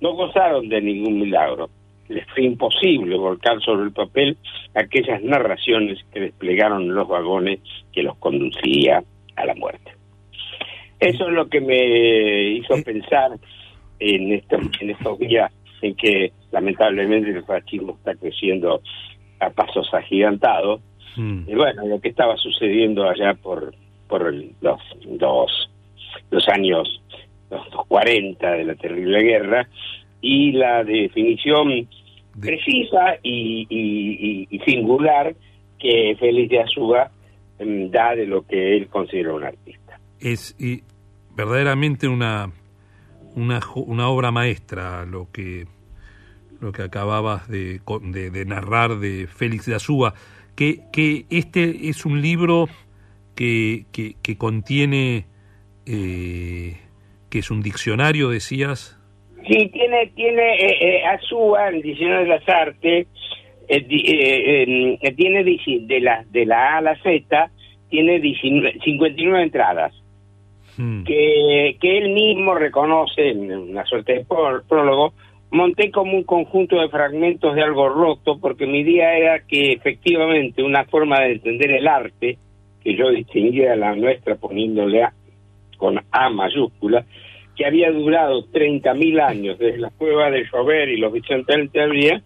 no 0.00 0.14
gozaron 0.14 0.68
de 0.68 0.80
ningún 0.80 1.18
milagro. 1.20 1.70
Les 2.12 2.26
fue 2.28 2.44
imposible 2.44 3.16
volcar 3.16 3.60
sobre 3.62 3.84
el 3.84 3.92
papel 3.92 4.36
aquellas 4.74 5.22
narraciones 5.22 5.98
que 6.12 6.20
desplegaron 6.20 6.94
los 6.94 7.08
vagones 7.08 7.60
que 7.92 8.02
los 8.02 8.16
conducía 8.18 9.02
a 9.36 9.46
la 9.46 9.54
muerte. 9.54 9.92
Eso 11.00 11.26
es 11.26 11.32
lo 11.32 11.48
que 11.48 11.60
me 11.60 12.42
hizo 12.58 12.74
pensar 12.84 13.32
en 13.98 14.32
estos, 14.32 14.60
en 14.80 14.90
estos 14.90 15.18
días 15.18 15.50
en 15.80 15.94
que 15.96 16.32
lamentablemente 16.52 17.30
el 17.30 17.44
fascismo 17.44 17.92
está 17.98 18.14
creciendo 18.14 18.80
a 19.40 19.50
pasos 19.50 19.92
agigantados. 19.92 20.80
Y 21.48 21.54
bueno, 21.54 21.86
lo 21.86 22.00
que 22.00 22.08
estaba 22.08 22.36
sucediendo 22.36 23.08
allá 23.08 23.34
por, 23.34 23.74
por 24.08 24.28
el- 24.28 24.52
los, 24.60 24.80
los, 25.18 25.70
los 26.30 26.48
años 26.48 27.00
los 27.50 27.86
40 27.86 28.50
de 28.52 28.64
la 28.64 28.74
terrible 28.76 29.22
guerra 29.22 29.68
y 30.22 30.52
la 30.52 30.84
definición 30.84 31.86
precisa 32.40 33.16
y, 33.22 33.66
y- 33.68 34.18
y- 34.20 34.48
y 34.50 34.58
singular 34.60 35.34
que 35.78 36.16
Félix 36.18 36.50
de 36.50 36.60
Azúa 36.60 37.10
mm, 37.60 37.90
da 37.90 38.14
de 38.14 38.26
lo 38.26 38.46
que 38.46 38.76
él 38.76 38.88
considera 38.88 39.34
un 39.34 39.44
artista. 39.44 39.98
es 40.20 40.54
y, 40.58 40.82
verdaderamente 41.36 42.06
una, 42.08 42.50
una 43.34 43.60
una 43.76 44.08
obra 44.08 44.30
maestra 44.30 45.04
lo 45.06 45.28
que 45.32 45.66
lo 46.60 46.70
que 46.72 46.82
acababas 46.82 47.48
de- 47.48 47.80
de 48.30 48.44
narrar 48.44 48.98
de 49.00 49.26
Félix 49.26 49.66
de 49.66 49.74
Azúa 49.74 50.14
que, 50.54 50.80
que 50.92 51.24
este 51.30 51.88
es 51.88 52.04
un 52.06 52.20
libro 52.22 52.68
que, 53.34 53.86
que, 53.90 54.14
que 54.22 54.36
contiene 54.36 55.24
eh, 55.86 56.76
que 57.30 57.38
es 57.40 57.50
un 57.50 57.62
diccionario 57.62 58.28
decías 58.28 58.98
Sí, 59.46 59.68
tiene, 59.72 60.06
tiene 60.14 60.54
eh, 60.54 60.76
eh, 60.80 61.04
Azúa, 61.06 61.68
el 61.68 61.82
Diccionario 61.82 62.22
de 62.24 62.28
las 62.38 62.48
Artes, 62.48 63.06
eh, 63.68 63.86
eh, 63.90 64.98
eh, 65.00 65.12
tiene 65.12 65.44
dici- 65.44 65.86
de 65.86 66.00
la, 66.00 66.24
de 66.30 66.46
la 66.46 66.74
A 66.74 66.78
a 66.78 66.80
la 66.82 66.96
Z, 67.02 67.50
tiene 67.88 68.20
19 68.20 68.78
59 68.84 69.42
entradas. 69.42 69.92
que, 71.04 71.76
que 71.80 71.98
él 71.98 72.10
mismo 72.14 72.54
reconoce 72.54 73.28
en 73.28 73.52
una 73.52 73.84
suerte 73.84 74.14
de 74.14 74.24
pró- 74.24 74.62
prólogo, 74.66 75.12
monté 75.50 75.90
como 75.90 76.16
un 76.16 76.24
conjunto 76.24 76.80
de 76.80 76.88
fragmentos 76.88 77.54
de 77.54 77.62
algo 77.62 77.90
roto, 77.90 78.38
porque 78.40 78.66
mi 78.66 78.80
idea 78.80 79.16
era 79.18 79.40
que 79.46 79.72
efectivamente 79.72 80.62
una 80.62 80.84
forma 80.86 81.20
de 81.20 81.32
entender 81.32 81.72
el 81.72 81.86
arte 81.86 82.38
que 82.82 82.96
yo 82.96 83.10
distinguía 83.10 83.76
la 83.76 83.94
nuestra 83.94 84.36
poniéndole 84.36 85.02
A, 85.02 85.12
con 85.76 86.00
A 86.10 86.30
mayúscula, 86.30 87.04
que 87.56 87.66
había 87.66 87.90
durado 87.90 88.46
30.000 88.46 89.20
años 89.20 89.58
desde 89.58 89.78
la 89.78 89.90
cueva 89.90 90.30
de 90.30 90.44
Llover 90.44 90.88
y 90.88 90.96
los 90.96 91.12
Vicente 91.12 91.54
del 91.54 92.22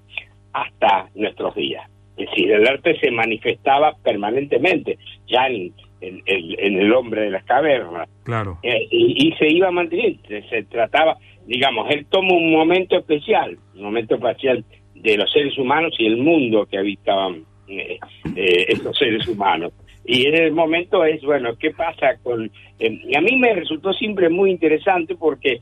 hasta 0.53 1.09
nuestros 1.14 1.55
días. 1.55 1.89
Es 2.16 2.31
decir, 2.31 2.51
el 2.51 2.66
arte 2.66 2.99
se 2.99 3.11
manifestaba 3.11 3.95
permanentemente, 4.03 4.99
ya 5.27 5.47
en, 5.49 5.72
en, 6.01 6.79
el 6.79 6.93
hombre 6.93 7.22
de 7.22 7.31
las 7.31 7.45
cavernas. 7.45 8.09
Claro. 8.24 8.59
Eh, 8.62 8.87
y, 8.91 9.33
se 9.39 9.49
iba 9.53 9.70
manteniendo, 9.70 10.22
se 10.49 10.62
trataba, 10.64 11.18
digamos, 11.47 11.91
él 11.91 12.07
toma 12.09 12.35
un 12.35 12.53
momento 12.53 12.97
especial, 12.97 13.59
un 13.74 13.83
momento 13.83 14.14
especial 14.14 14.64
de 14.95 15.16
los 15.16 15.31
seres 15.31 15.57
humanos 15.59 15.95
y 15.99 16.07
el 16.07 16.16
mundo 16.16 16.66
que 16.66 16.79
habitaban 16.79 17.45
eh, 17.68 17.99
eh, 18.35 18.66
estos 18.68 18.97
seres 18.99 19.27
humanos. 19.29 19.72
Y 20.07 20.27
en 20.27 20.37
el 20.37 20.53
momento 20.53 21.05
es, 21.05 21.21
bueno, 21.23 21.57
¿qué 21.59 21.73
pasa 21.73 22.17
con...? 22.23 22.51
a 22.79 23.21
mí 23.21 23.37
me 23.37 23.55
resultó 23.55 23.93
siempre 23.93 24.29
muy 24.29 24.51
interesante 24.51 25.17
porque, 25.17 25.61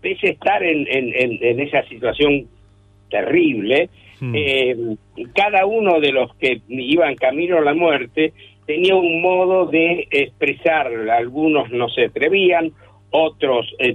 pese 0.00 0.28
a 0.28 0.30
estar 0.30 0.62
en, 0.62 0.86
en 0.88 1.60
esa 1.60 1.86
situación 1.88 2.48
terrible. 3.14 3.88
Eh, 4.32 4.96
cada 5.34 5.66
uno 5.66 6.00
de 6.00 6.12
los 6.12 6.34
que 6.36 6.62
iban 6.68 7.14
camino 7.14 7.58
a 7.58 7.60
la 7.60 7.74
muerte 7.74 8.32
tenía 8.66 8.96
un 8.96 9.20
modo 9.20 9.66
de 9.66 10.08
expresar, 10.10 10.86
algunos 11.10 11.70
no 11.70 11.88
se 11.90 12.06
atrevían, 12.06 12.72
otros 13.10 13.66
eh, 13.78 13.92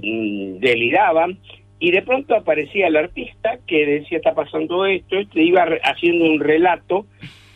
deliraban, 0.60 1.38
y 1.80 1.90
de 1.90 2.02
pronto 2.02 2.36
aparecía 2.36 2.86
el 2.86 2.96
artista 2.96 3.58
que 3.66 3.84
decía 3.84 4.18
está 4.18 4.34
pasando 4.34 4.86
esto, 4.86 5.18
este 5.18 5.42
iba 5.42 5.64
haciendo 5.82 6.26
un 6.26 6.38
relato 6.38 7.06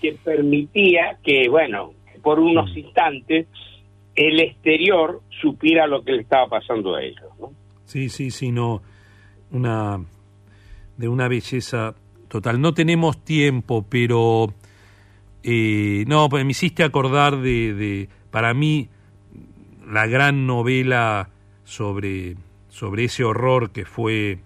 que 0.05 0.19
permitía 0.23 1.19
que, 1.23 1.49
bueno, 1.49 1.95
por 2.23 2.39
unos 2.39 2.71
hmm. 2.75 2.79
instantes 2.79 3.47
el 4.15 4.41
exterior 4.41 5.23
supiera 5.41 5.87
lo 5.87 6.05
que 6.05 6.13
le 6.13 6.23
estaba 6.23 6.47
pasando 6.47 6.95
a 6.95 7.03
ellos. 7.03 7.31
¿no? 7.41 7.53
Sí, 7.85 8.09
sí, 8.09 8.31
sí, 8.31 8.53
no, 8.53 8.83
una, 9.51 9.99
de 10.97 11.09
una 11.09 11.27
belleza 11.27 11.95
Total, 12.35 12.61
no 12.61 12.75
tenemos 12.75 13.25
tiempo, 13.25 13.87
pero 13.89 14.53
eh, 15.45 16.03
no, 16.09 16.29
pues 16.29 16.45
me 16.45 16.51
hiciste 16.51 16.83
acordar 16.83 17.41
de, 17.41 18.09
para 18.33 18.55
mí, 18.55 18.89
la 19.89 20.09
gran 20.09 20.45
novela 20.45 21.31
sobre, 21.63 22.35
sobre 22.71 23.05
ese 23.05 23.23
horror 23.23 23.71
que 23.71 23.85
fue 23.85 24.41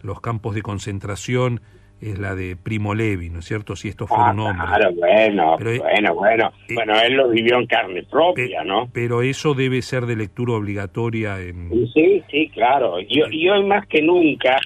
los 0.00 0.22
campos 0.22 0.54
de 0.54 0.62
concentración 0.62 1.60
es 2.00 2.18
la 2.18 2.34
de 2.34 2.56
Primo 2.56 2.94
Levi, 2.94 3.30
¿no 3.30 3.40
es 3.40 3.44
cierto? 3.44 3.76
Si 3.76 3.88
esto 3.88 4.06
fuera 4.06 4.28
ah, 4.28 4.32
un 4.32 4.40
hombre. 4.40 4.66
Claro, 4.66 4.94
bueno, 4.94 5.56
bueno, 5.58 6.14
bueno. 6.14 6.52
Eh, 6.68 6.74
bueno, 6.74 7.00
él 7.00 7.14
lo 7.14 7.28
vivió 7.28 7.58
en 7.58 7.66
carne 7.66 8.02
propia, 8.04 8.64
¿no? 8.64 8.88
Pero 8.92 9.22
eso 9.22 9.54
debe 9.54 9.82
ser 9.82 10.06
de 10.06 10.16
lectura 10.16 10.54
obligatoria 10.54 11.40
en... 11.40 11.70
Sí, 11.92 12.22
sí, 12.30 12.48
claro. 12.54 13.00
Yo, 13.00 13.26
yo 13.30 13.62
más 13.62 13.86
que 13.86 14.02
nunca... 14.02 14.56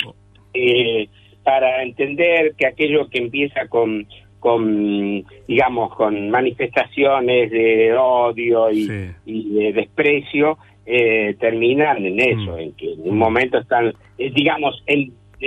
Eh, 0.53 1.09
para 1.45 1.83
entender 1.83 2.55
que 2.57 2.67
aquello 2.67 3.09
que 3.09 3.19
empieza 3.19 3.69
con, 3.69 4.07
con 4.41 5.25
digamos, 5.47 5.95
con 5.95 6.31
manifestaciones 6.31 7.51
de 7.51 7.95
odio 7.95 8.71
y, 8.71 8.87
de 9.27 9.73
desprecio, 9.75 10.59
eh, 10.87 11.37
terminan 11.39 12.05
en 12.05 12.19
eso, 12.19 12.57
mm. 12.57 12.59
en 12.59 12.73
que 12.73 12.93
en 12.95 13.01
un 13.09 13.19
momento 13.19 13.59
están, 13.59 13.93
eh, 14.19 14.31
digamos, 14.35 14.83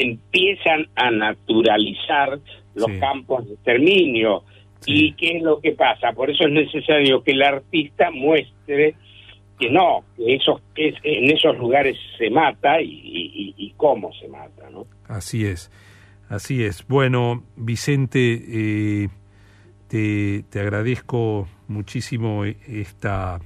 empiezan 0.01 0.87
a 0.95 1.11
naturalizar 1.11 2.39
los 2.75 2.91
campos 2.99 3.47
de 3.47 3.53
exterminio. 3.55 4.43
¿Y 4.85 5.13
qué 5.13 5.37
es 5.37 5.43
lo 5.43 5.59
que 5.59 5.71
pasa? 5.71 6.13
Por 6.13 6.29
eso 6.29 6.45
es 6.45 6.51
necesario 6.51 7.23
que 7.23 7.31
el 7.31 7.41
artista 7.41 8.11
muestre 8.11 8.95
que 9.59 9.71
no, 9.71 10.03
que, 10.15 10.35
esos, 10.35 10.61
que 10.75 10.93
en 11.03 11.31
esos 11.31 11.57
lugares 11.57 11.97
se 12.17 12.29
mata 12.29 12.79
y, 12.79 13.55
y 13.57 13.73
cómo 13.75 14.13
se 14.13 14.27
mata, 14.27 14.69
¿no? 14.69 14.85
Así 15.07 15.45
es. 15.45 15.71
Así 16.29 16.63
es. 16.63 16.85
Bueno, 16.87 17.43
Vicente, 17.55 18.43
eh, 18.47 19.07
te, 19.87 20.43
te, 20.49 20.59
agradezco 20.59 21.47
muchísimo 21.67 22.43
esta 22.43 23.39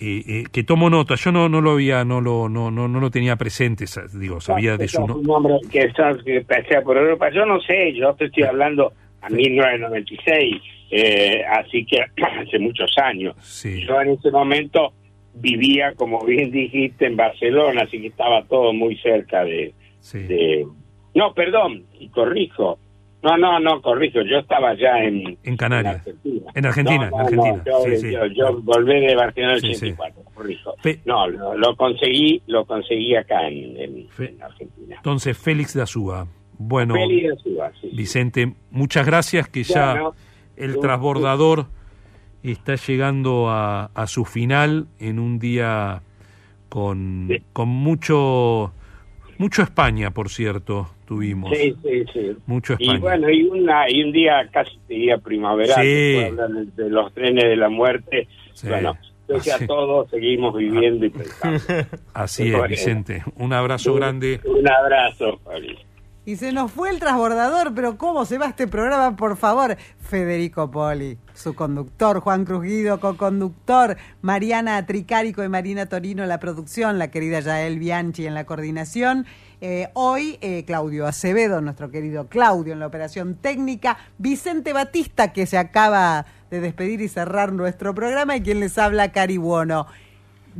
eh, 0.00 0.22
eh, 0.26 0.44
que 0.50 0.64
tomo 0.64 0.88
nota. 0.88 1.14
Yo 1.14 1.30
no 1.30 1.48
no 1.48 1.60
lo 1.60 1.72
había 1.72 2.04
no 2.04 2.20
lo 2.20 2.48
no 2.48 2.70
no, 2.70 2.88
no 2.88 3.00
lo 3.00 3.10
tenía 3.10 3.36
presente. 3.36 3.84
Digo, 4.14 4.40
sabía 4.40 4.76
de 4.76 4.88
su 4.88 5.06
nombre 5.06 5.54
que, 5.70 5.92
que 6.24 6.40
pasea 6.42 6.82
por 6.82 6.96
Europa. 6.96 7.30
Yo 7.30 7.44
no 7.44 7.60
sé. 7.60 7.92
Yo 7.92 8.14
te 8.14 8.26
estoy 8.26 8.44
hablando 8.44 8.92
a 9.20 9.28
1996, 9.28 10.62
eh, 10.90 11.44
así 11.44 11.84
que 11.84 11.98
hace 12.40 12.58
muchos 12.58 12.96
años. 12.98 13.36
Yo 13.62 14.00
en 14.00 14.10
ese 14.10 14.30
momento 14.30 14.92
vivía, 15.34 15.92
como 15.94 16.24
bien 16.24 16.50
dijiste, 16.50 17.06
en 17.06 17.16
Barcelona, 17.16 17.82
así 17.82 18.00
que 18.00 18.08
estaba 18.08 18.42
todo 18.44 18.72
muy 18.72 18.96
cerca 18.96 19.44
de, 19.44 19.74
de 20.12 20.66
no, 21.14 21.34
perdón, 21.34 21.84
y 21.98 22.08
corrijo. 22.08 22.78
No, 23.22 23.36
no, 23.36 23.60
no, 23.60 23.82
corrijo. 23.82 24.22
Yo 24.22 24.38
estaba 24.38 24.74
ya 24.74 24.98
en, 24.98 25.36
en 25.42 25.56
Canarias. 25.56 26.06
En 26.54 26.66
Argentina. 26.66 27.08
En 27.08 27.20
Argentina. 27.20 28.26
yo, 28.34 28.60
volví 28.62 29.00
de 29.00 29.14
Barcelona 29.14 29.54
en 29.58 29.64
el 29.64 29.74
84, 29.74 30.22
corrijo. 30.34 30.74
no, 31.04 31.28
lo, 31.28 31.76
conseguí, 31.76 32.42
lo 32.46 32.64
conseguí 32.64 33.14
acá 33.16 33.46
en, 33.48 34.06
Argentina. 34.40 34.96
Entonces, 34.96 35.36
Félix 35.36 35.74
de 35.74 35.82
Azúa. 35.82 36.26
Bueno, 36.62 36.94
Vicente, 37.92 38.54
muchas 38.70 39.06
gracias 39.06 39.48
que 39.48 39.62
ya 39.62 39.98
el 40.56 40.78
transbordador 40.78 41.66
está 42.42 42.74
llegando 42.74 43.48
a, 43.48 43.86
a, 43.94 44.06
su 44.06 44.26
final 44.26 44.86
en 44.98 45.18
un 45.18 45.38
día 45.38 46.02
con, 46.68 47.30
con 47.52 47.68
mucho 47.68 48.72
mucho 49.40 49.62
España, 49.62 50.10
por 50.10 50.28
cierto 50.28 50.90
tuvimos. 51.06 51.50
Sí, 51.56 51.74
sí, 51.82 52.04
sí. 52.12 52.36
Mucho 52.46 52.74
España. 52.74 52.94
Y 52.94 53.00
bueno, 53.00 53.30
y, 53.30 53.42
una, 53.44 53.90
y 53.90 54.02
un 54.02 54.12
día 54.12 54.46
casi 54.52 54.78
día 54.86 55.16
primaveral, 55.16 55.82
sí. 55.82 56.76
de 56.76 56.90
los 56.90 57.12
trenes 57.14 57.44
de 57.44 57.56
la 57.56 57.70
muerte. 57.70 58.28
Bueno, 58.62 58.98
entonces 59.26 59.62
a 59.62 59.66
todos 59.66 60.10
seguimos 60.10 60.54
viviendo 60.54 61.06
y 61.06 61.10
pensando. 61.10 61.58
Así 62.14 62.52
es, 62.52 62.68
Vicente. 62.68 63.22
Un 63.36 63.54
abrazo 63.54 63.94
grande. 63.94 64.40
Un 64.44 64.68
abrazo, 64.68 65.40
Y 66.30 66.36
se 66.36 66.52
nos 66.52 66.70
fue 66.70 66.90
el 66.90 67.00
transbordador, 67.00 67.74
pero 67.74 67.98
¿cómo 67.98 68.24
se 68.24 68.38
va 68.38 68.46
este 68.46 68.68
programa? 68.68 69.16
Por 69.16 69.36
favor, 69.36 69.76
Federico 69.98 70.70
Poli, 70.70 71.18
su 71.34 71.56
conductor, 71.56 72.20
Juan 72.20 72.44
Crujido, 72.44 73.00
co-conductor, 73.00 73.96
Mariana 74.22 74.86
Tricárico 74.86 75.42
y 75.42 75.48
Marina 75.48 75.86
Torino 75.86 76.24
la 76.26 76.38
producción, 76.38 77.00
la 77.00 77.10
querida 77.10 77.40
Yael 77.40 77.80
Bianchi 77.80 78.28
en 78.28 78.34
la 78.34 78.46
coordinación. 78.46 79.26
Eh, 79.60 79.88
hoy 79.94 80.38
eh, 80.40 80.64
Claudio 80.64 81.08
Acevedo, 81.08 81.60
nuestro 81.60 81.90
querido 81.90 82.28
Claudio 82.28 82.74
en 82.74 82.78
la 82.78 82.86
operación 82.86 83.34
técnica, 83.34 83.98
Vicente 84.18 84.72
Batista 84.72 85.32
que 85.32 85.46
se 85.46 85.58
acaba 85.58 86.26
de 86.48 86.60
despedir 86.60 87.00
y 87.00 87.08
cerrar 87.08 87.52
nuestro 87.52 87.92
programa 87.92 88.36
y 88.36 88.42
quien 88.42 88.60
les 88.60 88.78
habla, 88.78 89.10
Cari 89.10 89.36
Buono 89.36 89.88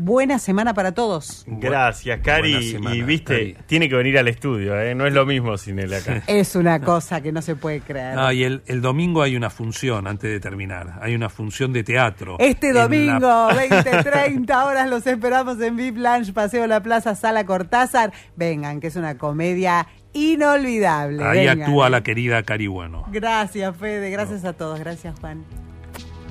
buena 0.00 0.38
semana 0.38 0.72
para 0.74 0.92
todos. 0.92 1.44
Gracias, 1.46 2.20
Cari. 2.20 2.78
y 2.92 3.02
viste, 3.02 3.56
tiene 3.66 3.88
que 3.88 3.94
venir 3.94 4.18
al 4.18 4.28
estudio, 4.28 4.80
¿eh? 4.80 4.94
no 4.94 5.06
es 5.06 5.12
lo 5.12 5.26
mismo 5.26 5.56
sin 5.58 5.78
él 5.78 5.92
acá. 5.92 6.22
Es 6.26 6.56
una 6.56 6.80
cosa 6.80 7.20
que 7.20 7.32
no 7.32 7.42
se 7.42 7.54
puede 7.54 7.80
creer. 7.80 8.14
No, 8.14 8.32
y 8.32 8.44
el, 8.44 8.80
domingo 8.80 9.22
hay 9.22 9.36
una 9.36 9.50
función, 9.50 10.06
antes 10.06 10.30
de 10.30 10.40
terminar, 10.40 10.98
hay 11.02 11.14
una 11.14 11.28
función 11.28 11.72
de 11.72 11.84
teatro. 11.84 12.36
Este 12.38 12.72
domingo, 12.72 13.48
20, 13.54 14.02
30 14.02 14.64
horas, 14.64 14.88
los 14.88 15.06
esperamos 15.06 15.60
en 15.60 15.76
VIP 15.76 15.98
Lunch, 15.98 16.32
Paseo 16.32 16.66
La 16.66 16.82
Plaza, 16.82 17.14
Sala 17.14 17.44
Cortázar. 17.44 18.12
Vengan, 18.36 18.80
que 18.80 18.86
es 18.86 18.96
una 18.96 19.18
comedia 19.18 19.86
inolvidable. 20.14 21.22
Ahí 21.22 21.46
actúa 21.46 21.90
la 21.90 22.02
querida 22.02 22.42
Cari 22.42 22.66
Bueno. 22.68 23.04
Gracias, 23.12 23.76
Fede, 23.76 24.10
gracias 24.10 24.44
a 24.44 24.54
todos, 24.54 24.80
gracias, 24.80 25.18
Juan. 25.20 25.44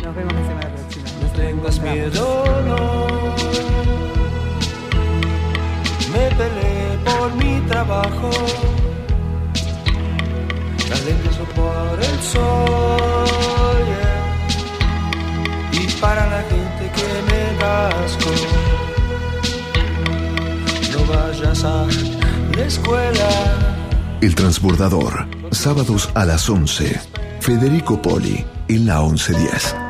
Nos 0.03 0.15
vemos 0.15 0.34
la 0.34 0.47
semana 0.47 0.76
próxima. 0.76 1.05
No 1.22 1.28
tengas 1.34 1.80
miedo, 1.82 2.45
no. 2.65 3.49
Me 6.20 6.30
peleé 6.36 6.97
por 7.05 7.34
mi 7.36 7.61
trabajo. 7.61 8.30
Talentoso 10.89 11.43
por 11.55 11.99
el 12.09 12.20
sol. 12.34 13.86
Y 15.72 15.88
para 16.01 16.28
la 16.28 16.41
gente 16.51 16.84
que 16.97 17.09
me 17.30 17.41
gasco. 17.61 18.32
No 20.91 20.99
vayas 21.13 21.63
a 21.63 21.88
la 22.57 22.65
escuela. 22.65 23.30
El 24.20 24.36
transbordador, 24.36 25.26
sábados 25.51 26.09
a 26.15 26.26
las 26.26 26.49
11. 26.49 26.99
Federico 27.39 28.01
Poli, 28.01 28.45
en 28.67 28.86
la 28.86 28.99
1110. 28.99 29.89